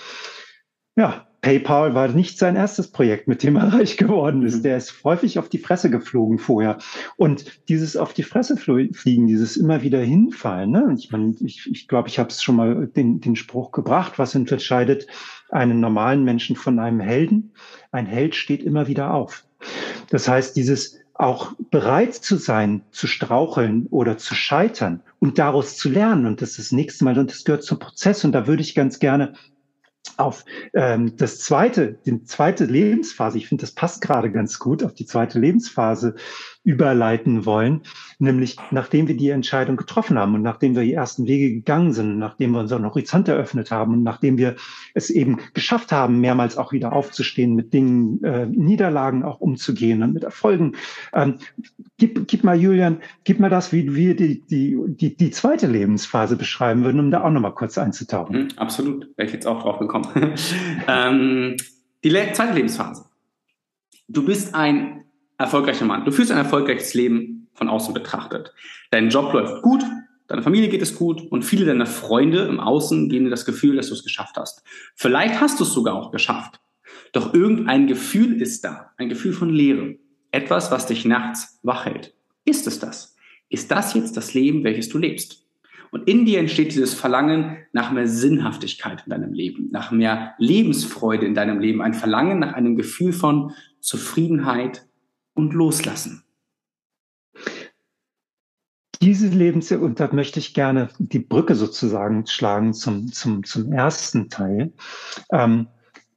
Ja, 0.95 1.26
PayPal 1.47 1.95
war 1.95 2.10
nicht 2.10 2.38
sein 2.38 2.57
erstes 2.57 2.89
Projekt, 2.89 3.29
mit 3.29 3.41
dem 3.41 3.55
er 3.55 3.71
reich 3.73 3.95
geworden 3.95 4.43
ist. 4.45 4.57
Mhm. 4.57 4.63
Der 4.63 4.75
ist 4.75 5.01
häufig 5.05 5.39
auf 5.39 5.47
die 5.47 5.60
Fresse 5.60 5.89
geflogen 5.89 6.39
vorher. 6.39 6.77
Und 7.15 7.45
dieses 7.69 7.95
auf 7.95 8.12
die 8.12 8.23
Fresse 8.23 8.57
fliegen, 8.57 9.27
dieses 9.27 9.55
immer 9.55 9.81
wieder 9.81 10.01
hinfallen, 10.01 10.71
ne? 10.71 10.93
ich 10.97 11.10
meine, 11.10 11.33
ich, 11.39 11.65
ich 11.71 11.88
glaube, 11.88 12.10
ich 12.10 12.19
habe 12.19 12.27
es 12.27 12.43
schon 12.43 12.57
mal 12.57 12.88
den, 12.88 13.21
den 13.21 13.38
Spruch 13.38 13.71
gebracht, 13.71 14.19
was 14.19 14.36
unterscheidet 14.36 15.07
einen 15.49 15.79
normalen 15.79 16.25
Menschen 16.25 16.57
von 16.57 16.79
einem 16.79 16.99
Helden. 16.99 17.53
Ein 17.93 18.07
Held 18.07 18.36
steht 18.36 18.62
immer 18.62 18.88
wieder 18.88 19.13
auf. 19.13 19.45
Das 20.10 20.27
heißt, 20.27 20.53
dieses 20.57 20.99
auch 21.13 21.53
bereit 21.71 22.13
zu 22.13 22.36
sein, 22.36 22.81
zu 22.91 23.07
straucheln 23.07 23.88
oder 23.89 24.17
zu 24.17 24.36
scheitern 24.36 25.01
und 25.19 25.39
daraus 25.39 25.77
zu 25.77 25.89
lernen. 25.89 26.25
Und 26.25 26.41
das 26.41 26.49
ist 26.49 26.60
das 26.60 26.71
nächste 26.73 27.05
Mal, 27.05 27.17
und 27.17 27.31
das 27.31 27.45
gehört 27.45 27.63
zum 27.63 27.79
Prozess. 27.79 28.25
Und 28.25 28.33
da 28.33 28.47
würde 28.47 28.62
ich 28.62 28.75
ganz 28.75 28.99
gerne 28.99 29.33
auf 30.17 30.45
ähm, 30.73 31.15
das 31.15 31.39
zweite, 31.39 31.99
die 32.06 32.23
zweite 32.23 32.65
Lebensphase, 32.65 33.38
ich 33.38 33.47
finde, 33.47 33.62
das 33.62 33.71
passt 33.71 34.01
gerade 34.01 34.32
ganz 34.32 34.60
gut, 34.60 34.84
auf 34.84 34.93
die 34.93 35.06
zweite 35.06 35.39
Lebensphase 35.39 36.15
überleiten 36.67 37.45
wollen, 37.45 37.84
nämlich 38.19 38.58
nachdem 38.71 39.08
wir 39.08 39.15
die 39.15 39.30
Entscheidung 39.30 39.77
getroffen 39.77 40.19
haben 40.19 40.36
und 40.36 40.41
nachdem 40.41 40.75
wir 40.75 40.84
die 40.84 40.91
ersten 40.91 41.25
Wege 41.25 41.49
gegangen 41.49 41.93
sind, 41.93 42.19
nachdem 42.19 42.52
wir 42.52 42.60
unseren 42.60 42.83
Horizont 42.83 43.29
eröffnet 43.29 43.71
haben 43.71 43.94
und 43.94 44.04
nachdem 44.04 44.37
wir 44.37 44.58
es 44.94 45.10
eben 45.10 45.39
geschafft 45.54 45.94
haben, 45.94 46.19
mehrmals 46.19 46.58
auch 46.58 46.73
wieder 46.73 46.91
aufzustehen, 46.91 47.56
mit 47.56 47.73
Dingen, 47.73 48.21
äh, 48.21 48.48
Niederlagen 48.48 49.23
auch 49.23 49.39
umzugehen 49.39 50.04
und 50.04 50.13
mit 50.13 50.25
Erfolgen, 50.25 50.73
ähm, 51.13 51.35
gib, 51.96 52.27
gib 52.27 52.44
mal, 52.44 52.60
Julian, 52.60 52.98
gib 53.23 53.39
mal 53.39 53.50
das, 53.50 53.71
wie 53.71 53.96
wir 53.96 54.17
die, 54.17 54.41
die, 54.41 54.77
die, 54.87 55.15
die 55.15 55.31
zweite 55.31 55.67
Lebensphase 55.67 56.35
beschreiben 56.35 56.83
würden, 56.83 57.00
um 57.00 57.12
da 57.12 57.23
auch 57.23 57.31
nochmal 57.31 57.54
kurz 57.54 57.77
einzutauchen. 57.77 58.35
Mhm, 58.35 58.48
absolut, 58.58 59.08
wäre 59.15 59.27
ich 59.27 59.33
jetzt 59.33 59.48
auch 59.48 59.62
drauf 59.62 59.79
gekommen. 59.79 60.08
ähm, 60.89 61.56
die 62.04 62.10
zweite 62.10 62.54
Lebensphase. 62.54 63.06
Du 64.10 64.25
bist 64.25 64.54
ein 64.54 65.06
erfolgreicher 65.38 65.85
Mann. 65.85 66.06
Du 66.06 66.12
führst 66.12 66.31
ein 66.31 66.38
erfolgreiches 66.38 66.94
Leben 66.94 67.48
von 67.54 67.69
außen 67.69 67.94
betrachtet. 67.94 68.54
Dein 68.92 69.10
Job 69.10 69.33
läuft 69.33 69.62
gut, 69.62 69.83
deiner 70.27 70.42
Familie 70.44 70.69
geht 70.69 70.81
es 70.81 70.96
gut 70.96 71.21
und 71.31 71.44
viele 71.44 71.65
deiner 71.65 71.85
Freunde 71.85 72.44
im 72.44 72.60
Außen 72.60 73.10
geben 73.10 73.25
dir 73.25 73.31
das 73.31 73.46
Gefühl, 73.46 73.75
dass 73.75 73.88
du 73.88 73.94
es 73.94 74.04
geschafft 74.04 74.38
hast. 74.38 74.63
Vielleicht 74.96 75.40
hast 75.42 75.60
du 75.60 75.63
es 75.63 75.73
sogar 75.73 75.96
auch 75.96 76.12
geschafft. 76.12 76.60
Doch 77.13 77.33
irgendein 77.33 77.88
Gefühl 77.88 78.42
ist 78.42 78.63
da, 78.63 78.92
ein 78.98 79.10
Gefühl 79.10 79.33
von 79.33 79.50
Leere. 79.50 79.96
Etwas, 80.31 80.71
was 80.71 80.88
dich 80.88 81.06
nachts 81.06 81.60
wach 81.63 81.85
hält. 81.85 82.13
Ist 82.46 82.67
es 82.67 82.79
das? 82.79 83.15
Ist 83.50 83.71
das 83.71 83.94
jetzt 83.94 84.17
das 84.17 84.33
Leben, 84.33 84.63
welches 84.63 84.90
du 84.90 84.98
lebst? 84.98 85.46
Und 85.90 86.08
in 86.08 86.25
dir 86.25 86.40
entsteht 86.40 86.73
dieses 86.73 86.94
Verlangen 86.94 87.58
nach 87.71 87.92
mehr 87.92 88.08
Sinnhaftigkeit 88.08 89.04
in 89.06 89.12
deinem 89.12 89.33
Leben, 89.33 89.69
nach 89.71 89.92
mehr 89.92 90.33
Lebensfreude 90.38 91.25
in 91.25 91.33
deinem 91.33 91.60
Leben, 91.60 91.81
ein 91.81 91.94
Verlangen 91.94 92.40
nach 92.40 92.54
einem 92.54 92.75
Gefühl 92.75 93.13
von 93.13 93.54
Zufriedenheit 93.79 94.85
und 95.38 95.54
Loslassen. 95.54 96.23
Diese 99.02 99.27
Lebens, 99.27 99.71
und 99.71 100.00
da 100.00 100.10
möchte 100.12 100.40
ich 100.40 100.56
gerne 100.56 100.90
die 100.98 101.19
Brücke 101.19 101.54
sozusagen 101.54 102.25
schlagen 102.25 102.73
zum, 102.73 103.12
zum, 103.12 103.44
zum 103.44 103.71
ersten 103.71 104.29
Teil, 104.29 104.73
ähm, 105.31 105.67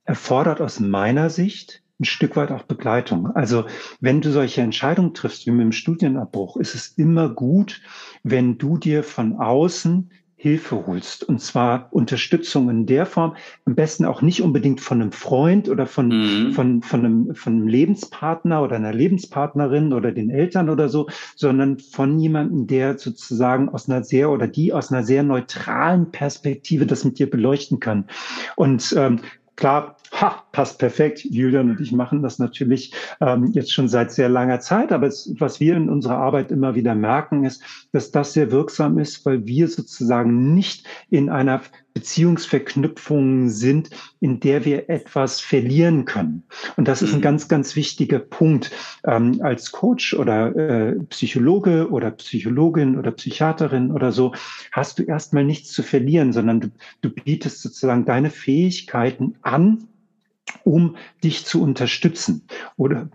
erfordert 0.05 0.63
aus 0.63 0.81
meiner 0.81 1.29
Sicht 1.29 1.83
ein 2.01 2.05
Stück 2.05 2.37
weit 2.37 2.51
auch 2.51 2.63
Begleitung. 2.63 3.27
Also 3.37 3.67
wenn 4.01 4.23
du 4.23 4.33
solche 4.33 4.63
Entscheidungen 4.63 5.13
triffst, 5.13 5.47
wie 5.47 5.51
mit 5.51 5.61
dem 5.61 5.73
Studienabbruch, 5.73 6.57
ist 6.57 6.75
es 6.75 6.89
immer 6.97 7.29
gut, 7.29 7.83
wenn 8.23 8.57
du 8.57 8.79
dir 8.79 9.05
von 9.05 9.37
außen 9.37 10.11
Hilfe 10.43 10.87
holst. 10.87 11.23
Und 11.23 11.43
zwar 11.43 11.89
Unterstützung 11.91 12.71
in 12.71 12.87
der 12.87 13.05
Form, 13.05 13.37
am 13.67 13.75
besten 13.75 14.07
auch 14.07 14.23
nicht 14.23 14.41
unbedingt 14.41 14.81
von 14.81 15.03
einem 15.03 15.13
Freund 15.13 15.69
oder 15.69 15.85
von, 15.85 16.09
mhm. 16.09 16.53
von, 16.53 16.81
von, 16.81 17.05
einem, 17.05 17.35
von 17.35 17.53
einem 17.53 17.69
Lebenspartner 17.69 18.63
oder 18.63 18.77
einer 18.77 18.95
Lebenspartnerin 18.95 19.93
oder 19.93 20.13
den 20.13 20.31
Eltern 20.31 20.71
oder 20.71 20.89
so, 20.89 21.11
sondern 21.37 21.79
von 21.79 22.19
jemandem, 22.19 22.67
der 22.67 22.97
sozusagen 22.97 23.69
aus 23.69 23.87
einer 23.87 24.03
sehr 24.03 24.31
oder 24.31 24.49
die 24.49 24.73
aus 24.73 24.91
einer 24.91 25.03
sehr 25.03 25.23
neutralen 25.25 26.11
Perspektive 26.11 26.87
das 26.87 27.05
mit 27.05 27.19
dir 27.19 27.29
beleuchten 27.29 27.79
kann. 27.79 28.07
Und 28.57 28.95
ähm, 28.97 29.21
klar, 29.57 29.97
ha, 30.13 30.45
passt 30.53 30.79
perfekt. 30.79 31.25
Julian 31.25 31.71
und 31.71 31.81
ich 31.81 31.93
machen 31.93 32.23
das 32.23 32.39
natürlich 32.39 32.93
ähm, 33.21 33.51
jetzt 33.53 33.73
schon 33.73 33.89
seit 33.89 34.13
sehr 34.13 34.29
langer 34.29 34.61
Zeit. 34.61 34.93
Aber 34.93 35.07
es, 35.07 35.35
was 35.39 35.61
wir 35.61 35.77
in 35.77 35.89
unserer 35.89 36.19
Arbeit 36.19 36.51
immer 36.51 36.75
wieder 36.75 36.95
merken, 36.95 37.45
ist, 37.45 37.63
dass 37.93 38.11
das 38.11 38.33
sehr 38.33 38.51
wirksam 38.51 38.99
ist, 38.99 39.25
weil 39.25 39.47
wir 39.47 39.69
sozusagen 39.69 40.55
nicht 40.55 40.87
in 41.11 41.29
einer 41.29 41.63
Beziehungsverknüpfung 41.95 43.49
sind, 43.49 43.91
in 44.21 44.41
der 44.41 44.65
wir 44.65 44.89
etwas 44.89 45.41
verlieren 45.41 46.05
können. 46.05 46.45
Und 46.77 46.87
das 46.87 47.03
ist 47.03 47.13
ein 47.13 47.19
mhm. 47.19 47.25
ganz, 47.25 47.49
ganz 47.49 47.75
wichtiger 47.77 48.19
Punkt. 48.19 48.71
Ähm, 49.05 49.41
als 49.43 49.73
Coach 49.73 50.15
oder 50.15 50.55
äh, 50.57 50.95
Psychologe 51.11 51.91
oder 51.91 52.11
Psychologin 52.13 52.99
oder 52.99 53.11
Psychiaterin 53.11 53.91
oder 53.91 54.13
so 54.13 54.33
hast 54.73 54.99
du 54.99 55.03
erstmal 55.03 55.45
nichts 55.45 55.73
zu 55.73 55.83
verlieren, 55.83 56.33
sondern 56.33 56.61
du, 56.61 56.69
du 57.01 57.11
bietest 57.11 57.63
sozusagen 57.63 58.05
deine 58.05 58.31
Fähigkeiten 58.31 59.35
an, 59.43 59.89
um 60.65 60.97
dich 61.23 61.45
zu 61.45 61.63
unterstützen. 61.63 62.47
Oder 62.77 63.11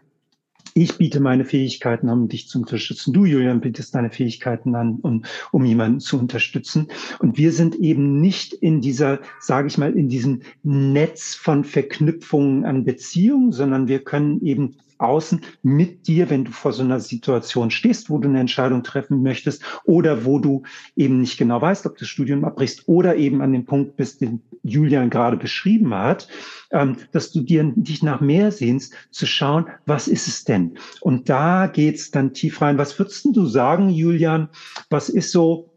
ich 0.78 0.98
biete 0.98 1.22
meine 1.22 1.46
Fähigkeiten 1.46 2.10
an, 2.10 2.24
um 2.24 2.28
dich 2.28 2.50
zu 2.50 2.60
unterstützen. 2.60 3.14
Du, 3.14 3.24
Julian, 3.24 3.62
bietest 3.62 3.96
deine 3.96 4.10
Fähigkeiten 4.10 4.76
an, 4.76 5.00
um, 5.02 5.24
um 5.54 5.64
jemanden 5.64 6.02
zu 6.02 6.20
unterstützen. 6.20 6.90
Und 7.20 7.38
wir 7.38 7.54
sind 7.54 7.76
eben 7.76 8.20
nicht 8.20 8.52
in 8.52 8.82
dieser, 8.82 9.22
sage 9.40 9.70
ich 9.70 9.78
mal, 9.78 9.94
in 9.94 10.10
diesem 10.10 10.42
Netz 10.64 11.34
von 11.34 11.64
Verknüpfungen 11.64 12.66
an 12.66 12.84
Beziehungen, 12.84 13.54
sondern 13.54 13.88
wir 13.88 14.04
können 14.04 14.42
eben 14.42 14.76
außen 14.98 15.42
mit 15.64 16.08
dir, 16.08 16.30
wenn 16.30 16.46
du 16.46 16.52
vor 16.52 16.74
so 16.74 16.84
einer 16.84 17.00
Situation 17.00 17.72
stehst, 17.72 18.10
wo 18.10 18.18
du 18.18 18.30
eine 18.30 18.40
Entscheidung 18.40 18.84
treffen 18.84 19.22
möchtest 19.22 19.64
oder 19.84 20.26
wo 20.26 20.40
du 20.40 20.64
eben 20.96 21.20
nicht 21.20 21.38
genau 21.38 21.62
weißt, 21.62 21.86
ob 21.86 21.94
du 21.94 22.00
das 22.00 22.10
Studium 22.10 22.46
abbrichst 22.46 22.88
oder 22.88 23.16
eben 23.16 23.42
an 23.42 23.54
dem 23.54 23.66
Punkt 23.66 23.98
bist, 23.98 24.22
den 24.22 24.42
Julian 24.64 25.10
gerade 25.10 25.38
beschrieben 25.38 25.94
hat, 25.94 26.28
ähm, 26.72 26.98
dass 27.12 27.32
du 27.32 27.42
dir 27.42 27.72
dich 27.76 28.04
nach 28.04 28.22
mehr 28.22 28.52
sehnst, 28.52 28.94
zu 29.12 29.26
schauen, 29.26 29.68
was 29.86 30.08
ist 30.08 30.28
es 30.28 30.44
denn? 30.44 30.78
Und 31.02 31.30
da 31.30 31.68
geht's 31.68 32.12
dann 32.12 32.34
tief 32.34 32.62
rein. 32.62 32.78
Was 32.78 32.98
würdest 32.98 33.26
du 33.26 33.46
sagen, 33.46 33.90
Julian? 33.90 34.50
Was 34.90 35.10
ist 35.10 35.32
so 35.32 35.75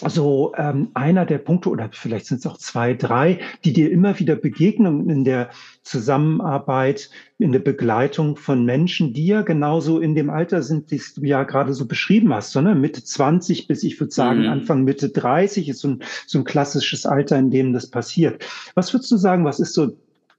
so 0.00 0.52
ähm, 0.56 0.90
einer 0.94 1.26
der 1.26 1.38
Punkte 1.38 1.68
oder 1.68 1.88
vielleicht 1.92 2.26
sind 2.26 2.38
es 2.38 2.46
auch 2.46 2.56
zwei, 2.56 2.94
drei, 2.94 3.40
die 3.64 3.72
dir 3.72 3.90
immer 3.90 4.18
wieder 4.18 4.36
begegnen 4.36 5.08
in 5.08 5.24
der 5.24 5.50
Zusammenarbeit, 5.82 7.10
in 7.38 7.52
der 7.52 7.60
Begleitung 7.60 8.36
von 8.36 8.64
Menschen, 8.64 9.12
die 9.12 9.26
ja 9.26 9.42
genauso 9.42 10.00
in 10.00 10.14
dem 10.14 10.30
Alter 10.30 10.62
sind, 10.62 10.90
die 10.90 11.00
du 11.16 11.22
ja 11.22 11.44
gerade 11.44 11.74
so 11.74 11.86
beschrieben 11.86 12.32
hast, 12.32 12.52
sondern 12.52 12.80
Mitte 12.80 13.04
20 13.04 13.66
bis 13.66 13.82
ich 13.82 14.00
würde 14.00 14.12
sagen 14.12 14.42
mhm. 14.42 14.48
Anfang 14.48 14.84
Mitte 14.84 15.10
30 15.10 15.68
ist 15.68 15.80
so 15.80 15.88
ein, 15.88 16.02
so 16.26 16.38
ein 16.38 16.44
klassisches 16.44 17.06
Alter, 17.06 17.38
in 17.38 17.50
dem 17.50 17.72
das 17.72 17.90
passiert. 17.90 18.44
Was 18.74 18.92
würdest 18.92 19.10
du 19.10 19.16
sagen, 19.16 19.44
was 19.44 19.60
ist 19.60 19.74
so 19.74 19.96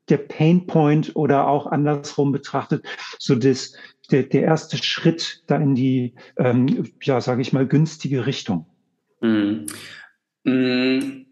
der 0.10 0.18
Pain 0.18 0.68
Point 0.68 1.16
oder 1.16 1.48
auch 1.48 1.68
andersrum 1.68 2.32
betrachtet, 2.32 2.86
so 3.20 3.36
das, 3.36 3.74
der, 4.12 4.24
der 4.24 4.44
erste 4.44 4.78
Schritt 4.78 5.44
da 5.48 5.56
in 5.56 5.76
die, 5.76 6.16
ähm, 6.38 6.92
ja, 7.02 7.22
sage 7.22 7.42
ich 7.42 7.54
mal, 7.54 7.66
günstige 7.66 8.26
Richtung? 8.26 8.66
Mhm. 9.24 9.66
Mhm. 10.44 11.26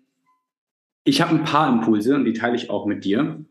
Ich 1.04 1.22
habe 1.22 1.36
ein 1.36 1.44
paar 1.44 1.72
Impulse 1.72 2.16
und 2.16 2.26
die 2.26 2.34
teile 2.34 2.56
ich 2.56 2.70
auch 2.70 2.86
mit 2.86 3.04
dir. 3.04 3.44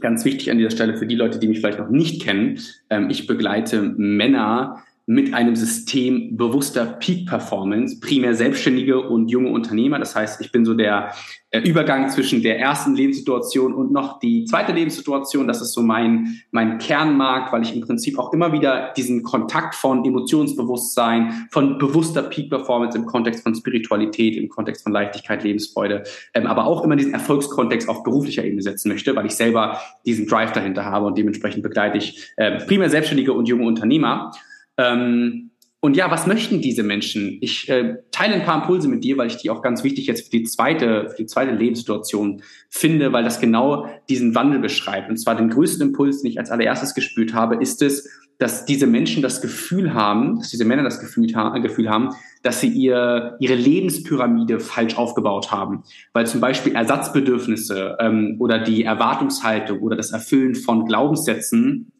Ganz 0.00 0.24
wichtig 0.24 0.50
an 0.50 0.58
dieser 0.58 0.70
Stelle 0.70 0.96
für 0.96 1.06
die 1.06 1.14
Leute, 1.14 1.38
die 1.38 1.48
mich 1.48 1.60
vielleicht 1.60 1.78
noch 1.78 1.90
nicht 1.90 2.22
kennen. 2.22 2.60
Ähm, 2.90 3.10
ich 3.10 3.26
begleite 3.26 3.82
Männer 3.82 4.82
mit 5.06 5.34
einem 5.34 5.54
System 5.54 6.36
bewusster 6.36 6.84
Peak 6.84 7.28
Performance, 7.28 8.00
primär 8.00 8.34
Selbstständige 8.34 9.00
und 9.00 9.28
junge 9.28 9.50
Unternehmer. 9.50 10.00
Das 10.00 10.16
heißt, 10.16 10.40
ich 10.40 10.50
bin 10.50 10.64
so 10.64 10.74
der 10.74 11.12
äh, 11.50 11.60
Übergang 11.60 12.08
zwischen 12.10 12.42
der 12.42 12.58
ersten 12.58 12.96
Lebenssituation 12.96 13.72
und 13.72 13.92
noch 13.92 14.18
die 14.18 14.46
zweite 14.46 14.72
Lebenssituation. 14.72 15.46
Das 15.46 15.62
ist 15.62 15.74
so 15.74 15.80
mein, 15.80 16.40
mein 16.50 16.78
Kernmarkt, 16.78 17.52
weil 17.52 17.62
ich 17.62 17.72
im 17.72 17.82
Prinzip 17.82 18.18
auch 18.18 18.32
immer 18.32 18.52
wieder 18.52 18.92
diesen 18.96 19.22
Kontakt 19.22 19.76
von 19.76 20.04
Emotionsbewusstsein, 20.04 21.46
von 21.52 21.78
bewusster 21.78 22.24
Peak 22.24 22.50
Performance 22.50 22.98
im 22.98 23.06
Kontext 23.06 23.44
von 23.44 23.54
Spiritualität, 23.54 24.36
im 24.36 24.48
Kontext 24.48 24.82
von 24.82 24.92
Leichtigkeit, 24.92 25.44
Lebensfreude, 25.44 26.02
ähm, 26.34 26.48
aber 26.48 26.66
auch 26.66 26.82
immer 26.82 26.96
diesen 26.96 27.12
Erfolgskontext 27.12 27.88
auf 27.88 28.02
beruflicher 28.02 28.44
Ebene 28.44 28.62
setzen 28.62 28.88
möchte, 28.88 29.14
weil 29.14 29.26
ich 29.26 29.36
selber 29.36 29.78
diesen 30.04 30.26
Drive 30.26 30.50
dahinter 30.50 30.84
habe 30.84 31.06
und 31.06 31.16
dementsprechend 31.16 31.62
begleite 31.62 31.96
ich 31.96 32.32
äh, 32.36 32.58
primär 32.66 32.90
Selbstständige 32.90 33.32
und 33.32 33.46
junge 33.46 33.66
Unternehmer. 33.66 34.32
Ähm, 34.76 35.50
und 35.80 35.96
ja, 35.96 36.10
was 36.10 36.26
möchten 36.26 36.60
diese 36.60 36.82
Menschen? 36.82 37.38
Ich 37.40 37.68
äh, 37.68 37.98
teile 38.10 38.34
ein 38.34 38.44
paar 38.44 38.62
Impulse 38.62 38.88
mit 38.88 39.04
dir, 39.04 39.18
weil 39.18 39.28
ich 39.28 39.36
die 39.36 39.50
auch 39.50 39.62
ganz 39.62 39.84
wichtig 39.84 40.06
jetzt 40.06 40.24
für 40.24 40.30
die 40.30 40.42
zweite, 40.42 41.10
für 41.10 41.16
die 41.18 41.26
zweite 41.26 41.52
Lebenssituation 41.52 42.42
finde, 42.70 43.12
weil 43.12 43.22
das 43.22 43.40
genau 43.40 43.88
diesen 44.08 44.34
Wandel 44.34 44.58
beschreibt. 44.58 45.10
Und 45.10 45.16
zwar 45.16 45.36
den 45.36 45.50
größten 45.50 45.88
Impuls, 45.88 46.22
den 46.22 46.30
ich 46.30 46.38
als 46.38 46.50
allererstes 46.50 46.94
gespürt 46.94 47.34
habe, 47.34 47.56
ist 47.56 47.82
es, 47.82 48.08
dass 48.38 48.64
diese 48.64 48.86
Menschen 48.86 49.22
das 49.22 49.40
Gefühl 49.40 49.94
haben, 49.94 50.38
dass 50.38 50.50
diese 50.50 50.64
Männer 50.64 50.82
das 50.82 50.98
Gefühl, 50.98 51.32
ha 51.34 51.56
Gefühl 51.58 51.88
haben, 51.88 52.10
dass 52.42 52.60
sie 52.60 52.68
ihr, 52.68 53.36
ihre 53.38 53.54
Lebenspyramide 53.54 54.60
falsch 54.60 54.96
aufgebaut 54.96 55.52
haben. 55.52 55.84
Weil 56.12 56.26
zum 56.26 56.40
Beispiel 56.40 56.74
Ersatzbedürfnisse 56.74 57.96
ähm, 58.00 58.36
oder 58.40 58.58
die 58.58 58.82
Erwartungshaltung 58.82 59.80
oder 59.80 59.96
das 59.96 60.10
Erfüllen 60.10 60.54
von 60.54 60.84
Glaubenssätzen 60.84 61.92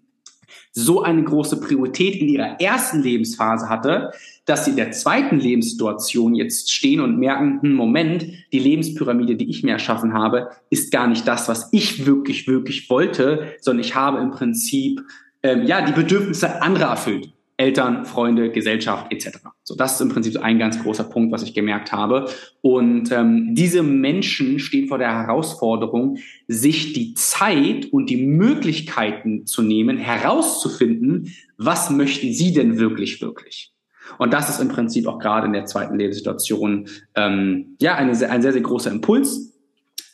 so 0.72 1.02
eine 1.02 1.22
große 1.22 1.60
Priorität 1.60 2.16
in 2.16 2.28
ihrer 2.28 2.60
ersten 2.60 3.02
Lebensphase 3.02 3.68
hatte, 3.68 4.12
dass 4.44 4.64
sie 4.64 4.70
in 4.70 4.76
der 4.76 4.92
zweiten 4.92 5.38
Lebenssituation 5.38 6.34
jetzt 6.34 6.72
stehen 6.72 7.00
und 7.00 7.18
merken, 7.18 7.60
hm, 7.62 7.74
Moment, 7.74 8.26
die 8.52 8.58
Lebenspyramide, 8.58 9.36
die 9.36 9.50
ich 9.50 9.62
mir 9.62 9.72
erschaffen 9.72 10.14
habe, 10.14 10.50
ist 10.70 10.92
gar 10.92 11.08
nicht 11.08 11.26
das, 11.26 11.48
was 11.48 11.72
ich 11.72 12.06
wirklich, 12.06 12.46
wirklich 12.46 12.88
wollte, 12.88 13.54
sondern 13.60 13.84
ich 13.84 13.94
habe 13.94 14.18
im 14.18 14.30
Prinzip 14.30 15.02
ähm, 15.42 15.66
ja 15.66 15.82
die 15.82 15.92
Bedürfnisse 15.92 16.62
anderer 16.62 16.90
erfüllt. 16.90 17.32
Eltern, 17.58 18.04
Freunde, 18.04 18.50
Gesellschaft 18.50 19.10
etc. 19.10 19.38
So, 19.62 19.74
das 19.74 19.94
ist 19.94 20.00
im 20.02 20.10
Prinzip 20.10 20.38
ein 20.42 20.58
ganz 20.58 20.82
großer 20.82 21.04
Punkt, 21.04 21.32
was 21.32 21.42
ich 21.42 21.54
gemerkt 21.54 21.90
habe. 21.90 22.28
Und 22.60 23.10
ähm, 23.12 23.54
diese 23.54 23.82
Menschen 23.82 24.58
stehen 24.58 24.88
vor 24.88 24.98
der 24.98 25.12
Herausforderung, 25.12 26.18
sich 26.48 26.92
die 26.92 27.14
Zeit 27.14 27.86
und 27.86 28.10
die 28.10 28.26
Möglichkeiten 28.26 29.46
zu 29.46 29.62
nehmen, 29.62 29.96
herauszufinden, 29.96 31.32
was 31.56 31.88
möchten 31.90 32.32
sie 32.32 32.52
denn 32.52 32.78
wirklich, 32.78 33.22
wirklich. 33.22 33.72
Und 34.18 34.32
das 34.32 34.50
ist 34.50 34.60
im 34.60 34.68
Prinzip 34.68 35.06
auch 35.06 35.18
gerade 35.18 35.46
in 35.46 35.52
der 35.52 35.64
zweiten 35.64 35.98
Lebenssituation 35.98 36.88
ähm, 37.14 37.76
ja 37.80 37.94
eine, 37.94 38.10
ein 38.10 38.42
sehr, 38.42 38.52
sehr 38.52 38.62
großer 38.62 38.90
Impuls. 38.90 39.54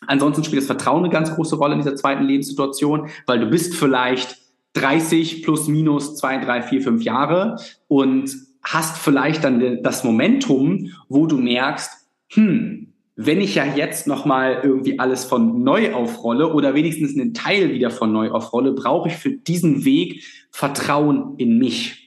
Ansonsten 0.07 0.45
spielt 0.45 0.63
das 0.63 0.67
Vertrauen 0.67 1.05
eine 1.05 1.13
ganz 1.13 1.35
große 1.35 1.57
Rolle 1.57 1.75
in 1.75 1.81
dieser 1.81 1.97
zweiten 1.97 2.25
Lebenssituation, 2.25 3.09
weil 3.27 3.41
du 3.41 3.47
bist 3.47 3.75
vielleicht 3.75 4.42
30 4.75 5.43
plus 5.43 5.69
minus 5.69 6.17
zwei, 6.17 6.39
drei, 6.39 6.63
vier, 6.63 6.83
fünf 6.83 7.03
Jahre 7.03 7.57
und 7.89 8.35
hast 8.63 8.99
vielleicht 8.99 9.45
dann 9.45 9.83
das 9.83 10.05
Momentum, 10.05 10.91
wo 11.09 11.27
du 11.27 11.37
merkst, 11.37 11.91
hm, 12.31 12.93
wenn 13.17 13.41
ich 13.41 13.55
ja 13.55 13.65
jetzt 13.65 14.07
nochmal 14.07 14.61
irgendwie 14.63 14.99
alles 14.99 15.25
von 15.25 15.63
neu 15.63 15.93
aufrolle 15.93 16.53
oder 16.53 16.75
wenigstens 16.75 17.15
einen 17.15 17.35
Teil 17.35 17.73
wieder 17.73 17.91
von 17.91 18.13
neu 18.13 18.31
aufrolle, 18.31 18.73
brauche 18.73 19.09
ich 19.09 19.17
für 19.17 19.31
diesen 19.31 19.85
Weg 19.85 20.25
Vertrauen 20.51 21.35
in 21.37 21.59
mich. 21.59 22.02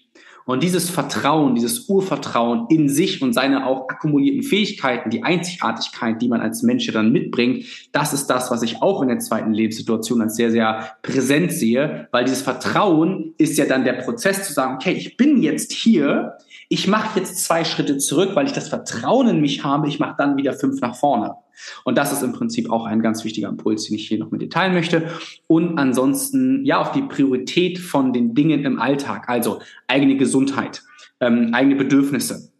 Und 0.46 0.62
dieses 0.62 0.91
Vertrauen, 0.91 1.56
dieses 1.56 1.89
Urvertrauen 1.89 2.68
in 2.70 2.88
sich 2.88 3.22
und 3.24 3.34
seine 3.34 3.66
auch 3.66 3.89
akkumulierten 3.89 4.43
Fähigkeiten, 4.43 5.10
die 5.10 5.24
Einzigartigkeit, 5.24 6.22
die 6.22 6.28
man 6.28 6.39
als 6.39 6.62
Mensch 6.62 6.86
dann 6.91 7.12
mitbringt, 7.12 7.66
das 7.91 8.14
ist 8.14 8.28
das, 8.28 8.52
was 8.52 8.62
ich 8.62 8.82
auch 8.82 9.02
in 9.02 9.08
der 9.08 9.18
zweiten 9.18 9.54
Lebenssituation 9.54 10.22
als 10.22 10.36
sehr, 10.36 10.52
sehr 10.52 10.98
präsent 11.02 11.52
sehe, 11.52 12.08
weil 12.12 12.26
dieses 12.26 12.43
Vertrauen 12.43 13.34
ist 13.39 13.58
ja 13.58 13.66
dann 13.66 13.86
der 13.86 13.93
Prozess 13.93 14.48
zu 14.48 14.54
sagen, 14.54 14.76
okay, 14.76 14.93
ich 14.93 15.18
bin 15.18 15.41
jetzt 15.41 15.72
hier, 15.72 16.38
ich 16.70 16.88
mache 16.88 17.20
jetzt 17.20 17.43
zwei 17.43 17.63
Schritte 17.63 17.97
zurück, 17.97 18.32
weil 18.34 18.45
ich 18.45 18.53
das 18.53 18.70
Vertrauen 18.70 19.28
in 19.28 19.41
mich 19.41 19.63
habe, 19.63 19.88
ich 19.88 19.99
mache 19.99 20.16
dann 20.18 20.38
wieder 20.38 20.53
fünf 20.53 20.82
nach 20.82 20.95
vorne. 20.95 21.36
Und 21.84 21.97
das 21.97 22.11
ist 22.11 22.22
im 22.22 22.34
Prinzip 22.34 22.70
auch 22.70 22.86
ein 22.86 23.01
ganz 23.01 23.24
wichtiger 23.24 23.49
Impuls, 23.49 23.86
den 23.86 23.95
ich 23.95 24.07
hier 24.07 24.20
noch 24.20 24.32
mit 24.32 24.41
dir 24.41 24.49
teilen 24.49 24.74
möchte. 24.74 25.09
Und 25.47 25.78
ansonsten, 25.78 26.66
ja, 26.66 26.80
auf 26.82 26.91
die 26.91 27.03
Priorität 27.03 27.80
von 27.80 28.13
den 28.13 28.34
Dingen 28.34 28.66
im 28.66 28.80
Alltag, 28.80 29.30
also 29.30 29.61
eigene 29.88 30.18
Gesundheit, 30.18 30.84
ähm, 31.20 31.51
eigene 31.53 31.76
Bedürfnisse, 31.76 32.51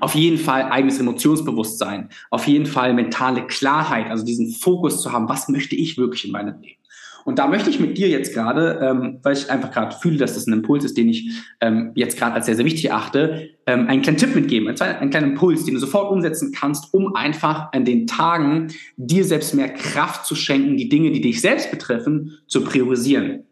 auf 0.00 0.14
jeden 0.14 0.38
Fall 0.38 0.64
eigenes 0.64 0.98
Emotionsbewusstsein, 0.98 2.10
auf 2.30 2.46
jeden 2.46 2.66
Fall 2.66 2.92
mentale 2.92 3.46
Klarheit, 3.46 4.10
also 4.10 4.24
diesen 4.24 4.50
Fokus 4.50 5.00
zu 5.00 5.12
haben, 5.12 5.28
was 5.28 5.48
möchte 5.48 5.76
ich 5.76 5.96
wirklich 5.96 6.26
in 6.26 6.32
meinem 6.32 6.60
Leben. 6.60 6.80
Und 7.26 7.40
da 7.40 7.48
möchte 7.48 7.68
ich 7.68 7.80
mit 7.80 7.98
dir 7.98 8.08
jetzt 8.08 8.32
gerade, 8.32 8.78
ähm, 8.80 9.18
weil 9.24 9.32
ich 9.32 9.50
einfach 9.50 9.72
gerade 9.72 9.96
fühle, 9.96 10.16
dass 10.16 10.34
das 10.34 10.46
ein 10.46 10.52
Impuls 10.52 10.84
ist, 10.84 10.96
den 10.96 11.08
ich 11.08 11.28
ähm, 11.60 11.90
jetzt 11.96 12.16
gerade 12.16 12.34
als 12.34 12.46
sehr, 12.46 12.54
sehr 12.54 12.64
wichtig 12.64 12.92
achte, 12.92 13.50
ähm, 13.66 13.88
einen 13.88 14.00
kleinen 14.00 14.16
Tipp 14.16 14.36
mitgeben, 14.36 14.68
einen, 14.68 14.80
einen 14.80 15.10
kleinen 15.10 15.32
Impuls, 15.32 15.64
den 15.64 15.74
du 15.74 15.80
sofort 15.80 16.12
umsetzen 16.12 16.52
kannst, 16.52 16.94
um 16.94 17.16
einfach 17.16 17.72
an 17.72 17.84
den 17.84 18.06
Tagen 18.06 18.68
dir 18.96 19.24
selbst 19.24 19.54
mehr 19.54 19.74
Kraft 19.74 20.24
zu 20.24 20.36
schenken, 20.36 20.76
die 20.76 20.88
Dinge, 20.88 21.10
die 21.10 21.20
dich 21.20 21.40
selbst 21.40 21.72
betreffen, 21.72 22.38
zu 22.46 22.62
priorisieren. 22.62 23.42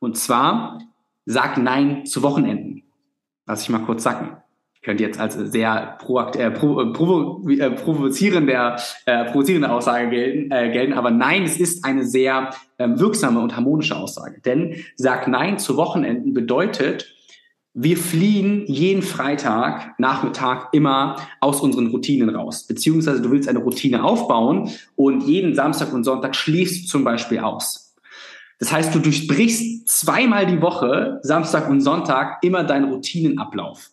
Und 0.00 0.16
zwar, 0.16 0.80
sag 1.24 1.56
Nein 1.56 2.06
zu 2.06 2.24
Wochenenden. 2.24 2.82
Lass 3.46 3.62
ich 3.62 3.68
mal 3.68 3.78
kurz 3.78 4.02
sacken 4.02 4.40
könnte 4.82 5.02
jetzt 5.02 5.20
als 5.20 5.34
sehr 5.34 5.98
proakt, 6.00 6.36
äh, 6.36 6.50
pro, 6.50 6.80
äh, 6.80 6.92
provo, 6.92 7.48
äh, 7.48 7.70
provozierende, 7.70 8.76
äh, 9.06 9.24
provozierende 9.26 9.70
Aussage 9.70 10.08
gelten, 10.10 10.50
äh, 10.50 10.70
gelten, 10.70 10.94
aber 10.94 11.10
nein, 11.10 11.42
es 11.42 11.58
ist 11.58 11.84
eine 11.84 12.04
sehr 12.04 12.50
äh, 12.78 12.88
wirksame 12.88 13.40
und 13.40 13.56
harmonische 13.56 13.96
Aussage. 13.96 14.40
Denn 14.40 14.76
sag 14.96 15.28
Nein 15.28 15.58
zu 15.58 15.76
Wochenenden 15.76 16.32
bedeutet, 16.32 17.14
wir 17.72 17.96
fliehen 17.96 18.64
jeden 18.66 19.02
Freitag, 19.02 19.98
Nachmittag 19.98 20.70
immer 20.72 21.16
aus 21.40 21.60
unseren 21.60 21.88
Routinen 21.88 22.34
raus. 22.34 22.66
Beziehungsweise 22.66 23.22
du 23.22 23.30
willst 23.30 23.48
eine 23.48 23.60
Routine 23.60 24.02
aufbauen 24.02 24.70
und 24.96 25.22
jeden 25.22 25.54
Samstag 25.54 25.92
und 25.92 26.02
Sonntag 26.02 26.34
schließt 26.34 26.84
du 26.84 26.88
zum 26.88 27.04
Beispiel 27.04 27.38
aus. 27.38 27.94
Das 28.58 28.72
heißt, 28.72 28.94
du 28.94 28.98
durchbrichst 28.98 29.88
zweimal 29.88 30.46
die 30.46 30.60
Woche, 30.60 31.20
Samstag 31.22 31.70
und 31.70 31.80
Sonntag, 31.80 32.42
immer 32.42 32.64
deinen 32.64 32.92
Routinenablauf. 32.92 33.90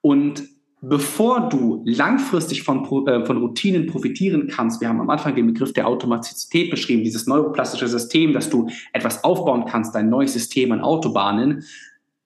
Und 0.00 0.44
bevor 0.80 1.48
du 1.48 1.82
langfristig 1.84 2.62
von, 2.62 2.84
äh, 3.06 3.24
von 3.24 3.36
Routinen 3.38 3.86
profitieren 3.86 4.48
kannst, 4.48 4.80
wir 4.80 4.88
haben 4.88 5.00
am 5.00 5.10
Anfang 5.10 5.34
den 5.34 5.46
Begriff 5.46 5.72
der 5.72 5.88
Automatizität 5.88 6.70
beschrieben, 6.70 7.02
dieses 7.02 7.26
neuroplastische 7.26 7.88
System, 7.88 8.32
dass 8.32 8.48
du 8.48 8.68
etwas 8.92 9.24
aufbauen 9.24 9.64
kannst, 9.66 9.94
dein 9.94 10.08
neues 10.08 10.32
System 10.32 10.72
an 10.72 10.80
Autobahnen, 10.80 11.64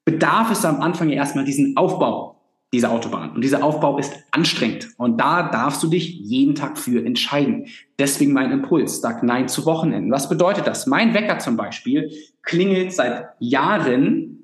bedarf 0.05 0.51
es 0.51 0.65
am 0.65 0.81
Anfang 0.81 1.09
ja 1.09 1.17
erstmal 1.17 1.45
diesen 1.45 1.77
Aufbau 1.77 2.37
dieser 2.73 2.91
Autobahn. 2.91 3.33
Und 3.33 3.45
dieser 3.45 3.63
Aufbau 3.63 3.99
ist 3.99 4.15
anstrengend. 4.31 4.89
Und 4.97 5.21
da 5.21 5.43
darfst 5.43 5.83
du 5.83 5.89
dich 5.89 6.19
jeden 6.21 6.55
Tag 6.55 6.79
für 6.79 7.05
entscheiden. 7.05 7.67
Deswegen 7.99 8.33
mein 8.33 8.51
Impuls, 8.51 9.03
sag 9.03 9.23
Nein 9.23 9.49
zu 9.49 9.67
Wochenenden. 9.67 10.11
Was 10.11 10.29
bedeutet 10.29 10.67
das? 10.67 10.87
Mein 10.87 11.13
Wecker 11.13 11.39
zum 11.39 11.57
Beispiel 11.57 12.11
klingelt 12.43 12.93
seit 12.93 13.27
Jahren 13.41 14.42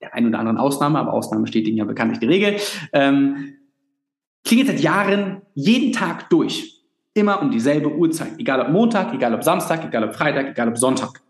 der 0.00 0.14
einen 0.14 0.28
oder 0.28 0.38
anderen 0.38 0.58
Ausnahme, 0.58 0.98
aber 0.98 1.12
Ausnahme 1.12 1.46
steht 1.46 1.66
Ihnen 1.66 1.76
ja 1.76 1.84
bekanntlich 1.84 2.20
die 2.20 2.26
Regel, 2.26 2.56
ähm, 2.92 3.54
klingelt 4.44 4.68
seit 4.68 4.80
Jahren 4.80 5.42
jeden 5.54 5.92
Tag 5.92 6.30
durch. 6.30 6.82
Immer 7.12 7.42
um 7.42 7.50
dieselbe 7.50 7.92
Uhrzeit. 7.92 8.38
Egal 8.38 8.60
ob 8.60 8.68
Montag, 8.70 9.12
egal 9.12 9.34
ob 9.34 9.42
Samstag, 9.42 9.84
egal 9.84 10.04
ob 10.04 10.14
Freitag, 10.14 10.50
egal 10.50 10.68
ob 10.68 10.78
Sonntag. 10.78 11.20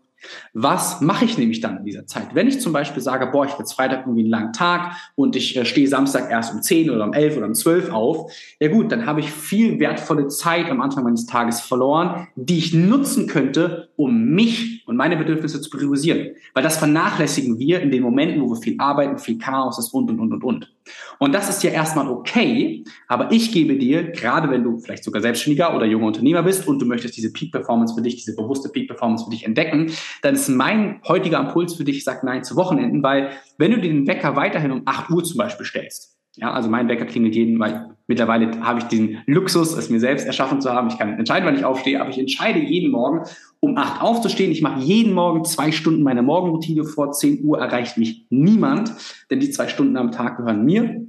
Was 0.53 1.01
mache 1.01 1.25
ich 1.25 1.37
nämlich 1.37 1.61
dann 1.61 1.77
in 1.77 1.85
dieser 1.85 2.05
Zeit? 2.05 2.35
Wenn 2.35 2.47
ich 2.47 2.61
zum 2.61 2.73
Beispiel 2.73 3.01
sage, 3.01 3.27
boah, 3.27 3.45
ich 3.45 3.51
habe 3.53 3.63
jetzt 3.63 3.73
Freitag 3.73 4.01
irgendwie 4.01 4.21
einen 4.21 4.29
langen 4.29 4.53
Tag 4.53 4.95
und 5.15 5.35
ich 5.35 5.57
äh, 5.57 5.65
stehe 5.65 5.87
Samstag 5.87 6.29
erst 6.29 6.53
um 6.53 6.61
10 6.61 6.89
oder 6.91 7.03
um 7.03 7.13
11 7.13 7.37
oder 7.37 7.47
um 7.47 7.55
12 7.55 7.91
auf, 7.91 8.31
ja 8.59 8.67
gut, 8.67 8.91
dann 8.91 9.05
habe 9.05 9.19
ich 9.19 9.31
viel 9.31 9.79
wertvolle 9.79 10.27
Zeit 10.27 10.69
am 10.69 10.81
Anfang 10.81 11.03
meines 11.03 11.25
Tages 11.25 11.61
verloren, 11.61 12.27
die 12.35 12.59
ich 12.59 12.73
nutzen 12.73 13.27
könnte, 13.27 13.89
um 13.95 14.25
mich 14.25 14.80
und 14.91 14.97
meine 14.97 15.15
Bedürfnisse 15.15 15.61
zu 15.61 15.69
priorisieren. 15.69 16.35
Weil 16.53 16.63
das 16.63 16.77
vernachlässigen 16.77 17.57
wir 17.57 17.79
in 17.79 17.91
den 17.91 18.03
Momenten, 18.03 18.41
wo 18.41 18.49
wir 18.49 18.61
viel 18.61 18.75
arbeiten, 18.77 19.17
viel 19.17 19.37
Chaos 19.37 19.79
ist 19.79 19.93
und, 19.93 20.09
und, 20.09 20.19
und, 20.19 20.33
und, 20.33 20.43
und. 20.43 20.73
Und 21.17 21.33
das 21.33 21.49
ist 21.49 21.63
ja 21.63 21.69
erstmal 21.69 22.09
okay, 22.09 22.83
aber 23.07 23.31
ich 23.31 23.53
gebe 23.53 23.77
dir, 23.77 24.11
gerade 24.11 24.49
wenn 24.49 24.65
du 24.65 24.79
vielleicht 24.79 25.05
sogar 25.05 25.21
Selbstständiger 25.21 25.73
oder 25.73 25.85
junger 25.85 26.07
Unternehmer 26.07 26.43
bist 26.43 26.67
und 26.67 26.81
du 26.81 26.85
möchtest 26.85 27.15
diese 27.15 27.31
Peak 27.31 27.53
Performance 27.53 27.95
für 27.95 28.01
dich, 28.01 28.17
diese 28.17 28.35
bewusste 28.35 28.67
Peak 28.67 28.89
Performance 28.89 29.23
für 29.23 29.31
dich 29.31 29.45
entdecken, 29.45 29.91
dann 30.23 30.35
ist 30.35 30.49
mein 30.49 30.99
heutiger 31.07 31.39
Impuls 31.39 31.75
für 31.75 31.85
dich, 31.85 32.03
sag 32.03 32.25
Nein 32.25 32.43
zu 32.43 32.57
Wochenenden, 32.57 33.01
weil 33.01 33.29
wenn 33.57 33.71
du 33.71 33.79
den 33.79 34.07
Wecker 34.07 34.35
weiterhin 34.35 34.71
um 34.71 34.81
8 34.85 35.09
Uhr 35.09 35.23
zum 35.23 35.37
Beispiel 35.37 35.65
stellst, 35.65 36.10
ja, 36.37 36.51
also 36.51 36.69
mein 36.69 36.87
Wecker 36.87 37.05
klingelt 37.05 37.35
jeden, 37.35 37.59
weil 37.59 37.89
mittlerweile 38.07 38.61
habe 38.61 38.79
ich 38.79 38.85
diesen 38.85 39.21
Luxus, 39.25 39.73
es 39.73 39.89
mir 39.89 39.99
selbst 39.99 40.25
erschaffen 40.25 40.61
zu 40.61 40.71
haben. 40.71 40.87
Ich 40.87 40.97
kann 40.97 41.17
entscheiden, 41.17 41.45
wann 41.45 41.55
ich 41.55 41.65
aufstehe, 41.65 41.99
aber 41.99 42.09
ich 42.09 42.19
entscheide 42.19 42.59
jeden 42.59 42.91
Morgen, 42.91 43.25
um 43.59 43.77
acht 43.77 44.01
aufzustehen. 44.01 44.51
Ich 44.51 44.61
mache 44.61 44.81
jeden 44.81 45.13
Morgen 45.13 45.43
zwei 45.45 45.71
Stunden 45.71 46.03
meine 46.03 46.21
Morgenroutine. 46.21 46.85
Vor 46.85 47.11
10 47.11 47.43
Uhr 47.43 47.59
erreicht 47.59 47.97
mich 47.97 48.25
niemand, 48.29 48.93
denn 49.29 49.39
die 49.39 49.49
zwei 49.49 49.67
Stunden 49.67 49.97
am 49.97 50.11
Tag 50.11 50.37
gehören 50.37 50.65
mir. 50.65 51.05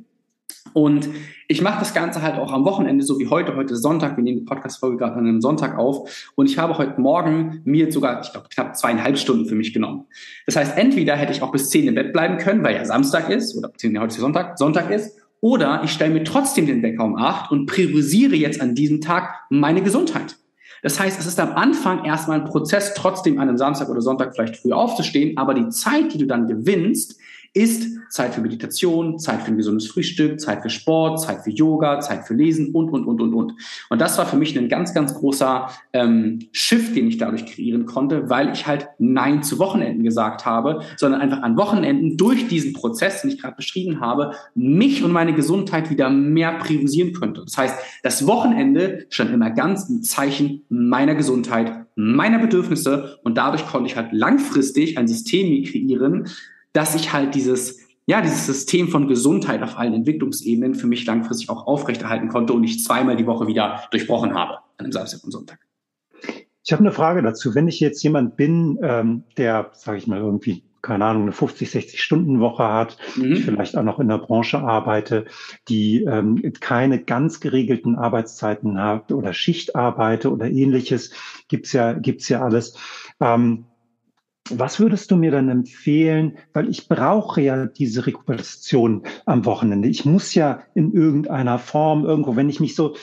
Und 0.72 1.08
ich 1.48 1.60
mache 1.60 1.80
das 1.80 1.92
Ganze 1.94 2.22
halt 2.22 2.38
auch 2.38 2.52
am 2.52 2.64
Wochenende, 2.64 3.04
so 3.04 3.18
wie 3.18 3.28
heute. 3.28 3.56
Heute 3.56 3.76
Sonntag. 3.76 4.16
Wir 4.16 4.24
nehmen 4.24 4.40
die 4.40 4.44
Podcast-Folge 4.44 4.96
gerade 4.96 5.14
an 5.14 5.26
einem 5.26 5.40
Sonntag 5.40 5.76
auf. 5.76 6.32
Und 6.34 6.48
ich 6.48 6.58
habe 6.58 6.78
heute 6.78 7.00
Morgen 7.00 7.60
mir 7.64 7.92
sogar, 7.92 8.22
ich 8.22 8.32
glaube, 8.32 8.48
knapp 8.48 8.76
zweieinhalb 8.76 9.18
Stunden 9.18 9.46
für 9.46 9.54
mich 9.54 9.74
genommen. 9.74 10.06
Das 10.46 10.56
heißt, 10.56 10.78
entweder 10.78 11.16
hätte 11.16 11.32
ich 11.32 11.42
auch 11.42 11.52
bis 11.52 11.68
zehn 11.70 11.88
im 11.88 11.94
Bett 11.94 12.12
bleiben 12.12 12.38
können, 12.38 12.64
weil 12.64 12.74
ja 12.74 12.84
Samstag 12.84 13.28
ist, 13.28 13.56
oder 13.56 13.70
ja, 13.80 14.00
heute 14.00 14.14
ist 14.14 14.20
Sonntag, 14.20 14.58
Sonntag 14.58 14.90
ist. 14.90 15.18
Oder 15.40 15.82
ich 15.84 15.90
stelle 15.90 16.14
mir 16.14 16.24
trotzdem 16.24 16.66
den 16.66 16.82
Wecker 16.82 17.04
um 17.04 17.16
acht 17.16 17.50
und 17.50 17.66
priorisiere 17.66 18.36
jetzt 18.36 18.60
an 18.60 18.74
diesem 18.74 19.00
Tag 19.00 19.34
meine 19.50 19.82
Gesundheit. 19.82 20.36
Das 20.82 20.98
heißt, 20.98 21.18
es 21.20 21.26
ist 21.26 21.38
am 21.38 21.52
Anfang 21.52 22.04
erstmal 22.04 22.40
ein 22.40 22.44
Prozess, 22.44 22.94
trotzdem 22.94 23.38
an 23.38 23.48
einem 23.48 23.56
Samstag 23.56 23.88
oder 23.88 24.00
Sonntag 24.00 24.34
vielleicht 24.34 24.56
früh 24.56 24.72
aufzustehen, 24.72 25.36
aber 25.36 25.54
die 25.54 25.68
Zeit, 25.68 26.12
die 26.12 26.18
du 26.18 26.26
dann 26.26 26.48
gewinnst, 26.48 27.20
ist 27.54 27.98
Zeit 28.08 28.34
für 28.34 28.40
Meditation, 28.42 29.18
Zeit 29.18 29.42
für 29.42 29.52
ein 29.52 29.56
gesundes 29.56 29.86
Frühstück, 29.86 30.38
Zeit 30.38 30.62
für 30.62 30.70
Sport, 30.70 31.20
Zeit 31.20 31.44
für 31.44 31.50
Yoga, 31.50 32.00
Zeit 32.00 32.26
für 32.26 32.34
Lesen 32.34 32.70
und, 32.72 32.90
und, 32.90 33.06
und, 33.06 33.20
und, 33.20 33.34
und. 33.34 33.54
Und 33.88 34.00
das 34.00 34.18
war 34.18 34.26
für 34.26 34.36
mich 34.36 34.56
ein 34.58 34.68
ganz, 34.68 34.92
ganz 34.92 35.14
großer 35.14 35.68
ähm, 35.92 36.40
Shift, 36.52 36.94
den 36.94 37.08
ich 37.08 37.16
dadurch 37.16 37.46
kreieren 37.46 37.86
konnte, 37.86 38.28
weil 38.28 38.52
ich 38.52 38.66
halt 38.66 38.88
Nein 38.98 39.42
zu 39.42 39.58
Wochenenden 39.58 40.02
gesagt 40.02 40.44
habe, 40.44 40.82
sondern 40.96 41.20
einfach 41.20 41.42
an 41.42 41.56
Wochenenden 41.56 42.16
durch 42.16 42.48
diesen 42.48 42.74
Prozess, 42.74 43.22
den 43.22 43.30
ich 43.30 43.40
gerade 43.40 43.56
beschrieben 43.56 44.00
habe, 44.00 44.32
mich 44.54 45.02
und 45.02 45.12
meine 45.12 45.34
Gesundheit 45.34 45.90
wieder 45.90 46.10
mehr 46.10 46.52
priorisieren 46.58 47.12
könnte. 47.14 47.42
Das 47.44 47.56
heißt, 47.56 47.76
das 48.02 48.26
Wochenende 48.26 49.06
stand 49.08 49.32
immer 49.32 49.50
ganz 49.50 49.88
im 49.88 50.02
Zeichen 50.02 50.64
meiner 50.68 51.14
Gesundheit, 51.14 51.86
meiner 51.96 52.38
Bedürfnisse 52.38 53.18
und 53.24 53.36
dadurch 53.36 53.66
konnte 53.66 53.90
ich 53.90 53.96
halt 53.96 54.12
langfristig 54.12 54.96
ein 54.96 55.08
System 55.08 55.64
kreieren, 55.64 56.28
dass 56.72 56.94
ich 56.94 57.12
halt 57.12 57.34
dieses, 57.34 57.80
ja, 58.06 58.20
dieses 58.20 58.46
System 58.46 58.88
von 58.88 59.08
Gesundheit 59.08 59.62
auf 59.62 59.78
allen 59.78 59.94
Entwicklungsebenen 59.94 60.74
für 60.74 60.86
mich 60.86 61.06
langfristig 61.06 61.50
auch 61.50 61.66
aufrechterhalten 61.66 62.28
konnte 62.28 62.52
und 62.52 62.64
ich 62.64 62.82
zweimal 62.84 63.16
die 63.16 63.26
Woche 63.26 63.46
wieder 63.46 63.82
durchbrochen 63.90 64.34
habe, 64.34 64.54
an 64.76 64.84
einem 64.84 64.92
Samstag 64.92 65.24
und 65.24 65.30
Sonntag. 65.30 65.58
Ich 66.64 66.72
habe 66.72 66.80
eine 66.80 66.92
Frage 66.92 67.22
dazu. 67.22 67.54
Wenn 67.54 67.68
ich 67.68 67.80
jetzt 67.80 68.02
jemand 68.02 68.36
bin, 68.36 68.78
ähm, 68.82 69.24
der, 69.36 69.70
sage 69.74 69.98
ich 69.98 70.06
mal, 70.06 70.18
irgendwie 70.18 70.62
keine 70.82 71.04
Ahnung, 71.04 71.22
eine 71.22 71.32
50, 71.32 71.70
60 71.70 72.02
Stunden 72.02 72.40
Woche 72.40 72.64
hat, 72.64 72.96
mhm. 73.16 73.36
vielleicht 73.36 73.76
auch 73.76 73.84
noch 73.84 74.00
in 74.00 74.08
der 74.08 74.18
Branche 74.18 74.58
arbeite, 74.58 75.26
die 75.68 76.02
ähm, 76.02 76.52
keine 76.60 77.02
ganz 77.02 77.38
geregelten 77.38 77.94
Arbeitszeiten 77.94 78.78
hat 78.80 79.12
oder 79.12 79.32
Schicht 79.32 79.76
arbeite 79.76 80.32
oder 80.32 80.50
ähnliches, 80.50 81.12
gibt's 81.46 81.72
ja, 81.72 81.92
gibt's 81.92 82.28
ja 82.28 82.42
alles. 82.42 82.76
Ähm, 83.20 83.66
was 84.58 84.80
würdest 84.80 85.10
du 85.10 85.16
mir 85.16 85.30
dann 85.30 85.48
empfehlen? 85.48 86.38
Weil 86.52 86.68
ich 86.68 86.88
brauche 86.88 87.40
ja 87.40 87.66
diese 87.66 88.06
Rekuperation 88.06 89.02
am 89.26 89.44
Wochenende. 89.44 89.88
Ich 89.88 90.04
muss 90.04 90.34
ja 90.34 90.62
in 90.74 90.92
irgendeiner 90.92 91.58
Form 91.58 92.04
irgendwo, 92.04 92.36
wenn 92.36 92.48
ich 92.48 92.60
mich 92.60 92.74
so 92.74 92.94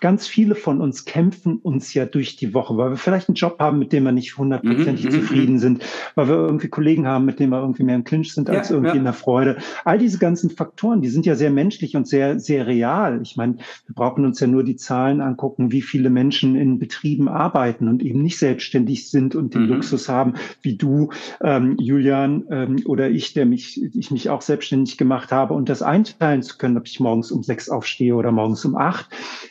ganz 0.00 0.26
viele 0.26 0.54
von 0.54 0.80
uns 0.80 1.04
kämpfen 1.04 1.58
uns 1.58 1.94
ja 1.94 2.06
durch 2.06 2.36
die 2.36 2.54
Woche, 2.54 2.76
weil 2.76 2.90
wir 2.90 2.96
vielleicht 2.96 3.28
einen 3.28 3.36
Job 3.36 3.56
haben, 3.58 3.78
mit 3.78 3.92
dem 3.92 4.04
wir 4.04 4.12
nicht 4.12 4.36
hundertprozentig 4.36 5.06
mhm, 5.06 5.10
mhm 5.10 5.20
zufrieden 5.20 5.54
mhm. 5.54 5.58
sind, 5.58 5.84
weil 6.14 6.28
wir 6.28 6.36
irgendwie 6.36 6.68
Kollegen 6.68 7.06
haben, 7.06 7.24
mit 7.24 7.40
denen 7.40 7.50
wir 7.50 7.60
irgendwie 7.60 7.82
mehr 7.82 7.96
im 7.96 8.04
Clinch 8.04 8.32
sind 8.34 8.48
als 8.48 8.68
ja, 8.68 8.76
irgendwie 8.76 8.92
ja. 8.92 8.98
in 8.98 9.04
der 9.04 9.12
Freude. 9.12 9.56
All 9.84 9.98
diese 9.98 10.18
ganzen 10.18 10.50
Faktoren, 10.50 11.02
die 11.02 11.08
sind 11.08 11.26
ja 11.26 11.34
sehr 11.34 11.50
menschlich 11.50 11.96
und 11.96 12.06
sehr, 12.06 12.38
sehr 12.38 12.66
real. 12.66 13.20
Ich 13.22 13.36
meine, 13.36 13.56
wir 13.86 13.94
brauchen 13.94 14.24
uns 14.24 14.40
ja 14.40 14.46
nur 14.46 14.64
die 14.64 14.76
Zahlen 14.76 15.20
angucken, 15.20 15.72
wie 15.72 15.82
viele 15.82 16.10
Menschen 16.10 16.54
in 16.56 16.78
Betrieben 16.78 17.28
arbeiten 17.28 17.88
und 17.88 18.02
eben 18.02 18.22
nicht 18.22 18.38
selbstständig 18.38 19.10
sind 19.10 19.34
und 19.34 19.54
den 19.54 19.62
mhm. 19.62 19.74
Luxus 19.74 20.08
haben, 20.08 20.34
wie 20.62 20.76
du, 20.76 21.10
ähm, 21.42 21.76
Julian 21.78 22.44
ähm, 22.50 22.76
oder 22.86 23.10
ich, 23.10 23.34
der 23.34 23.46
mich, 23.46 23.82
ich 23.82 24.10
mich 24.10 24.30
auch 24.30 24.42
selbstständig 24.42 24.98
gemacht 24.98 25.32
habe 25.32 25.54
und 25.54 25.68
das 25.68 25.82
einteilen 25.82 26.42
zu 26.42 26.58
können, 26.58 26.76
ob 26.76 26.86
ich 26.86 27.00
morgens 27.00 27.32
um 27.32 27.42
sechs 27.42 27.68
aufstehe 27.68 28.14
oder 28.14 28.30
morgens 28.30 28.64
um 28.64 28.76
acht. 28.76 29.08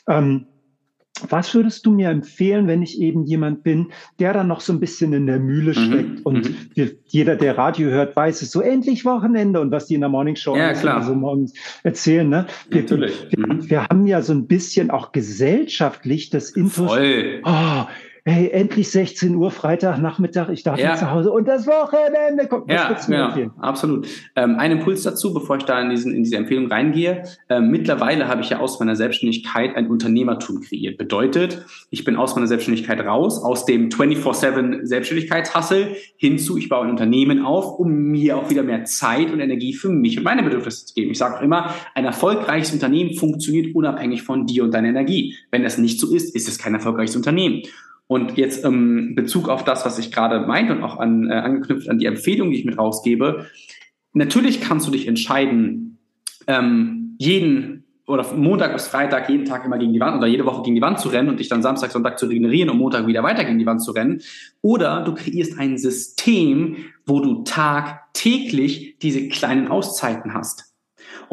Ähm, 0.08 0.13
was 1.30 1.54
würdest 1.54 1.86
du 1.86 1.92
mir 1.92 2.10
empfehlen, 2.10 2.68
wenn 2.68 2.82
ich 2.82 3.00
eben 3.00 3.24
jemand 3.24 3.64
bin, 3.64 3.92
der 4.20 4.34
dann 4.34 4.48
noch 4.48 4.62
so 4.62 4.74
ein 4.74 4.80
bisschen 4.80 5.14
in 5.14 5.28
der 5.28 5.40
Mühle 5.40 5.80
mhm, 5.80 5.86
steckt 5.86 6.20
mhm, 6.20 6.22
und 6.24 6.76
wir, 6.76 6.92
jeder, 7.06 7.36
der 7.36 7.58
Radio 7.58 7.90
hört, 7.90 8.16
weiß 8.16 8.42
es 8.42 8.52
so 8.52 8.62
endlich 8.62 9.06
Wochenende 9.06 9.62
und 9.62 9.72
was 9.72 9.86
die 9.86 9.96
in 9.96 10.02
der 10.02 10.10
Morning 10.10 10.36
Show 10.36 10.56
ja, 10.56 10.74
klar. 10.74 11.04
so 11.04 11.14
morgens 11.14 11.54
erzählen. 11.84 12.28
Ne? 12.28 12.48
Wir, 12.70 12.82
Natürlich. 12.82 13.28
Wir, 13.30 13.48
mhm. 13.48 13.70
wir, 13.70 13.86
haben 13.86 14.08
ja 14.08 14.22
so 14.22 14.34
ein 14.34 14.48
bisschen 14.48 14.90
auch 14.90 15.12
gesellschaftlich 15.12 16.30
das 16.30 16.50
Intus. 16.50 16.88
Voll. 16.88 17.42
Oh, 17.46 17.84
hey, 18.26 18.50
endlich 18.52 18.90
16 18.90 19.36
Uhr, 19.36 19.52
Freitagnachmittag, 19.52 20.48
ich 20.50 20.64
darf 20.64 20.80
ja. 20.80 20.96
zu 20.96 21.12
Hause 21.12 21.30
und 21.30 21.46
das 21.46 21.68
Wochenende 21.68 22.48
kommt. 22.48 22.72
Ja, 22.72 22.96
ja 23.10 23.52
absolut. 23.60 24.08
Ähm, 24.38 24.56
ein 24.58 24.72
Impuls 24.72 25.04
dazu, 25.04 25.34
bevor 25.34 25.58
ich 25.58 25.64
da 25.64 25.82
in, 25.82 25.90
diesen, 25.90 26.14
in 26.14 26.24
diese 26.24 26.38
Empfehlung 26.38 26.68
reingehe. 26.68 27.24
Ähm, 27.50 27.70
mittlerweile 27.70 28.30
habe 28.30 28.42
ich 28.42 28.50
ja 28.50 28.60
aus 28.60 28.80
meiner 28.80 28.96
Selbstständigkeit 28.96 29.76
ein 29.76 29.88
Unternehmertum 29.88 30.62
kreiert. 30.62 30.98
Bedeutet, 30.98 31.66
ich 31.90 32.06
bin 32.06 32.16
aus 32.16 32.36
meiner 32.36 32.48
Selbstständigkeit 32.48 33.06
raus, 33.06 33.44
aus 33.44 33.66
dem 33.66 33.90
24-7 33.90 34.86
Selbstständigkeitshassel 34.86 35.98
hinzu, 36.16 36.58
ich 36.58 36.70
baue 36.70 36.86
ein 36.86 36.92
Unternehmen 36.92 37.44
auf, 37.44 37.78
um 37.78 37.92
mir 37.92 38.38
auch 38.38 38.50
wieder 38.50 38.64
mehr 38.64 38.86
Zeit 38.86 39.34
und 39.34 39.42
Energie 39.42 39.74
für 39.74 39.90
mich 39.90 40.18
und 40.18 40.24
meine 40.24 40.44
Bedürfnisse 40.44 40.86
zu 40.86 40.94
geben. 40.94 41.12
Ich 41.12 41.18
sage 41.18 41.40
auch 41.40 41.42
immer, 41.42 41.74
ein 41.94 42.06
erfolgreiches 42.06 42.72
Unternehmen 42.72 43.16
funktioniert 43.16 43.76
unabhängig 43.76 44.24
von 44.24 44.46
dir 44.46 44.64
und 44.64 44.74
deiner 44.74 44.88
Energie. 44.88 45.36
Wenn 45.52 45.64
das 45.64 45.78
nicht 45.78 46.00
so 46.00 46.16
ist, 46.16 46.34
ist 46.34 46.48
es 46.48 46.58
kein 46.58 46.74
erfolgreiches 46.74 47.18
Unternehmen. 47.18 47.64
Und 48.08 48.38
jetzt 48.38 48.66
ähm, 48.66 49.16
Bezug 49.16 49.50
auf 49.50 49.64
das, 49.64 49.86
was 49.86 49.98
ich 49.98 50.12
gerade 50.12 50.46
meinte 50.46 50.74
und 50.74 50.84
auch 50.84 51.00
an, 51.00 51.30
äh, 51.30 51.34
angeknüpft 51.34 51.90
an 51.90 52.00
die 52.00 52.06
Empfehlung, 52.06 52.52
die 52.52 52.58
ich 52.60 52.66
mit 52.66 52.78
rausgebe. 52.78 53.48
Natürlich 54.14 54.62
kannst 54.62 54.88
du 54.88 54.92
dich 54.92 55.08
entscheiden, 55.08 55.98
ähm, 56.48 57.16
jeden 57.20 57.84
oder 58.06 58.26
Montag 58.36 58.74
bis 58.74 58.88
Freitag 58.88 59.30
jeden 59.30 59.46
Tag 59.46 59.66
immer 59.66 59.78
gegen 59.78 59.94
die 59.94 60.00
Wand 60.00 60.18
oder 60.18 60.28
jede 60.28 60.46
Woche 60.46 60.64
gegen 60.64 60.76
die 60.76 60.82
Wand 60.82 61.00
zu 61.00 61.08
rennen 61.08 61.30
und 61.30 61.40
dich 61.40 61.48
dann 61.48 61.62
Samstag, 61.62 61.92
Sonntag 61.92 62.20
zu 62.20 62.26
regenerieren 62.26 62.70
und 62.70 62.78
Montag 62.78 63.08
wieder 63.08 63.24
weiter 63.24 63.46
gegen 63.46 63.60
die 63.60 63.66
Wand 63.66 63.82
zu 63.82 63.92
rennen. 63.92 64.22
Oder 64.62 65.04
du 65.04 65.14
kreierst 65.14 65.58
ein 65.58 65.78
System, 65.78 66.76
wo 67.06 67.22
du 67.22 67.44
tagtäglich 67.44 68.98
diese 69.00 69.30
kleinen 69.30 69.70
Auszeiten 69.70 70.34
hast. 70.34 70.73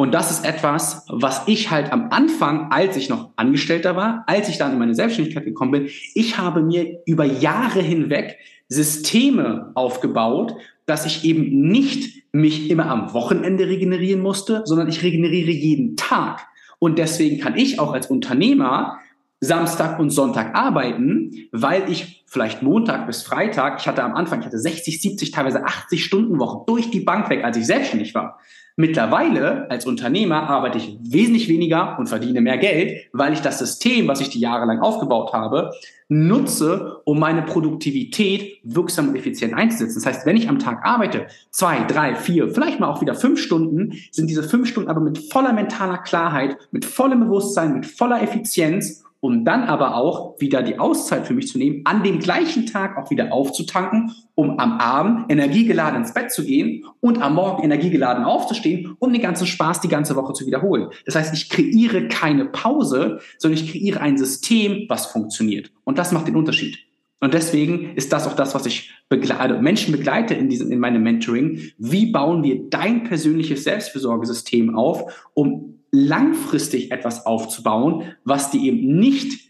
Und 0.00 0.14
das 0.14 0.30
ist 0.30 0.46
etwas, 0.46 1.04
was 1.10 1.42
ich 1.46 1.70
halt 1.70 1.92
am 1.92 2.08
Anfang, 2.08 2.72
als 2.72 2.96
ich 2.96 3.10
noch 3.10 3.32
Angestellter 3.36 3.96
war, 3.96 4.24
als 4.26 4.48
ich 4.48 4.56
dann 4.56 4.72
in 4.72 4.78
meine 4.78 4.94
Selbstständigkeit 4.94 5.44
gekommen 5.44 5.72
bin, 5.72 5.88
ich 6.14 6.38
habe 6.38 6.62
mir 6.62 7.02
über 7.04 7.26
Jahre 7.26 7.82
hinweg 7.82 8.38
Systeme 8.66 9.72
aufgebaut, 9.74 10.54
dass 10.86 11.04
ich 11.04 11.26
eben 11.26 11.68
nicht 11.68 12.24
mich 12.32 12.70
immer 12.70 12.86
am 12.86 13.12
Wochenende 13.12 13.68
regenerieren 13.68 14.22
musste, 14.22 14.62
sondern 14.64 14.88
ich 14.88 15.02
regeneriere 15.02 15.50
jeden 15.50 15.96
Tag. 15.96 16.46
Und 16.78 16.98
deswegen 16.98 17.38
kann 17.38 17.58
ich 17.58 17.78
auch 17.78 17.92
als 17.92 18.06
Unternehmer 18.06 19.00
Samstag 19.40 19.98
und 19.98 20.10
Sonntag 20.10 20.54
arbeiten, 20.54 21.32
weil 21.50 21.90
ich 21.90 22.24
vielleicht 22.26 22.62
Montag 22.62 23.06
bis 23.06 23.22
Freitag, 23.22 23.80
ich 23.80 23.88
hatte 23.88 24.04
am 24.04 24.14
Anfang, 24.14 24.40
ich 24.40 24.46
hatte 24.46 24.58
60, 24.58 25.00
70, 25.00 25.30
teilweise 25.30 25.64
80 25.64 26.04
Stunden 26.04 26.38
Woche 26.38 26.64
durch 26.66 26.90
die 26.90 27.00
Bank 27.00 27.30
weg, 27.30 27.42
als 27.42 27.56
ich 27.56 27.66
selbstständig 27.66 28.14
war. 28.14 28.38
Mittlerweile 28.76 29.70
als 29.70 29.84
Unternehmer 29.84 30.48
arbeite 30.48 30.78
ich 30.78 30.96
wesentlich 31.02 31.48
weniger 31.48 31.98
und 31.98 32.08
verdiene 32.08 32.40
mehr 32.40 32.56
Geld, 32.56 33.08
weil 33.12 33.32
ich 33.32 33.40
das 33.40 33.58
System, 33.58 34.08
was 34.08 34.20
ich 34.20 34.30
die 34.30 34.40
Jahre 34.40 34.64
lang 34.64 34.80
aufgebaut 34.80 35.32
habe, 35.32 35.72
nutze, 36.08 37.00
um 37.04 37.18
meine 37.18 37.42
Produktivität 37.42 38.58
wirksam 38.62 39.08
und 39.08 39.16
effizient 39.16 39.54
einzusetzen. 39.54 39.96
Das 39.96 40.06
heißt, 40.06 40.26
wenn 40.26 40.36
ich 40.36 40.48
am 40.48 40.58
Tag 40.58 40.84
arbeite, 40.84 41.26
zwei, 41.50 41.84
drei, 41.84 42.14
vier, 42.14 42.48
vielleicht 42.48 42.80
mal 42.80 42.88
auch 42.88 43.00
wieder 43.00 43.14
fünf 43.14 43.40
Stunden, 43.40 43.92
sind 44.10 44.28
diese 44.28 44.42
fünf 44.42 44.68
Stunden 44.68 44.88
aber 44.88 45.00
mit 45.00 45.30
voller 45.30 45.52
mentaler 45.52 45.98
Klarheit, 45.98 46.56
mit 46.70 46.84
vollem 46.84 47.20
Bewusstsein, 47.20 47.74
mit 47.74 47.86
voller 47.86 48.22
Effizienz 48.22 49.04
um 49.20 49.44
dann 49.44 49.64
aber 49.64 49.96
auch 49.96 50.40
wieder 50.40 50.62
die 50.62 50.78
Auszeit 50.78 51.26
für 51.26 51.34
mich 51.34 51.48
zu 51.48 51.58
nehmen, 51.58 51.82
an 51.84 52.02
dem 52.02 52.18
gleichen 52.18 52.66
Tag 52.66 52.96
auch 52.96 53.10
wieder 53.10 53.32
aufzutanken, 53.32 54.12
um 54.34 54.58
am 54.58 54.78
Abend 54.78 55.30
energiegeladen 55.30 56.00
ins 56.00 56.14
Bett 56.14 56.32
zu 56.32 56.44
gehen 56.44 56.84
und 57.00 57.20
am 57.20 57.34
Morgen 57.34 57.62
energiegeladen 57.62 58.24
aufzustehen, 58.24 58.96
um 58.98 59.12
den 59.12 59.22
ganzen 59.22 59.46
Spaß 59.46 59.80
die 59.82 59.88
ganze 59.88 60.16
Woche 60.16 60.32
zu 60.32 60.46
wiederholen. 60.46 60.88
Das 61.04 61.14
heißt, 61.14 61.34
ich 61.34 61.50
kreiere 61.50 62.08
keine 62.08 62.46
Pause, 62.46 63.20
sondern 63.38 63.62
ich 63.62 63.70
kreiere 63.70 64.00
ein 64.00 64.16
System, 64.16 64.86
was 64.88 65.06
funktioniert. 65.06 65.70
Und 65.84 65.98
das 65.98 66.12
macht 66.12 66.26
den 66.26 66.36
Unterschied. 66.36 66.78
Und 67.20 67.34
deswegen 67.34 67.94
ist 67.96 68.14
das 68.14 68.26
auch 68.26 68.34
das, 68.34 68.54
was 68.54 68.64
ich 68.64 68.94
begleite, 69.10 69.40
also 69.40 69.60
Menschen 69.60 69.92
begleite 69.92 70.32
in 70.32 70.48
diesem, 70.48 70.72
in 70.72 70.78
meinem 70.78 71.02
Mentoring. 71.02 71.60
Wie 71.76 72.10
bauen 72.10 72.42
wir 72.42 72.70
dein 72.70 73.04
persönliches 73.04 73.64
Selbstversorgesystem 73.64 74.74
auf, 74.74 75.28
um 75.34 75.79
langfristig 75.92 76.90
etwas 76.90 77.26
aufzubauen, 77.26 78.14
was 78.24 78.50
dir 78.50 78.60
eben 78.60 78.98
nicht 78.98 79.48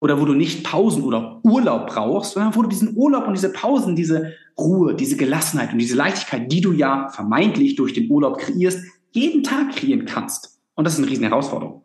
oder 0.00 0.20
wo 0.20 0.24
du 0.24 0.34
nicht 0.34 0.64
Pausen 0.64 1.04
oder 1.04 1.40
Urlaub 1.44 1.86
brauchst, 1.86 2.32
sondern 2.32 2.54
wo 2.56 2.62
du 2.62 2.68
diesen 2.68 2.96
Urlaub 2.96 3.26
und 3.26 3.34
diese 3.34 3.52
Pausen, 3.52 3.94
diese 3.94 4.32
Ruhe, 4.58 4.94
diese 4.94 5.16
Gelassenheit 5.16 5.72
und 5.72 5.78
diese 5.78 5.96
Leichtigkeit, 5.96 6.50
die 6.50 6.60
du 6.60 6.72
ja 6.72 7.08
vermeintlich 7.08 7.76
durch 7.76 7.92
den 7.92 8.10
Urlaub 8.10 8.38
kreierst, 8.38 8.84
jeden 9.12 9.42
Tag 9.42 9.76
kreieren 9.76 10.04
kannst. 10.04 10.60
Und 10.74 10.84
das 10.84 10.94
ist 10.94 11.00
eine 11.00 11.10
riesen 11.10 11.24
Herausforderung. 11.24 11.84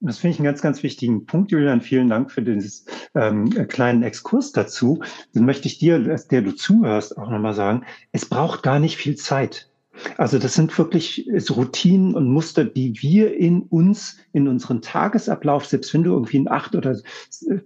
Das 0.00 0.18
finde 0.18 0.34
ich 0.34 0.38
einen 0.40 0.44
ganz, 0.44 0.60
ganz 0.60 0.82
wichtigen 0.82 1.24
Punkt, 1.24 1.50
Julian. 1.50 1.80
Vielen 1.80 2.08
Dank 2.08 2.30
für 2.30 2.42
dieses 2.42 2.84
ähm, 3.14 3.48
kleinen 3.68 4.02
Exkurs 4.02 4.52
dazu. 4.52 5.02
Dann 5.32 5.46
möchte 5.46 5.68
ich 5.68 5.78
dir, 5.78 5.98
der 5.98 6.42
du 6.42 6.54
zuhörst, 6.54 7.16
auch 7.16 7.30
nochmal 7.30 7.54
sagen, 7.54 7.84
es 8.12 8.26
braucht 8.26 8.62
gar 8.62 8.78
nicht 8.78 8.98
viel 8.98 9.16
Zeit. 9.16 9.70
Also 10.16 10.38
das 10.38 10.54
sind 10.54 10.76
wirklich 10.78 11.28
Routinen 11.50 12.14
und 12.14 12.30
Muster, 12.30 12.64
die 12.64 13.00
wir 13.00 13.36
in 13.36 13.62
uns, 13.62 14.18
in 14.32 14.48
unseren 14.48 14.82
Tagesablauf, 14.82 15.66
selbst 15.66 15.92
wenn 15.94 16.02
du 16.02 16.12
irgendwie 16.12 16.38
einen 16.38 16.48
acht 16.48 16.74
oder 16.74 16.96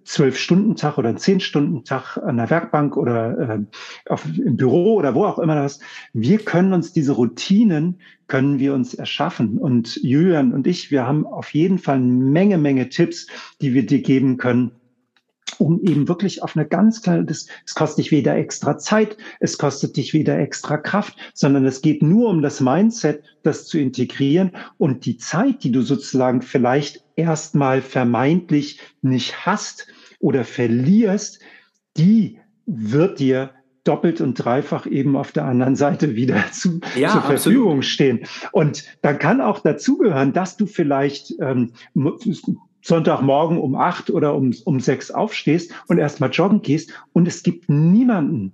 zwölf 0.04 0.38
Stunden 0.38 0.76
Tag 0.76 0.98
oder 0.98 1.08
einen 1.08 1.18
zehn 1.18 1.40
Stunden 1.40 1.84
Tag 1.84 2.16
an 2.18 2.36
der 2.36 2.50
Werkbank 2.50 2.96
oder 2.96 3.38
äh, 3.38 3.58
auf, 4.08 4.24
im 4.36 4.56
Büro 4.56 4.94
oder 4.94 5.14
wo 5.14 5.24
auch 5.24 5.38
immer 5.38 5.54
das, 5.54 5.80
wir 6.12 6.38
können 6.38 6.72
uns 6.72 6.92
diese 6.92 7.12
Routinen, 7.12 8.00
können 8.26 8.58
wir 8.58 8.74
uns 8.74 8.94
erschaffen. 8.94 9.58
Und 9.58 9.96
Julian 10.02 10.52
und 10.52 10.66
ich, 10.66 10.90
wir 10.90 11.06
haben 11.06 11.26
auf 11.26 11.52
jeden 11.52 11.78
Fall 11.78 11.96
eine 11.96 12.06
Menge, 12.06 12.58
Menge 12.58 12.88
Tipps, 12.88 13.26
die 13.60 13.74
wir 13.74 13.84
dir 13.84 14.02
geben 14.02 14.36
können, 14.36 14.72
um 15.60 15.80
eben 15.82 16.08
wirklich 16.08 16.42
auf 16.42 16.56
eine 16.56 16.66
ganz 16.66 17.02
kleine, 17.02 17.24
das, 17.24 17.46
es 17.66 17.74
kostet 17.74 18.04
dich 18.04 18.10
weder 18.12 18.36
extra 18.36 18.78
Zeit, 18.78 19.16
es 19.40 19.58
kostet 19.58 19.96
dich 19.96 20.14
weder 20.14 20.38
extra 20.38 20.78
Kraft, 20.78 21.16
sondern 21.34 21.66
es 21.66 21.82
geht 21.82 22.02
nur 22.02 22.30
um 22.30 22.42
das 22.42 22.60
Mindset, 22.60 23.22
das 23.42 23.66
zu 23.66 23.78
integrieren 23.78 24.52
und 24.78 25.04
die 25.04 25.18
Zeit, 25.18 25.62
die 25.62 25.70
du 25.70 25.82
sozusagen 25.82 26.42
vielleicht 26.42 27.04
erstmal 27.16 27.82
vermeintlich 27.82 28.80
nicht 29.02 29.46
hast 29.46 29.86
oder 30.18 30.44
verlierst, 30.44 31.40
die 31.96 32.38
wird 32.66 33.18
dir 33.20 33.50
doppelt 33.84 34.20
und 34.20 34.34
dreifach 34.34 34.86
eben 34.86 35.16
auf 35.16 35.32
der 35.32 35.44
anderen 35.44 35.76
Seite 35.76 36.14
wieder 36.14 36.42
zu, 36.52 36.80
ja, 36.96 37.10
zur 37.10 37.22
Verfügung 37.22 37.78
absolut. 37.78 37.84
stehen. 37.84 38.20
Und 38.52 38.84
dann 39.02 39.18
kann 39.18 39.40
auch 39.40 39.60
dazugehören, 39.60 40.32
dass 40.32 40.56
du 40.56 40.66
vielleicht 40.66 41.34
ähm, 41.40 41.72
Sonntagmorgen 42.82 43.58
um 43.58 43.74
acht 43.74 44.10
oder 44.10 44.34
um, 44.34 44.54
um 44.64 44.80
sechs 44.80 45.10
aufstehst 45.10 45.72
und 45.88 45.98
erstmal 45.98 46.30
joggen 46.30 46.62
gehst 46.62 46.92
und 47.12 47.28
es 47.28 47.42
gibt 47.42 47.68
niemanden, 47.68 48.52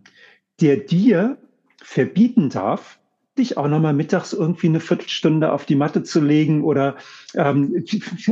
der 0.60 0.76
dir 0.76 1.38
verbieten 1.82 2.50
darf, 2.50 2.98
dich 3.38 3.56
auch 3.56 3.68
nochmal 3.68 3.92
mittags 3.92 4.32
irgendwie 4.32 4.68
eine 4.68 4.80
Viertelstunde 4.80 5.52
auf 5.52 5.66
die 5.66 5.76
Matte 5.76 6.02
zu 6.02 6.20
legen 6.20 6.64
oder 6.64 6.96
ähm, 7.34 7.84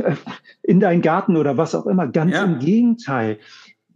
in 0.63 0.79
deinen 0.79 1.01
Garten 1.01 1.37
oder 1.37 1.57
was 1.57 1.75
auch 1.75 1.85
immer. 1.85 2.07
Ganz 2.07 2.33
ja. 2.33 2.43
im 2.43 2.59
Gegenteil. 2.59 3.39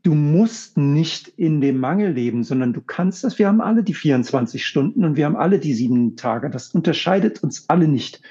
Du 0.03 0.13
musst 0.13 0.77
nicht 0.77 1.27
in 1.27 1.59
dem 1.59 1.79
Mangel 1.79 2.13
leben, 2.13 2.43
sondern 2.43 2.71
du 2.71 2.81
kannst 2.81 3.23
das. 3.23 3.37
Wir 3.37 3.47
haben 3.47 3.59
alle 3.59 3.83
die 3.83 3.93
24 3.93 4.65
Stunden 4.65 5.03
und 5.03 5.17
wir 5.17 5.25
haben 5.25 5.35
alle 5.35 5.59
die 5.59 5.73
sieben 5.73 6.15
Tage. 6.15 6.49
Das 6.49 6.73
unterscheidet 6.73 7.43
uns 7.43 7.65
alle 7.67 7.87
nicht. 7.87 8.21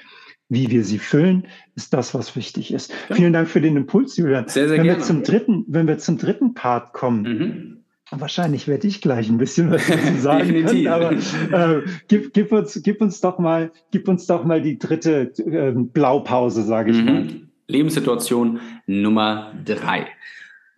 Wie 0.49 0.69
wir 0.71 0.83
sie 0.83 0.97
füllen, 0.97 1.45
ist 1.75 1.93
das, 1.93 2.15
was 2.15 2.35
wichtig 2.35 2.73
ist. 2.73 2.91
Ja. 3.09 3.15
Vielen 3.15 3.33
Dank 3.33 3.47
für 3.47 3.61
den 3.61 3.77
Impuls, 3.77 4.17
Julian. 4.17 4.47
Sehr, 4.47 4.67
sehr 4.67 4.77
wenn 4.77 4.83
gerne. 4.83 4.99
Wir 4.99 5.05
zum 5.05 5.23
dritten, 5.23 5.65
wenn 5.67 5.87
wir 5.87 5.99
zum 5.99 6.17
dritten 6.17 6.55
Part 6.55 6.93
kommen, 6.93 7.21
mhm. 7.21 7.79
Wahrscheinlich 8.11 8.67
werde 8.67 8.87
ich 8.87 9.01
gleich 9.01 9.29
ein 9.29 9.37
bisschen 9.37 9.69
was 9.69 9.85
dazu 9.85 10.15
sagen 10.19 10.65
können, 10.65 10.87
aber 10.87 11.11
äh, 11.11 11.83
gib, 12.07 12.33
gib, 12.33 12.51
uns, 12.51 12.81
gib 12.83 13.01
uns 13.01 13.21
doch 13.21 13.37
mal, 13.37 13.71
gib 13.91 14.07
uns 14.07 14.25
doch 14.25 14.43
mal 14.45 14.61
die 14.61 14.79
dritte 14.79 15.31
äh, 15.37 15.71
Blaupause, 15.75 16.63
sage 16.63 16.91
ich 16.91 16.97
mhm. 16.97 17.05
mal. 17.05 17.27
Lebenssituation 17.67 18.59
Nummer 18.87 19.53
drei. 19.63 20.07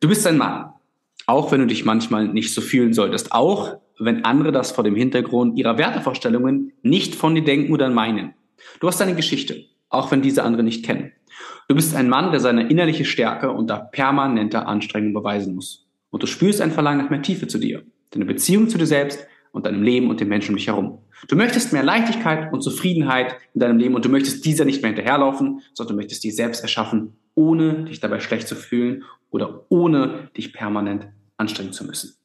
Du 0.01 0.09
bist 0.09 0.27
ein 0.27 0.37
Mann, 0.37 0.71
auch 1.25 1.53
wenn 1.53 1.61
du 1.61 1.67
dich 1.67 1.85
manchmal 1.85 2.27
nicht 2.27 2.53
so 2.53 2.59
fühlen 2.59 2.91
solltest, 2.91 3.31
auch 3.31 3.77
wenn 3.97 4.25
andere 4.25 4.51
das 4.51 4.71
vor 4.71 4.83
dem 4.83 4.95
Hintergrund 4.95 5.57
ihrer 5.57 5.77
Wertevorstellungen 5.77 6.73
nicht 6.81 7.15
von 7.15 7.33
dir 7.33 7.45
denken 7.45 7.71
oder 7.71 7.89
meinen. 7.89 8.33
Du 8.79 8.87
hast 8.87 9.01
eine 9.01 9.15
Geschichte, 9.15 9.65
auch 9.89 10.11
wenn 10.11 10.21
diese 10.21 10.43
andere 10.43 10.63
nicht 10.63 10.85
kennen. 10.85 11.11
Du 11.67 11.75
bist 11.75 11.95
ein 11.95 12.09
Mann, 12.09 12.31
der 12.31 12.39
seine 12.39 12.69
innerliche 12.69 13.05
Stärke 13.05 13.51
unter 13.51 13.77
permanenter 13.77 14.67
Anstrengung 14.67 15.13
beweisen 15.13 15.55
muss. 15.55 15.87
Und 16.09 16.23
du 16.23 16.27
spürst 16.27 16.61
ein 16.61 16.71
Verlangen 16.71 17.01
nach 17.01 17.09
mehr 17.09 17.21
Tiefe 17.21 17.47
zu 17.47 17.57
dir, 17.57 17.83
deine 18.09 18.25
Beziehung 18.25 18.67
zu 18.67 18.77
dir 18.77 18.85
selbst 18.85 19.25
und 19.51 19.65
deinem 19.65 19.83
Leben 19.83 20.09
und 20.09 20.19
den 20.19 20.27
Menschen 20.27 20.51
um 20.51 20.57
dich 20.57 20.67
herum. 20.67 20.99
Du 21.27 21.35
möchtest 21.35 21.71
mehr 21.73 21.83
Leichtigkeit 21.83 22.51
und 22.51 22.61
Zufriedenheit 22.61 23.35
in 23.53 23.61
deinem 23.61 23.77
Leben 23.77 23.95
und 23.95 24.03
du 24.03 24.09
möchtest 24.09 24.45
dieser 24.45 24.65
nicht 24.65 24.81
mehr 24.81 24.91
hinterherlaufen, 24.91 25.61
sondern 25.73 25.95
du 25.95 26.01
möchtest 26.01 26.23
die 26.23 26.31
selbst 26.31 26.61
erschaffen, 26.61 27.15
ohne 27.35 27.85
dich 27.85 27.99
dabei 27.99 28.19
schlecht 28.19 28.47
zu 28.47 28.55
fühlen 28.55 29.03
oder 29.29 29.65
ohne 29.69 30.29
dich 30.35 30.53
permanent 30.53 31.07
anstrengen 31.37 31.73
zu 31.73 31.85
müssen. 31.85 32.15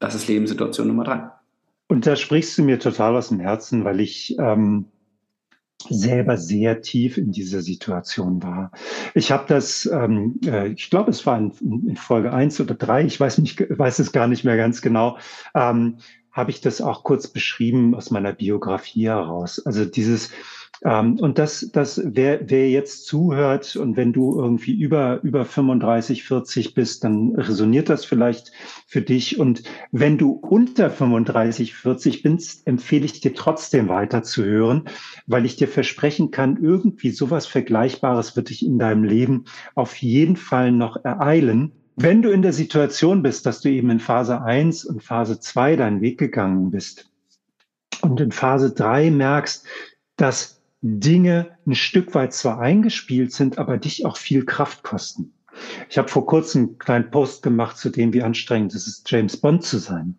Das 0.00 0.14
ist 0.14 0.28
Lebenssituation 0.28 0.88
Nummer 0.88 1.04
drei. 1.04 1.30
Und 1.86 2.06
da 2.06 2.16
sprichst 2.16 2.58
du 2.58 2.62
mir 2.62 2.78
total 2.78 3.16
aus 3.16 3.28
dem 3.28 3.40
Herzen, 3.40 3.84
weil 3.84 4.00
ich 4.00 4.36
ähm, 4.38 4.86
selber 5.88 6.36
sehr 6.36 6.82
tief 6.82 7.18
in 7.18 7.32
dieser 7.32 7.60
Situation 7.60 8.42
war. 8.42 8.70
Ich 9.14 9.30
habe 9.30 9.44
das, 9.48 9.86
ähm, 9.86 10.40
äh, 10.44 10.68
ich 10.68 10.90
glaube, 10.90 11.10
es 11.10 11.24
war 11.26 11.38
in, 11.38 11.52
in, 11.60 11.96
Folge 11.96 12.32
eins 12.32 12.60
oder 12.60 12.74
drei, 12.74 13.04
ich 13.04 13.18
weiß 13.18 13.38
nicht, 13.38 13.60
weiß 13.68 13.98
es 13.98 14.12
gar 14.12 14.26
nicht 14.26 14.44
mehr 14.44 14.56
ganz 14.56 14.82
genau, 14.82 15.18
ähm, 15.54 15.98
habe 16.32 16.50
ich 16.50 16.60
das 16.60 16.80
auch 16.80 17.04
kurz 17.04 17.28
beschrieben 17.28 17.94
aus 17.94 18.10
meiner 18.10 18.32
Biografie 18.32 19.06
heraus. 19.06 19.64
Also 19.64 19.84
dieses 19.84 20.30
ähm, 20.84 21.18
und 21.18 21.38
das, 21.38 21.70
das, 21.72 22.00
wer, 22.04 22.50
wer 22.50 22.68
jetzt 22.68 23.06
zuhört 23.06 23.74
und 23.74 23.96
wenn 23.96 24.12
du 24.12 24.38
irgendwie 24.38 24.78
über, 24.78 25.20
über 25.22 25.46
35, 25.46 26.24
40 26.24 26.74
bist, 26.74 27.04
dann 27.04 27.34
resoniert 27.36 27.88
das 27.88 28.04
vielleicht 28.04 28.52
für 28.86 29.00
dich. 29.00 29.40
Und 29.40 29.62
wenn 29.92 30.18
du 30.18 30.32
unter 30.32 30.90
35, 30.90 31.74
40 31.74 32.22
bist, 32.22 32.66
empfehle 32.66 33.06
ich 33.06 33.20
dir 33.20 33.34
trotzdem 33.34 33.88
weiter 33.88 34.22
zu 34.22 34.44
hören, 34.44 34.84
weil 35.26 35.46
ich 35.46 35.56
dir 35.56 35.68
versprechen 35.68 36.30
kann, 36.30 36.62
irgendwie 36.62 37.10
sowas 37.10 37.46
Vergleichbares 37.46 38.36
wird 38.36 38.50
dich 38.50 38.64
in 38.64 38.78
deinem 38.78 39.04
Leben 39.04 39.46
auf 39.74 39.96
jeden 39.96 40.36
Fall 40.36 40.70
noch 40.70 41.02
ereilen. 41.02 41.72
Wenn 41.96 42.20
du 42.20 42.30
in 42.30 42.42
der 42.42 42.52
Situation 42.52 43.22
bist, 43.22 43.46
dass 43.46 43.60
du 43.60 43.70
eben 43.70 43.88
in 43.88 44.00
Phase 44.00 44.42
1 44.42 44.84
und 44.84 45.02
Phase 45.02 45.40
2 45.40 45.76
deinen 45.76 46.00
Weg 46.02 46.18
gegangen 46.18 46.70
bist 46.70 47.10
und 48.02 48.20
in 48.20 48.32
Phase 48.32 48.72
3 48.72 49.10
merkst, 49.10 49.64
dass 50.16 50.53
Dinge 50.86 51.56
ein 51.66 51.74
Stück 51.74 52.14
weit 52.14 52.34
zwar 52.34 52.60
eingespielt 52.60 53.32
sind, 53.32 53.58
aber 53.58 53.78
dich 53.78 54.04
auch 54.04 54.18
viel 54.18 54.44
Kraft 54.44 54.82
kosten. 54.82 55.32
Ich 55.88 55.96
habe 55.96 56.08
vor 56.08 56.26
kurzem 56.26 56.62
einen 56.62 56.78
kleinen 56.78 57.10
Post 57.10 57.42
gemacht 57.42 57.78
zu 57.78 57.88
dem, 57.88 58.12
wie 58.12 58.22
anstrengend 58.22 58.74
es 58.74 58.86
ist, 58.86 59.10
James 59.10 59.36
Bond 59.36 59.64
zu 59.64 59.78
sein 59.78 60.18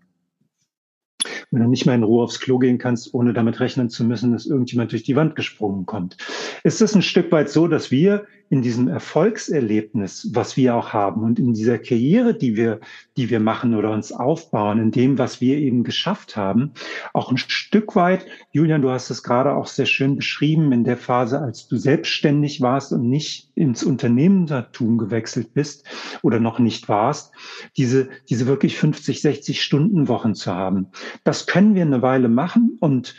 wenn 1.51 1.63
du 1.63 1.69
nicht 1.69 1.85
mehr 1.85 1.95
in 1.95 2.03
Ruhe 2.03 2.23
aufs 2.23 2.39
Klo 2.39 2.59
gehen 2.59 2.77
kannst, 2.77 3.13
ohne 3.13 3.33
damit 3.33 3.59
rechnen 3.59 3.89
zu 3.89 4.03
müssen, 4.03 4.31
dass 4.31 4.45
irgendjemand 4.45 4.91
durch 4.91 5.03
die 5.03 5.15
Wand 5.15 5.35
gesprungen 5.35 5.85
kommt. 5.85 6.17
Ist 6.63 6.81
es 6.81 6.95
ein 6.95 7.01
Stück 7.01 7.31
weit 7.31 7.49
so, 7.49 7.67
dass 7.67 7.91
wir 7.91 8.25
in 8.49 8.61
diesem 8.61 8.87
Erfolgserlebnis, 8.87 10.29
was 10.33 10.55
wir 10.55 10.75
auch 10.75 10.93
haben 10.93 11.23
und 11.23 11.39
in 11.39 11.53
dieser 11.53 11.79
Karriere, 11.79 12.35
die 12.35 12.55
wir, 12.55 12.79
die 13.17 13.29
wir 13.29 13.39
machen 13.39 13.73
oder 13.73 13.91
uns 13.91 14.11
aufbauen, 14.11 14.79
in 14.79 14.91
dem, 14.91 15.17
was 15.17 15.41
wir 15.41 15.57
eben 15.57 15.83
geschafft 15.83 16.37
haben, 16.37 16.73
auch 17.13 17.31
ein 17.31 17.37
Stück 17.37 17.95
weit, 17.95 18.25
Julian, 18.51 18.81
du 18.81 18.91
hast 18.91 19.09
es 19.09 19.23
gerade 19.23 19.55
auch 19.55 19.67
sehr 19.67 19.87
schön 19.87 20.15
beschrieben, 20.15 20.71
in 20.71 20.83
der 20.83 20.97
Phase, 20.97 21.39
als 21.39 21.67
du 21.67 21.77
selbstständig 21.77 22.61
warst 22.61 22.93
und 22.93 23.09
nicht 23.09 23.51
ins 23.55 23.83
Unternehmertum 23.83 24.97
gewechselt 24.97 25.53
bist 25.53 25.85
oder 26.21 26.39
noch 26.39 26.59
nicht 26.59 26.87
warst, 26.87 27.33
diese, 27.77 28.09
diese 28.29 28.45
wirklich 28.45 28.77
50, 28.77 29.21
60 29.21 29.63
Stunden 29.63 30.07
Wochen 30.07 30.35
zu 30.35 30.53
haben. 30.53 30.87
Das 31.23 31.47
können 31.47 31.73
wir 31.73 31.81
eine 31.81 32.01
Weile 32.01 32.29
machen 32.29 32.77
und 32.79 33.15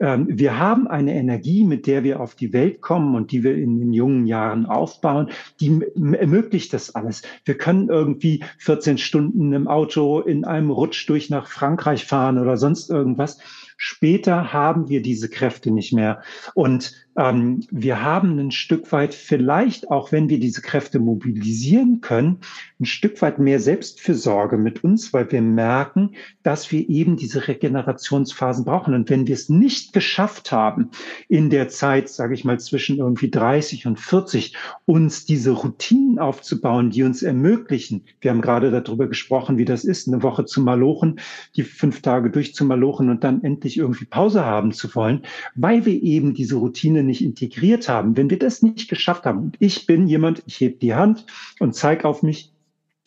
wir 0.00 0.58
haben 0.58 0.88
eine 0.88 1.14
Energie, 1.14 1.62
mit 1.62 1.86
der 1.86 2.04
wir 2.04 2.20
auf 2.20 2.34
die 2.34 2.54
Welt 2.54 2.80
kommen 2.80 3.14
und 3.14 3.32
die 3.32 3.44
wir 3.44 3.54
in 3.54 3.78
den 3.78 3.92
jungen 3.92 4.26
Jahren 4.26 4.64
aufbauen, 4.64 5.28
die 5.60 5.82
ermöglicht 5.94 6.72
das 6.72 6.94
alles. 6.94 7.20
Wir 7.44 7.58
können 7.58 7.90
irgendwie 7.90 8.42
14 8.58 8.96
Stunden 8.96 9.52
im 9.52 9.68
Auto 9.68 10.20
in 10.20 10.46
einem 10.46 10.70
Rutsch 10.70 11.06
durch 11.06 11.28
nach 11.28 11.46
Frankreich 11.46 12.06
fahren 12.06 12.38
oder 12.38 12.56
sonst 12.56 12.88
irgendwas. 12.88 13.40
Später 13.76 14.54
haben 14.54 14.88
wir 14.88 15.02
diese 15.02 15.28
Kräfte 15.28 15.70
nicht 15.70 15.92
mehr. 15.92 16.22
Und 16.54 16.94
ähm, 17.20 17.60
wir 17.70 18.02
haben 18.02 18.38
ein 18.38 18.50
Stück 18.50 18.92
weit 18.92 19.12
vielleicht, 19.14 19.90
auch 19.90 20.10
wenn 20.10 20.30
wir 20.30 20.40
diese 20.40 20.62
Kräfte 20.62 20.98
mobilisieren 20.98 22.00
können, 22.00 22.38
ein 22.80 22.86
Stück 22.86 23.20
weit 23.20 23.38
mehr 23.38 23.60
Selbstfürsorge 23.60 24.56
mit 24.56 24.82
uns, 24.84 25.12
weil 25.12 25.30
wir 25.30 25.42
merken, 25.42 26.12
dass 26.42 26.72
wir 26.72 26.88
eben 26.88 27.16
diese 27.16 27.46
Regenerationsphasen 27.46 28.64
brauchen. 28.64 28.94
Und 28.94 29.10
wenn 29.10 29.26
wir 29.26 29.34
es 29.34 29.50
nicht 29.50 29.92
geschafft 29.92 30.50
haben, 30.50 30.90
in 31.28 31.50
der 31.50 31.68
Zeit, 31.68 32.08
sage 32.08 32.32
ich 32.32 32.46
mal, 32.46 32.58
zwischen 32.58 32.96
irgendwie 32.96 33.30
30 33.30 33.86
und 33.86 34.00
40, 34.00 34.56
uns 34.86 35.26
diese 35.26 35.50
Routinen 35.50 36.18
aufzubauen, 36.18 36.88
die 36.88 37.02
uns 37.02 37.22
ermöglichen, 37.22 38.04
wir 38.22 38.30
haben 38.30 38.40
gerade 38.40 38.70
darüber 38.70 39.08
gesprochen, 39.08 39.58
wie 39.58 39.66
das 39.66 39.84
ist, 39.84 40.08
eine 40.08 40.22
Woche 40.22 40.46
zu 40.46 40.62
malochen, 40.62 41.20
die 41.54 41.64
fünf 41.64 42.00
Tage 42.00 42.30
durchzumalochen 42.30 43.10
und 43.10 43.24
dann 43.24 43.44
endlich 43.44 43.76
irgendwie 43.76 44.06
Pause 44.06 44.46
haben 44.46 44.72
zu 44.72 44.94
wollen, 44.94 45.22
weil 45.54 45.84
wir 45.84 46.02
eben 46.02 46.32
diese 46.32 46.56
Routine 46.56 47.09
nicht 47.10 47.22
integriert 47.22 47.88
haben, 47.88 48.16
wenn 48.16 48.30
wir 48.30 48.38
das 48.38 48.62
nicht 48.62 48.88
geschafft 48.88 49.26
haben, 49.26 49.38
und 49.38 49.56
ich 49.58 49.86
bin 49.86 50.06
jemand, 50.06 50.42
ich 50.46 50.60
heb 50.60 50.80
die 50.80 50.94
Hand 50.94 51.26
und 51.58 51.74
zeige 51.74 52.06
auf 52.06 52.22
mich, 52.22 52.52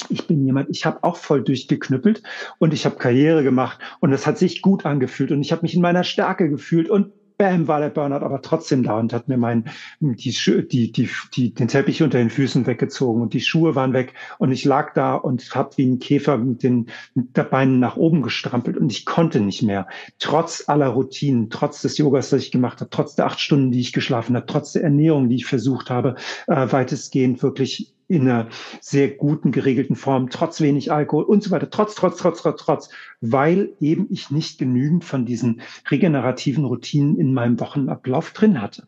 ich 0.10 0.28
bin 0.28 0.46
jemand, 0.46 0.70
ich 0.70 0.86
habe 0.86 1.04
auch 1.04 1.16
voll 1.16 1.44
durchgeknüppelt 1.44 2.22
und 2.60 2.74
ich 2.74 2.86
habe 2.86 2.98
Karriere 2.98 3.44
gemacht 3.44 3.80
und 4.00 4.12
es 4.12 4.28
hat 4.28 4.38
sich 4.38 4.62
gut 4.62 4.86
angefühlt 4.86 5.32
und 5.32 5.42
ich 5.42 5.52
habe 5.52 5.62
mich 5.62 5.76
in 5.76 5.82
meiner 5.82 6.04
Stärke 6.04 6.50
gefühlt 6.50 6.90
und 6.90 7.12
bam, 7.44 7.68
war 7.68 7.80
der 7.80 7.90
Burnout 7.90 8.24
aber 8.24 8.42
trotzdem 8.42 8.84
da 8.84 8.98
und 8.98 9.12
hat 9.12 9.28
mir 9.28 9.38
mein, 9.38 9.66
die, 10.00 10.34
die, 10.72 10.92
die, 10.92 11.10
die, 11.34 11.54
den 11.54 11.68
Teppich 11.68 12.02
unter 12.02 12.18
den 12.18 12.30
Füßen 12.30 12.66
weggezogen 12.66 13.22
und 13.22 13.34
die 13.34 13.42
Schuhe 13.42 13.76
waren 13.76 13.94
weg 13.94 14.14
und 14.38 14.52
ich 14.52 14.64
lag 14.64 14.94
da 14.94 15.16
und 15.16 15.54
habe 15.54 15.76
wie 15.78 15.86
ein 15.86 16.00
Käfer 16.00 16.38
mit 16.38 16.64
den, 16.64 16.88
mit 17.14 17.36
den 17.36 17.50
Beinen 17.50 17.80
nach 17.80 17.98
oben 17.98 18.22
gestrampelt 18.22 18.78
und 18.78 18.92
ich 18.92 19.06
konnte 19.06 19.42
nicht 19.42 19.62
mehr. 19.62 19.88
Trotz 20.20 20.64
aller 20.68 20.88
Routinen, 20.88 21.50
trotz 21.50 21.82
des 21.82 21.98
Yogas, 21.98 22.30
das 22.30 22.44
ich 22.44 22.52
gemacht 22.52 22.80
habe, 22.80 22.90
trotz 22.90 23.16
der 23.16 23.26
acht 23.26 23.40
Stunden, 23.40 23.72
die 23.72 23.82
ich 23.82 23.92
geschlafen 23.92 24.36
habe, 24.36 24.46
trotz 24.46 24.72
der 24.72 24.84
Ernährung, 24.84 25.28
die 25.28 25.36
ich 25.36 25.46
versucht 25.46 25.90
habe, 25.90 26.16
äh, 26.48 26.72
weitestgehend 26.72 27.44
wirklich 27.44 27.94
in 28.14 28.30
einer 28.30 28.50
sehr 28.80 29.10
guten, 29.10 29.52
geregelten 29.52 29.96
Form, 29.96 30.30
trotz 30.30 30.62
wenig 30.62 30.92
Alkohol 30.92 31.24
und 31.24 31.42
so 31.42 31.52
weiter, 31.52 31.70
trotz, 31.70 31.96
trotz, 31.96 32.18
trotz, 32.18 32.42
trotz, 32.42 32.64
trotz, 32.64 32.90
weil 33.22 33.74
eben 33.80 34.08
ich 34.10 34.30
nicht 34.30 34.60
genügend 34.60 35.04
von 35.04 35.26
diesen 35.26 35.62
regenerativen 35.90 36.64
Routinen 36.64 37.18
in 37.18 37.34
meinem 37.34 37.60
Wochenablauf 37.60 38.32
drin 38.32 38.62
hatte. 38.62 38.88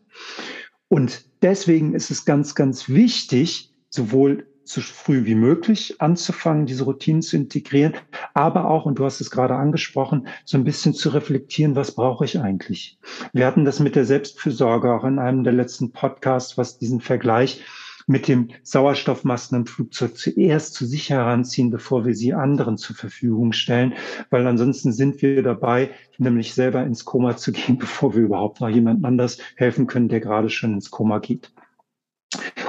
Und 0.88 1.24
deswegen 1.42 1.94
ist 1.94 2.10
es 2.10 2.24
ganz, 2.24 2.54
ganz 2.54 2.88
wichtig, 2.88 3.72
sowohl 3.90 4.46
so 4.62 4.80
früh 4.80 5.24
wie 5.24 5.34
möglich 5.34 6.00
anzufangen, 6.00 6.66
diese 6.66 6.84
Routinen 6.84 7.22
zu 7.22 7.36
integrieren, 7.36 7.94
aber 8.34 8.68
auch, 8.68 8.84
und 8.84 8.98
du 8.98 9.04
hast 9.04 9.20
es 9.20 9.30
gerade 9.30 9.54
angesprochen, 9.54 10.26
so 10.44 10.56
ein 10.56 10.64
bisschen 10.64 10.92
zu 10.92 11.10
reflektieren, 11.10 11.76
was 11.76 11.94
brauche 11.94 12.24
ich 12.24 12.38
eigentlich? 12.38 12.98
Wir 13.32 13.46
hatten 13.46 13.64
das 13.64 13.80
mit 13.80 13.94
der 13.94 14.04
Selbstfürsorge 14.04 14.92
auch 14.92 15.04
in 15.04 15.18
einem 15.18 15.44
der 15.44 15.52
letzten 15.52 15.92
Podcasts, 15.92 16.58
was 16.58 16.78
diesen 16.78 17.00
Vergleich 17.00 17.62
mit 18.06 18.28
dem 18.28 18.48
Sauerstoffmasken 18.62 19.58
im 19.58 19.66
Flugzeug 19.66 20.16
zuerst 20.16 20.74
zu 20.74 20.86
sich 20.86 21.10
heranziehen, 21.10 21.70
bevor 21.70 22.06
wir 22.06 22.14
sie 22.14 22.34
anderen 22.34 22.78
zur 22.78 22.94
Verfügung 22.96 23.52
stellen, 23.52 23.94
weil 24.30 24.46
ansonsten 24.46 24.92
sind 24.92 25.20
wir 25.22 25.42
dabei, 25.42 25.90
nämlich 26.18 26.54
selber 26.54 26.84
ins 26.84 27.04
Koma 27.04 27.36
zu 27.36 27.52
gehen, 27.52 27.78
bevor 27.80 28.14
wir 28.14 28.22
überhaupt 28.22 28.60
noch 28.60 28.68
jemand 28.68 29.04
anders 29.04 29.38
helfen 29.56 29.86
können, 29.86 30.08
der 30.08 30.20
gerade 30.20 30.50
schon 30.50 30.74
ins 30.74 30.90
Koma 30.90 31.18
geht. 31.18 31.52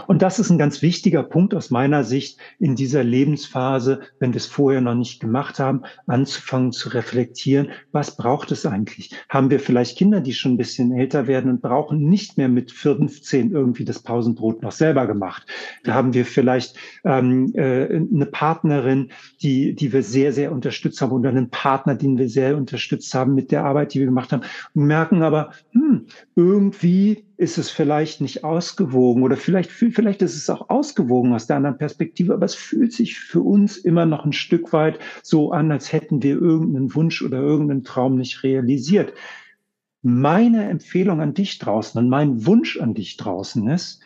Und 0.07 0.21
das 0.21 0.39
ist 0.39 0.49
ein 0.49 0.57
ganz 0.57 0.81
wichtiger 0.81 1.21
Punkt 1.21 1.53
aus 1.53 1.69
meiner 1.69 2.03
Sicht 2.03 2.39
in 2.59 2.75
dieser 2.75 3.03
Lebensphase, 3.03 3.99
wenn 4.19 4.33
wir 4.33 4.37
es 4.37 4.45
vorher 4.45 4.81
noch 4.81 4.95
nicht 4.95 5.19
gemacht 5.19 5.59
haben, 5.59 5.81
anzufangen 6.07 6.71
zu 6.71 6.89
reflektieren, 6.89 7.69
was 7.91 8.15
braucht 8.15 8.51
es 8.51 8.65
eigentlich? 8.65 9.13
Haben 9.29 9.49
wir 9.49 9.59
vielleicht 9.59 9.97
Kinder, 9.97 10.21
die 10.21 10.33
schon 10.33 10.53
ein 10.53 10.57
bisschen 10.57 10.97
älter 10.97 11.27
werden 11.27 11.51
und 11.51 11.61
brauchen 11.61 12.07
nicht 12.07 12.37
mehr 12.37 12.47
mit 12.47 12.71
15 12.71 13.51
irgendwie 13.51 13.83
das 13.83 13.99
Pausenbrot 13.99 14.61
noch 14.61 14.71
selber 14.71 15.07
gemacht? 15.07 15.45
Da 15.83 15.93
haben 15.93 16.13
wir 16.13 16.25
vielleicht 16.25 16.77
ähm, 17.03 17.53
äh, 17.55 17.87
eine 17.87 18.27
Partnerin, 18.27 19.11
die, 19.41 19.75
die 19.75 19.91
wir 19.91 20.03
sehr, 20.03 20.31
sehr 20.31 20.53
unterstützt 20.53 21.01
haben 21.01 21.11
oder 21.11 21.29
einen 21.29 21.49
Partner, 21.49 21.95
den 21.95 22.17
wir 22.17 22.29
sehr 22.29 22.55
unterstützt 22.55 23.13
haben 23.13 23.35
mit 23.35 23.51
der 23.51 23.65
Arbeit, 23.65 23.93
die 23.93 23.99
wir 23.99 24.05
gemacht 24.05 24.31
haben 24.31 24.43
und 24.73 24.85
merken 24.85 25.21
aber, 25.21 25.51
hm, 25.71 26.05
irgendwie 26.35 27.26
ist 27.37 27.59
es 27.59 27.69
vielleicht 27.69 28.19
nicht 28.19 28.43
ausgewogen 28.43 29.23
oder 29.23 29.37
vielleicht, 29.37 29.69
vielleicht 29.69 30.23
ist 30.23 30.35
es 30.35 30.49
auch 30.49 30.69
ausgewogen 30.69 31.33
aus 31.33 31.45
der 31.45 31.57
anderen 31.57 31.77
Perspektive, 31.77 32.33
aber 32.33 32.45
es 32.45 32.55
fühlt 32.55 32.93
sich 32.93 33.19
für 33.19 33.41
uns 33.41 33.77
immer 33.77 34.05
noch 34.07 34.25
ein 34.25 34.33
Stück 34.33 34.73
weit 34.73 34.99
so 35.21 35.51
an, 35.51 35.71
als 35.71 35.93
hätten 35.93 36.23
wir 36.23 36.35
irgendeinen 36.41 36.95
Wunsch 36.95 37.21
oder 37.21 37.39
irgendeinen 37.39 37.83
Traum 37.83 38.17
nicht 38.17 38.43
realisiert. 38.43 39.13
meine 40.03 40.69
Empfehlung 40.69 41.21
an 41.21 41.33
dich 41.33 41.59
draußen 41.59 41.99
und 41.99 42.09
mein 42.09 42.45
Wunsch 42.45 42.79
an 42.79 42.93
dich 42.93 43.17
draußen 43.17 43.67
ist, 43.69 44.01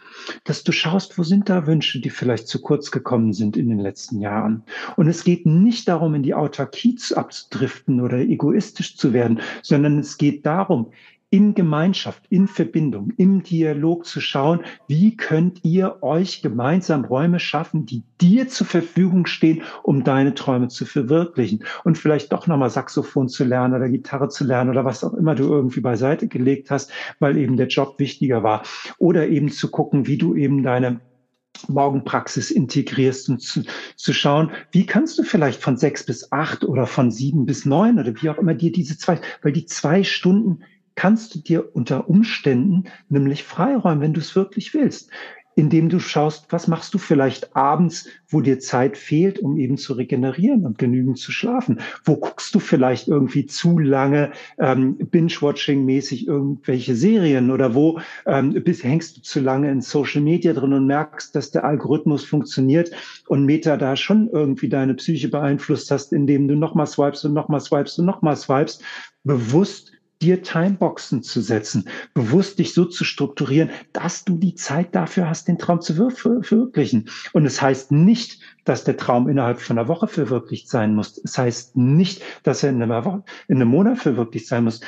dass 0.46 0.64
du 0.64 0.72
schaust, 0.72 1.18
wo 1.18 1.24
sind 1.24 1.50
da 1.50 1.68
Wünsche, 1.68 2.00
die 2.00 2.10
vielleicht 2.10 2.48
zu 2.48 2.62
kurz 2.62 2.92
gekommen 2.92 3.34
sind 3.34 3.58
in 3.58 3.70
den 3.70 3.80
letzten 3.80 4.20
Jahren. 4.20 4.64
Und 4.96 5.08
es 5.08 5.24
geht 5.24 5.46
nicht 5.46 5.88
darum, 5.88 6.16
in 6.16 6.24
die 6.24 6.34
Autarkie 6.34 6.98
abzudriften 7.14 8.02
oder 8.02 8.18
egoistisch 8.18 8.98
zu 8.98 9.14
werden, 9.14 9.42
sondern 9.62 10.00
es 10.00 10.18
geht 10.18 10.46
darum, 10.46 10.92
in 11.32 11.56
Gemeinschaft, 11.56 12.24
in 12.30 12.48
Verbindung, 12.48 13.14
im 13.18 13.42
Dialog 13.42 14.06
zu 14.06 14.20
schauen, 14.20 14.60
wie 14.88 15.16
könnt 15.16 15.64
ihr 15.64 16.04
euch 16.04 16.42
gemeinsam 16.42 17.06
Räume 17.06 17.40
schaffen, 17.40 17.86
die 17.86 18.04
dir 18.20 18.50
zur 18.50 18.68
Verfügung 18.68 19.26
stehen, 19.26 19.64
um 19.82 20.04
deine 20.04 20.36
Träume 20.36 20.68
zu 20.68 20.86
verwirklichen. 20.86 21.64
Und 21.86 21.98
vielleicht 21.98 22.34
doch 22.34 22.48
nochmal 22.48 22.70
Saxophon 22.70 23.30
zu 23.30 23.46
lernen 23.46 23.74
oder 23.74 23.88
Gitarre 23.88 24.28
zu 24.28 24.44
lernen 24.44 24.70
oder 24.70 24.84
was 24.84 25.06
auch 25.06 25.14
immer 25.14 25.34
du 25.34 25.46
irgendwie 25.46 25.80
beiseite 25.80 26.28
gelegt 26.28 26.70
hast, 26.70 26.92
weil 27.20 27.38
eben 27.38 27.56
der 27.56 27.68
Job 27.68 27.98
wichtiger 27.98 28.44
war. 28.44 28.64
Oder 28.98 29.30
eben 29.30 29.50
zu 29.50 29.72
gucken, 29.72 30.08
wie 30.08 30.18
du 30.18 30.36
eben 30.36 30.64
deine 30.64 31.00
Morgenpraxis 31.68 32.52
integrierst 32.52 33.30
und 33.30 33.42
zu, 33.42 33.64
zu 33.96 34.14
schauen, 34.14 34.52
wie 34.72 34.86
kannst 34.86 35.18
du 35.18 35.24
vielleicht 35.24 35.62
von 35.62 35.78
sechs 35.78 36.06
bis 36.06 36.32
acht 36.32 36.64
oder 36.64 36.88
von 36.88 37.12
sieben 37.12 37.46
bis 37.46 37.66
neun 37.66 38.00
oder 38.00 38.14
wie 38.22 38.30
auch 38.30 38.38
immer 38.38 38.54
dir 38.54 38.72
diese 38.72 38.98
zwei, 38.98 39.20
weil 39.42 39.54
die 39.54 39.66
zwei 39.66 40.04
Stunden 40.04 40.64
kannst 40.96 41.36
du 41.36 41.40
dir 41.40 41.76
unter 41.76 42.10
Umständen 42.10 42.86
nämlich 43.10 43.44
freiräumen, 43.44 44.02
wenn 44.02 44.14
du 44.14 44.20
es 44.20 44.36
wirklich 44.36 44.74
willst. 44.74 45.10
Indem 45.54 45.90
du 45.90 46.00
schaust, 46.00 46.46
was 46.52 46.70
machst 46.70 46.94
du 46.94 46.98
vielleicht 46.98 47.58
abends, 47.58 48.08
wo 48.30 48.40
dir 48.40 48.60
Zeit 48.60 48.96
fehlt, 48.98 49.38
um 49.38 49.58
eben 49.58 49.78
zu 49.78 49.94
regenerieren 49.94 50.66
und 50.66 50.78
genügend 50.78 51.18
zu 51.18 51.34
schlafen? 51.34 51.82
Wo 52.06 52.16
guckst 52.16 52.56
du 52.56 52.60
vielleicht 52.60 53.10
irgendwie 53.10 53.46
zu 53.48 53.78
lange 53.78 54.32
ähm, 54.60 54.98
Binge-Watching-mäßig 54.98 56.26
irgendwelche 56.26 56.96
Serien? 56.96 57.52
Oder 57.52 57.76
wo 57.76 58.00
ähm, 58.26 58.54
bist, 58.64 58.86
hängst 58.86 59.18
du 59.18 59.22
zu 59.22 59.42
lange 59.42 59.70
in 59.70 59.82
Social 59.82 60.22
Media 60.22 60.54
drin 60.54 60.72
und 60.72 60.88
merkst, 60.88 61.36
dass 61.36 61.52
der 61.52 61.66
Algorithmus 61.66 62.24
funktioniert 62.24 62.92
und 63.28 63.46
Meta 63.46 63.76
da 63.76 63.98
schon 63.98 64.30
irgendwie 64.32 64.70
deine 64.70 64.94
Psyche 64.94 65.28
beeinflusst 65.28 65.92
hast, 65.92 66.14
indem 66.14 66.48
du 66.48 66.56
nochmal 66.56 66.88
swipest 66.88 67.26
und 67.26 67.34
nochmal 67.34 67.60
swipest 67.60 68.00
und 68.00 68.06
nochmal 68.06 68.38
swipest, 68.38 68.84
bewusst 69.26 69.92
dir 70.22 70.44
Timeboxen 70.44 71.24
zu 71.24 71.42
setzen, 71.42 71.90
bewusst 72.14 72.60
dich 72.60 72.74
so 72.74 72.86
zu 72.86 73.04
strukturieren, 73.04 73.72
dass 73.92 74.24
du 74.24 74.38
die 74.38 74.56
Zeit 74.56 74.96
dafür 74.96 75.28
hast, 75.28 75.48
den 75.48 75.58
Traum 75.58 75.82
zu 75.82 76.10
verwirklichen. 76.10 77.10
Und 77.34 77.46
es 77.46 77.62
heißt 77.62 77.92
nicht, 77.92 78.40
dass 78.64 78.84
der 78.84 78.98
Traum 78.98 79.28
innerhalb 79.28 79.60
von 79.60 79.78
einer 79.78 79.88
Woche 79.88 80.08
verwirklicht 80.08 80.70
sein 80.70 80.96
muss. 80.96 81.20
Es 81.24 81.38
heißt 81.38 81.76
nicht, 81.76 82.22
dass 82.44 82.64
er 82.64 82.70
in 82.70 82.82
einem, 82.82 83.24
in 83.48 83.56
einem 83.58 83.70
Monat 83.70 83.98
verwirklicht 83.98 84.48
sein 84.48 84.64
muss. 84.64 84.82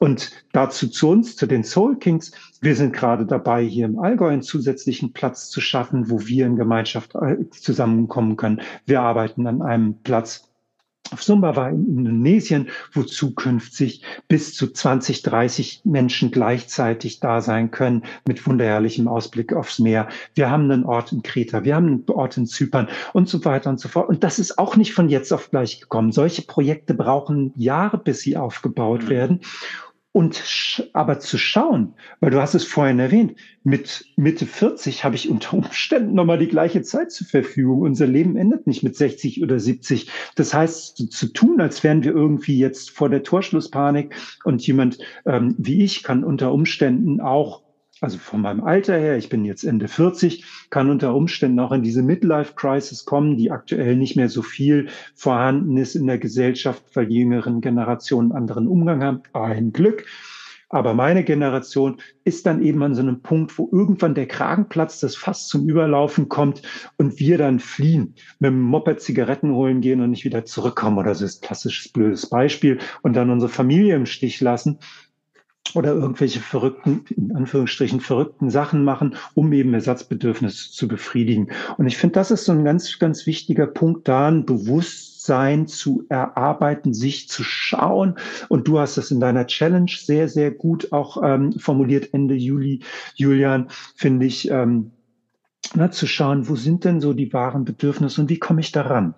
Und 0.00 0.32
dazu 0.52 0.88
zu 0.88 1.10
uns, 1.10 1.36
zu 1.36 1.46
den 1.46 1.62
Soul 1.62 1.98
Kings. 1.98 2.32
Wir 2.62 2.74
sind 2.74 2.94
gerade 2.94 3.26
dabei, 3.26 3.62
hier 3.62 3.84
im 3.84 3.98
Allgäu 3.98 4.28
einen 4.28 4.40
zusätzlichen 4.40 5.12
Platz 5.12 5.50
zu 5.50 5.60
schaffen, 5.60 6.08
wo 6.10 6.26
wir 6.26 6.46
in 6.46 6.56
Gemeinschaft 6.56 7.14
äh, 7.16 7.36
zusammenkommen 7.50 8.36
können. 8.36 8.62
Wir 8.86 9.02
arbeiten 9.02 9.46
an 9.46 9.60
einem 9.60 9.98
Platz, 10.02 10.49
auf 11.12 11.22
Sumbawa 11.22 11.68
in 11.68 11.98
Indonesien, 11.98 12.68
wo 12.92 13.02
zukünftig 13.02 14.02
bis 14.28 14.54
zu 14.54 14.72
20, 14.72 15.22
30 15.22 15.82
Menschen 15.84 16.30
gleichzeitig 16.30 17.20
da 17.20 17.40
sein 17.40 17.70
können 17.70 18.04
mit 18.26 18.46
wunderherrlichem 18.46 19.08
Ausblick 19.08 19.52
aufs 19.52 19.78
Meer. 19.78 20.08
Wir 20.34 20.50
haben 20.50 20.70
einen 20.70 20.84
Ort 20.84 21.12
in 21.12 21.22
Kreta, 21.22 21.64
wir 21.64 21.74
haben 21.74 21.86
einen 21.86 22.04
Ort 22.10 22.36
in 22.36 22.46
Zypern 22.46 22.88
und 23.12 23.28
so 23.28 23.44
weiter 23.44 23.70
und 23.70 23.80
so 23.80 23.88
fort. 23.88 24.08
Und 24.08 24.24
das 24.24 24.38
ist 24.38 24.58
auch 24.58 24.76
nicht 24.76 24.94
von 24.94 25.08
jetzt 25.08 25.32
auf 25.32 25.50
gleich 25.50 25.80
gekommen. 25.80 26.12
Solche 26.12 26.42
Projekte 26.42 26.94
brauchen 26.94 27.52
Jahre, 27.56 27.98
bis 27.98 28.20
sie 28.20 28.36
aufgebaut 28.36 29.04
mhm. 29.04 29.08
werden. 29.08 29.40
Und 30.12 30.90
aber 30.92 31.20
zu 31.20 31.38
schauen, 31.38 31.94
weil 32.18 32.32
du 32.32 32.40
hast 32.40 32.54
es 32.54 32.64
vorhin 32.64 32.98
erwähnt, 32.98 33.36
mit 33.62 34.06
Mitte 34.16 34.44
40 34.44 35.04
habe 35.04 35.14
ich 35.14 35.30
unter 35.30 35.54
Umständen 35.54 36.14
nochmal 36.14 36.38
die 36.38 36.48
gleiche 36.48 36.82
Zeit 36.82 37.12
zur 37.12 37.28
Verfügung. 37.28 37.82
Unser 37.82 38.08
Leben 38.08 38.36
endet 38.36 38.66
nicht 38.66 38.82
mit 38.82 38.96
60 38.96 39.40
oder 39.42 39.60
70. 39.60 40.10
Das 40.34 40.52
heißt, 40.52 40.96
zu, 40.96 41.06
zu 41.08 41.26
tun, 41.28 41.60
als 41.60 41.84
wären 41.84 42.02
wir 42.02 42.12
irgendwie 42.12 42.58
jetzt 42.58 42.90
vor 42.90 43.08
der 43.08 43.22
Torschlusspanik 43.22 44.14
und 44.42 44.66
jemand 44.66 44.98
ähm, 45.26 45.54
wie 45.58 45.84
ich 45.84 46.02
kann 46.02 46.24
unter 46.24 46.52
Umständen 46.52 47.20
auch 47.20 47.62
also 48.00 48.18
von 48.18 48.40
meinem 48.40 48.64
Alter 48.64 48.98
her, 48.98 49.16
ich 49.16 49.28
bin 49.28 49.44
jetzt 49.44 49.64
Ende 49.64 49.88
40, 49.88 50.44
kann 50.70 50.90
unter 50.90 51.14
Umständen 51.14 51.60
auch 51.60 51.72
in 51.72 51.82
diese 51.82 52.02
Midlife-Crisis 52.02 53.04
kommen, 53.04 53.36
die 53.36 53.50
aktuell 53.50 53.96
nicht 53.96 54.16
mehr 54.16 54.28
so 54.28 54.42
viel 54.42 54.88
vorhanden 55.14 55.76
ist 55.76 55.94
in 55.94 56.06
der 56.06 56.18
Gesellschaft, 56.18 56.84
weil 56.94 57.06
die 57.06 57.18
jüngeren 57.18 57.60
Generationen 57.60 58.32
anderen 58.32 58.68
Umgang 58.68 59.02
haben. 59.02 59.22
Ein 59.32 59.72
Glück. 59.72 60.06
Aber 60.72 60.94
meine 60.94 61.24
Generation 61.24 62.00
ist 62.22 62.46
dann 62.46 62.62
eben 62.62 62.80
an 62.84 62.94
so 62.94 63.02
einem 63.02 63.22
Punkt, 63.22 63.58
wo 63.58 63.68
irgendwann 63.72 64.14
der 64.14 64.28
Kragen 64.28 64.68
platzt, 64.68 65.02
das 65.02 65.16
Fass 65.16 65.48
zum 65.48 65.68
Überlaufen 65.68 66.28
kommt 66.28 66.62
und 66.96 67.18
wir 67.18 67.38
dann 67.38 67.58
fliehen, 67.58 68.14
mit 68.38 68.52
dem 68.52 68.60
Moped 68.60 69.00
Zigaretten 69.00 69.52
holen 69.52 69.80
gehen 69.80 70.00
und 70.00 70.10
nicht 70.10 70.24
wieder 70.24 70.44
zurückkommen 70.44 70.98
oder 70.98 71.16
so 71.16 71.24
ist 71.24 71.42
klassisches 71.42 71.92
blödes 71.92 72.30
Beispiel 72.30 72.78
und 73.02 73.14
dann 73.14 73.30
unsere 73.30 73.50
Familie 73.50 73.96
im 73.96 74.06
Stich 74.06 74.40
lassen 74.40 74.78
oder 75.74 75.92
irgendwelche 75.92 76.40
verrückten, 76.40 77.04
in 77.16 77.34
Anführungsstrichen 77.34 78.00
verrückten 78.00 78.50
Sachen 78.50 78.84
machen, 78.84 79.16
um 79.34 79.52
eben 79.52 79.74
Ersatzbedürfnisse 79.74 80.72
zu 80.72 80.88
befriedigen. 80.88 81.50
Und 81.76 81.86
ich 81.86 81.96
finde, 81.96 82.14
das 82.14 82.30
ist 82.30 82.44
so 82.44 82.52
ein 82.52 82.64
ganz, 82.64 82.98
ganz 82.98 83.26
wichtiger 83.26 83.66
Punkt, 83.66 84.08
da 84.08 84.28
ein 84.28 84.46
Bewusstsein 84.46 85.66
zu 85.66 86.04
erarbeiten, 86.08 86.92
sich 86.94 87.28
zu 87.28 87.44
schauen. 87.44 88.16
Und 88.48 88.66
du 88.68 88.78
hast 88.78 88.96
das 88.96 89.10
in 89.10 89.20
deiner 89.20 89.46
Challenge 89.46 89.90
sehr, 89.96 90.28
sehr 90.28 90.50
gut 90.50 90.92
auch 90.92 91.22
ähm, 91.22 91.52
formuliert, 91.52 92.12
Ende 92.12 92.34
Juli, 92.34 92.80
Julian, 93.14 93.68
finde 93.94 94.26
ich. 94.26 94.50
Ähm, 94.50 94.92
na, 95.74 95.90
zu 95.90 96.08
schauen, 96.08 96.48
wo 96.48 96.56
sind 96.56 96.84
denn 96.84 97.00
so 97.00 97.12
die 97.12 97.32
wahren 97.32 97.64
Bedürfnisse 97.64 98.22
und 98.22 98.30
wie 98.30 98.38
komme 98.38 98.60
ich 98.60 98.72
daran? 98.72 99.14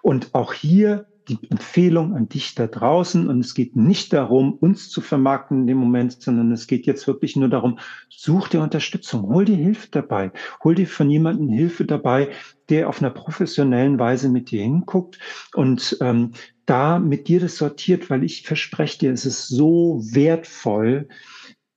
Und 0.00 0.34
auch 0.34 0.52
hier 0.52 1.06
die 1.40 1.50
Empfehlung 1.50 2.14
an 2.14 2.28
dich 2.28 2.54
da 2.54 2.66
draußen. 2.66 3.28
Und 3.28 3.40
es 3.40 3.54
geht 3.54 3.76
nicht 3.76 4.12
darum, 4.12 4.52
uns 4.54 4.88
zu 4.90 5.00
vermarkten 5.00 5.62
in 5.62 5.66
dem 5.66 5.78
Moment, 5.78 6.20
sondern 6.20 6.52
es 6.52 6.66
geht 6.66 6.86
jetzt 6.86 7.06
wirklich 7.06 7.36
nur 7.36 7.48
darum, 7.48 7.78
such 8.08 8.48
dir 8.48 8.62
Unterstützung, 8.62 9.22
hol 9.22 9.44
dir 9.44 9.56
Hilfe 9.56 9.88
dabei, 9.90 10.32
hol 10.62 10.74
dir 10.74 10.86
von 10.86 11.10
jemandem 11.10 11.48
Hilfe 11.48 11.84
dabei, 11.84 12.30
der 12.68 12.88
auf 12.88 13.00
einer 13.00 13.10
professionellen 13.10 13.98
Weise 13.98 14.28
mit 14.28 14.50
dir 14.50 14.62
hinguckt 14.62 15.18
und 15.54 15.96
ähm, 16.00 16.32
da 16.66 16.98
mit 16.98 17.28
dir 17.28 17.40
das 17.40 17.56
sortiert, 17.56 18.08
weil 18.10 18.24
ich 18.24 18.42
verspreche 18.42 18.98
dir, 18.98 19.12
es 19.12 19.26
ist 19.26 19.48
so 19.48 20.00
wertvoll, 20.12 21.08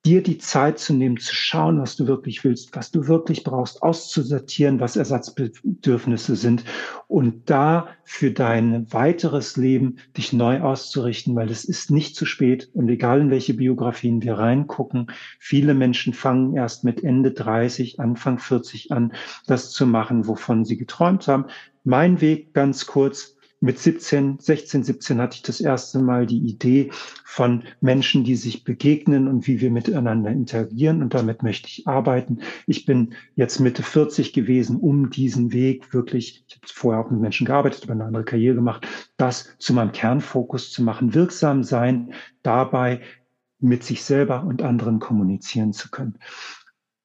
dir 0.06 0.22
die 0.22 0.38
Zeit 0.38 0.78
zu 0.78 0.93
nehmen, 0.93 1.18
zu 1.18 1.34
schauen, 1.34 1.82
was 1.82 1.95
du 1.95 2.06
wirklich 2.06 2.43
willst, 2.43 2.76
was 2.76 2.91
du 2.91 3.08
wirklich 3.08 3.43
brauchst, 3.43 3.82
auszusortieren, 3.82 4.80
was 4.80 4.95
Ersatzbedürfnisse 4.95 6.36
sind 6.36 6.64
und 7.08 7.49
da 7.49 7.88
für 8.03 8.30
dein 8.30 8.91
weiteres 8.93 9.58
Leben 9.58 9.97
dich 10.16 10.32
neu 10.32 10.62
auszurichten, 10.62 11.36
weil 11.36 11.49
es 11.49 11.66
ist 11.66 11.89
nicht 11.89 12.16
zu 12.16 12.26
spät 12.26 12.70
und 12.74 12.88
egal 12.88 13.20
in 13.20 13.32
welche 13.32 13.56
Biografien 13.56 14.22
wir 14.22 14.38
reingucken, 14.38 15.08
viele 15.39 15.74
Menschen 15.74 16.14
fangen 16.14 16.56
erst 16.56 16.84
mit 16.84 17.03
Ende 17.03 17.32
30, 17.32 17.99
Anfang 17.99 18.38
40 18.38 18.91
an, 18.91 19.14
das 19.47 19.72
zu 19.72 19.88
machen, 19.88 20.28
wovon 20.28 20.66
sie 20.66 20.78
geträumt 20.78 21.28
haben. 21.28 21.45
Mein 21.84 22.22
Weg 22.22 22.53
ganz 22.53 22.86
kurz, 22.86 23.35
mit 23.62 23.80
17, 23.80 24.39
16, 24.39 24.84
17 24.84 25.22
hatte 25.22 25.36
ich 25.38 25.41
das 25.41 25.60
erste 25.60 25.99
Mal 25.99 26.26
die 26.26 26.39
Idee 26.39 26.91
von 27.24 27.64
Menschen, 27.82 28.24
die 28.24 28.36
sich 28.36 28.64
begegnen 28.64 29.28
und 29.28 29.47
wie 29.47 29.62
wir 29.62 29.72
miteinander 29.72 30.30
interagieren. 30.32 31.01
Und 31.01 31.14
damit 31.14 31.41
möchte 31.43 31.68
ich 31.68 31.88
arbeiten. 31.88 32.39
Ich 32.68 32.86
bin 32.86 33.14
jetzt 33.36 33.60
Mitte 33.60 33.84
40 33.84 34.34
gewesen, 34.34 34.78
um 34.78 35.10
diesen 35.10 35.51
Weg 35.51 35.93
wirklich, 35.93 36.43
ich 36.47 36.56
habe 36.56 36.68
vorher 36.68 37.03
auch 37.03 37.12
mit 37.12 37.22
Menschen 37.22 37.47
gearbeitet, 37.47 37.84
aber 37.84 37.93
eine 37.93 38.06
andere 38.06 38.26
Karriere 38.26 38.56
gemacht, 38.56 38.88
das 39.18 39.56
zu 39.58 39.74
meinem 39.74 39.91
Kernfokus 39.91 40.72
zu 40.72 40.84
machen, 40.84 41.14
wirksam 41.14 41.64
sein, 41.64 42.14
dabei 42.43 43.01
mit 43.60 43.84
sich 43.84 44.03
selber 44.03 44.43
und 44.43 44.62
anderen 44.62 44.99
kommunizieren 44.99 45.74
zu 45.74 45.89
können. 45.89 46.20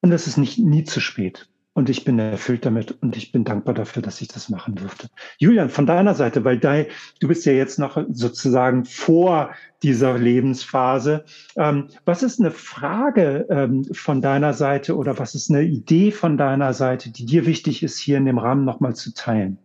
Und 0.03 0.11
das 0.11 0.27
ist 0.27 0.37
nicht 0.37 0.59
nie 0.59 0.85
zu 0.85 1.01
spät. 1.01 1.50
Und 1.73 1.89
ich 1.89 2.05
bin 2.05 2.19
erfüllt 2.19 2.67
damit 2.67 3.01
und 3.01 3.17
ich 3.17 3.31
bin 3.31 3.45
dankbar 3.45 3.75
dafür, 3.75 4.03
dass 4.03 4.21
ich 4.21 4.27
das 4.27 4.49
machen 4.49 4.75
durfte. 4.75 5.09
Julian, 5.39 5.71
von 5.71 5.87
deiner 5.87 6.15
Seite, 6.15 6.45
weil 6.45 6.59
dein, 6.59 6.87
du 7.21 7.29
bist 7.29 7.47
ja 7.47 7.53
jetzt 7.53 7.79
noch 7.79 8.05
sozusagen 8.11 8.85
vor 8.85 9.55
dieser 9.83 10.19
Lebensphase. 10.19 11.25
Ähm, 11.57 11.87
was 12.05 12.25
ist 12.25 12.41
eine 12.41 12.51
Frage 12.51 13.47
ähm, 13.51 13.85
von 13.93 14.21
deiner 14.21 14.53
Seite 14.53 14.97
oder 14.97 15.19
was 15.21 15.37
ist 15.37 15.49
eine 15.49 15.63
Idee 15.63 16.11
von 16.11 16.37
deiner 16.37 16.75
Seite, 16.75 17.13
die 17.13 17.25
dir 17.25 17.47
wichtig 17.47 17.85
ist, 17.85 17.99
hier 17.99 18.19
in 18.19 18.27
dem 18.27 18.39
Rahmen 18.39 18.65
nochmal 18.65 18.97
zu 18.97 19.15
teilen? 19.15 19.59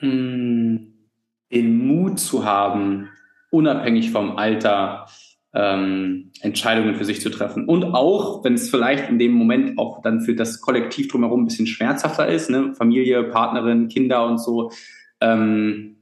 Hm, 0.00 0.92
den 1.50 1.86
Mut 1.86 2.20
zu 2.20 2.44
haben, 2.44 3.08
unabhängig 3.50 4.10
vom 4.10 4.36
Alter, 4.36 5.06
ähm, 5.54 6.30
Entscheidungen 6.40 6.94
für 6.94 7.04
sich 7.04 7.20
zu 7.20 7.30
treffen. 7.30 7.66
Und 7.66 7.84
auch, 7.84 8.44
wenn 8.44 8.54
es 8.54 8.70
vielleicht 8.70 9.08
in 9.08 9.18
dem 9.18 9.32
Moment 9.32 9.78
auch 9.78 10.02
dann 10.02 10.20
für 10.20 10.34
das 10.34 10.60
Kollektiv 10.60 11.08
drumherum 11.08 11.42
ein 11.42 11.46
bisschen 11.46 11.66
schmerzhafter 11.66 12.28
ist, 12.28 12.50
ne? 12.50 12.74
Familie, 12.74 13.24
Partnerin, 13.24 13.88
Kinder 13.88 14.26
und 14.26 14.38
so, 14.38 14.70
ähm, 15.20 15.96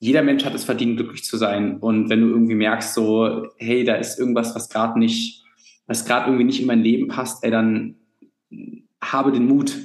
jeder 0.00 0.22
Mensch 0.22 0.44
hat 0.44 0.54
es 0.54 0.64
verdient, 0.64 0.96
glücklich 0.96 1.24
zu 1.24 1.36
sein. 1.36 1.76
Und 1.76 2.08
wenn 2.08 2.22
du 2.22 2.28
irgendwie 2.28 2.54
merkst, 2.54 2.94
so, 2.94 3.48
hey, 3.58 3.84
da 3.84 3.94
ist 3.96 4.18
irgendwas, 4.18 4.54
was 4.54 4.70
gerade 4.70 4.98
nicht, 4.98 5.44
was 5.86 6.06
gerade 6.06 6.26
irgendwie 6.26 6.44
nicht 6.44 6.60
in 6.60 6.66
mein 6.66 6.82
Leben 6.82 7.08
passt, 7.08 7.44
ey, 7.44 7.50
dann 7.50 7.96
habe 9.02 9.30
den 9.30 9.46
Mut. 9.46 9.76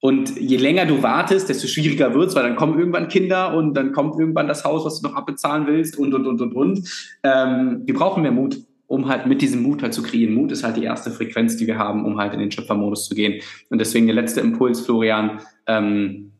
Und 0.00 0.40
je 0.40 0.56
länger 0.56 0.86
du 0.86 1.02
wartest, 1.02 1.50
desto 1.50 1.68
schwieriger 1.68 2.14
wird's, 2.14 2.34
weil 2.34 2.42
dann 2.42 2.56
kommen 2.56 2.78
irgendwann 2.78 3.08
Kinder 3.08 3.54
und 3.54 3.74
dann 3.74 3.92
kommt 3.92 4.18
irgendwann 4.18 4.48
das 4.48 4.64
Haus, 4.64 4.84
was 4.86 5.00
du 5.00 5.08
noch 5.08 5.14
abbezahlen 5.14 5.66
willst 5.66 5.98
und, 5.98 6.14
und, 6.14 6.26
und, 6.26 6.40
und, 6.40 6.54
und. 6.54 7.18
Ähm, 7.22 7.82
wir 7.84 7.94
brauchen 7.94 8.22
mehr 8.22 8.32
Mut, 8.32 8.60
um 8.86 9.08
halt 9.08 9.26
mit 9.26 9.42
diesem 9.42 9.62
Mut 9.62 9.82
halt 9.82 9.92
zu 9.92 10.02
kreieren. 10.02 10.34
Mut 10.34 10.52
ist 10.52 10.64
halt 10.64 10.78
die 10.78 10.84
erste 10.84 11.10
Frequenz, 11.10 11.58
die 11.58 11.66
wir 11.66 11.76
haben, 11.76 12.06
um 12.06 12.18
halt 12.18 12.32
in 12.32 12.40
den 12.40 12.50
Schöpfermodus 12.50 13.08
zu 13.08 13.14
gehen. 13.14 13.42
Und 13.68 13.78
deswegen 13.78 14.06
der 14.06 14.14
letzte 14.14 14.40
Impuls, 14.40 14.80
Florian, 14.80 15.40
ähm, 15.66 16.32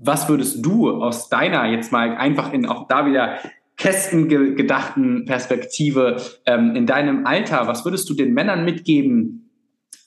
was 0.00 0.28
würdest 0.30 0.64
du 0.64 0.90
aus 0.90 1.28
deiner 1.28 1.66
jetzt 1.66 1.92
mal 1.92 2.16
einfach 2.16 2.54
in 2.54 2.64
auch 2.66 2.88
da 2.88 3.04
wieder 3.04 3.38
kästengedachten 3.76 5.24
Perspektive 5.24 6.16
ähm, 6.46 6.74
in 6.74 6.86
deinem 6.86 7.26
Alter, 7.26 7.68
was 7.68 7.84
würdest 7.84 8.08
du 8.08 8.14
den 8.14 8.34
Männern 8.34 8.64
mitgeben, 8.64 9.47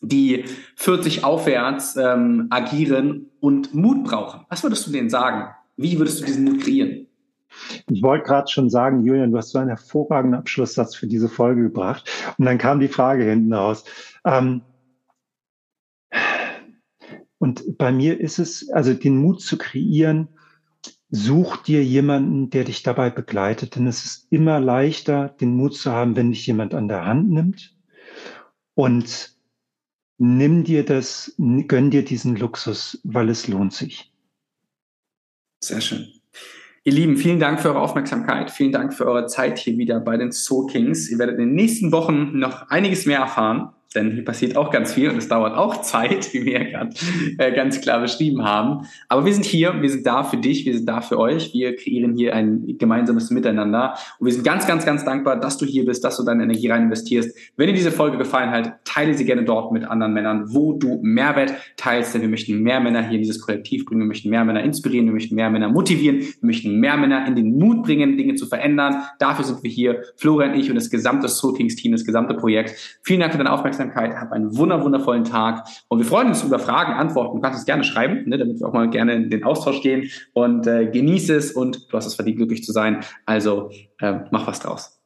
die 0.01 0.45
40 0.75 1.23
aufwärts 1.23 1.95
ähm, 1.95 2.47
agieren 2.49 3.27
und 3.39 3.73
Mut 3.73 4.03
brauchen? 4.03 4.45
Was 4.49 4.63
würdest 4.63 4.87
du 4.87 4.91
denen 4.91 5.09
sagen? 5.09 5.53
Wie 5.77 5.97
würdest 5.97 6.21
du 6.21 6.25
diesen 6.25 6.43
Mut 6.43 6.61
kreieren? 6.61 7.07
Ich 7.89 8.01
wollte 8.01 8.25
gerade 8.25 8.49
schon 8.49 8.69
sagen, 8.69 9.03
Julian, 9.03 9.31
du 9.31 9.37
hast 9.37 9.49
so 9.49 9.59
einen 9.59 9.69
hervorragenden 9.69 10.39
Abschlusssatz 10.39 10.95
für 10.95 11.07
diese 11.07 11.29
Folge 11.29 11.63
gebracht. 11.63 12.09
Und 12.37 12.45
dann 12.45 12.57
kam 12.57 12.79
die 12.79 12.87
Frage 12.87 13.23
hinten 13.23 13.53
raus. 13.53 13.83
Ähm, 14.25 14.61
und 17.37 17.77
bei 17.77 17.91
mir 17.91 18.19
ist 18.19 18.39
es, 18.39 18.69
also 18.69 18.93
den 18.93 19.17
Mut 19.17 19.41
zu 19.41 19.57
kreieren, 19.57 20.29
such 21.09 21.57
dir 21.57 21.83
jemanden, 21.83 22.49
der 22.49 22.63
dich 22.63 22.83
dabei 22.83 23.09
begleitet. 23.09 23.75
Denn 23.75 23.87
es 23.87 24.05
ist 24.05 24.27
immer 24.31 24.59
leichter, 24.59 25.29
den 25.29 25.55
Mut 25.55 25.75
zu 25.75 25.91
haben, 25.91 26.15
wenn 26.15 26.31
dich 26.31 26.47
jemand 26.47 26.73
an 26.73 26.87
der 26.87 27.05
Hand 27.05 27.29
nimmt. 27.29 27.75
Und 28.75 29.35
nimm 30.21 30.63
dir 30.63 30.85
das, 30.85 31.33
gönn 31.67 31.89
dir 31.89 32.05
diesen 32.05 32.35
Luxus, 32.35 32.99
weil 33.03 33.29
es 33.29 33.47
lohnt 33.47 33.73
sich. 33.73 34.11
Sehr 35.63 35.81
schön. 35.81 36.07
Ihr 36.83 36.93
Lieben, 36.93 37.17
vielen 37.17 37.39
Dank 37.39 37.59
für 37.59 37.69
eure 37.69 37.81
Aufmerksamkeit. 37.81 38.51
Vielen 38.51 38.71
Dank 38.71 38.93
für 38.93 39.05
eure 39.05 39.25
Zeit 39.25 39.57
hier 39.57 39.77
wieder 39.77 39.99
bei 39.99 40.17
den 40.17 40.31
Soul 40.31 40.67
Kings. 40.67 41.09
Ihr 41.09 41.17
werdet 41.17 41.39
in 41.39 41.47
den 41.47 41.55
nächsten 41.55 41.91
Wochen 41.91 42.37
noch 42.37 42.69
einiges 42.69 43.07
mehr 43.07 43.19
erfahren 43.19 43.73
denn 43.93 44.11
hier 44.11 44.23
passiert 44.23 44.55
auch 44.55 44.71
ganz 44.71 44.93
viel 44.93 45.09
und 45.09 45.17
es 45.17 45.27
dauert 45.27 45.57
auch 45.57 45.81
Zeit, 45.81 46.33
wie 46.33 46.45
wir 46.45 46.53
ja 46.53 46.63
gerade 46.63 46.95
äh, 47.37 47.51
ganz 47.51 47.81
klar 47.81 47.99
beschrieben 47.99 48.43
haben. 48.43 48.87
Aber 49.09 49.25
wir 49.25 49.33
sind 49.33 49.45
hier, 49.45 49.81
wir 49.81 49.89
sind 49.89 50.05
da 50.07 50.23
für 50.23 50.37
dich, 50.37 50.65
wir 50.65 50.73
sind 50.73 50.87
da 50.87 51.01
für 51.01 51.19
euch. 51.19 51.53
Wir 51.53 51.75
kreieren 51.75 52.15
hier 52.15 52.33
ein 52.33 52.77
gemeinsames 52.77 53.31
Miteinander 53.31 53.95
und 54.19 54.27
wir 54.27 54.33
sind 54.33 54.45
ganz, 54.45 54.65
ganz, 54.65 54.85
ganz 54.85 55.03
dankbar, 55.03 55.39
dass 55.39 55.57
du 55.57 55.65
hier 55.65 55.85
bist, 55.85 56.03
dass 56.03 56.17
du 56.17 56.23
deine 56.23 56.43
Energie 56.43 56.69
rein 56.69 56.83
investierst. 56.83 57.37
Wenn 57.57 57.67
dir 57.67 57.73
diese 57.73 57.91
Folge 57.91 58.17
gefallen 58.17 58.51
hat, 58.51 58.85
teile 58.85 59.13
sie 59.13 59.25
gerne 59.25 59.43
dort 59.43 59.71
mit 59.71 59.83
anderen 59.83 60.13
Männern, 60.13 60.45
wo 60.47 60.73
du 60.73 60.99
Mehrwert 61.01 61.53
teilst, 61.75 62.13
denn 62.13 62.21
wir 62.21 62.29
möchten 62.29 62.61
mehr 62.61 62.79
Männer 62.79 63.01
hier 63.01 63.17
in 63.17 63.23
dieses 63.23 63.41
Kollektiv 63.41 63.85
bringen, 63.85 64.01
wir 64.01 64.07
möchten 64.07 64.29
mehr 64.29 64.45
Männer 64.45 64.63
inspirieren, 64.63 65.07
wir 65.07 65.13
möchten 65.13 65.35
mehr 65.35 65.49
Männer 65.49 65.69
motivieren, 65.69 66.19
wir 66.19 66.47
möchten 66.47 66.79
mehr 66.79 66.95
Männer 66.95 67.27
in 67.27 67.35
den 67.35 67.57
Mut 67.57 67.83
bringen, 67.83 68.17
Dinge 68.17 68.35
zu 68.35 68.45
verändern. 68.45 69.03
Dafür 69.19 69.43
sind 69.43 69.63
wir 69.63 69.69
hier, 69.69 70.03
Florian, 70.15 70.53
ich 70.53 70.69
und 70.69 70.75
das 70.75 70.89
gesamte 70.89 71.27
Soul 71.27 71.55
Kings 71.55 71.75
Team, 71.75 71.91
das 71.91 72.05
gesamte 72.05 72.35
Projekt. 72.35 72.99
Vielen 73.03 73.19
Dank 73.19 73.33
für 73.33 73.37
deine 73.37 73.51
Aufmerksamkeit. 73.51 73.80
Aufmerksamkeit. 73.81 74.15
Hab 74.15 74.31
einen 74.31 74.55
wunder, 74.57 74.83
wundervollen 74.83 75.23
Tag. 75.23 75.67
Und 75.87 75.99
wir 75.99 76.05
freuen 76.05 76.27
uns 76.27 76.43
über 76.43 76.59
Fragen, 76.59 76.93
Antworten. 76.93 77.37
Du 77.37 77.41
kannst 77.41 77.59
uns 77.59 77.65
gerne 77.65 77.83
schreiben, 77.83 78.29
ne, 78.29 78.37
damit 78.37 78.59
wir 78.59 78.67
auch 78.67 78.73
mal 78.73 78.89
gerne 78.89 79.13
in 79.13 79.29
den 79.29 79.43
Austausch 79.43 79.81
gehen. 79.81 80.09
Und 80.33 80.67
äh, 80.67 80.87
genieße 80.87 81.35
es 81.35 81.51
und 81.51 81.91
du 81.91 81.97
hast 81.97 82.05
es 82.05 82.15
verdient, 82.15 82.37
glücklich 82.37 82.63
zu 82.63 82.71
sein. 82.71 83.01
Also 83.25 83.71
äh, 83.99 84.19
mach 84.31 84.47
was 84.47 84.59
draus. 84.59 85.01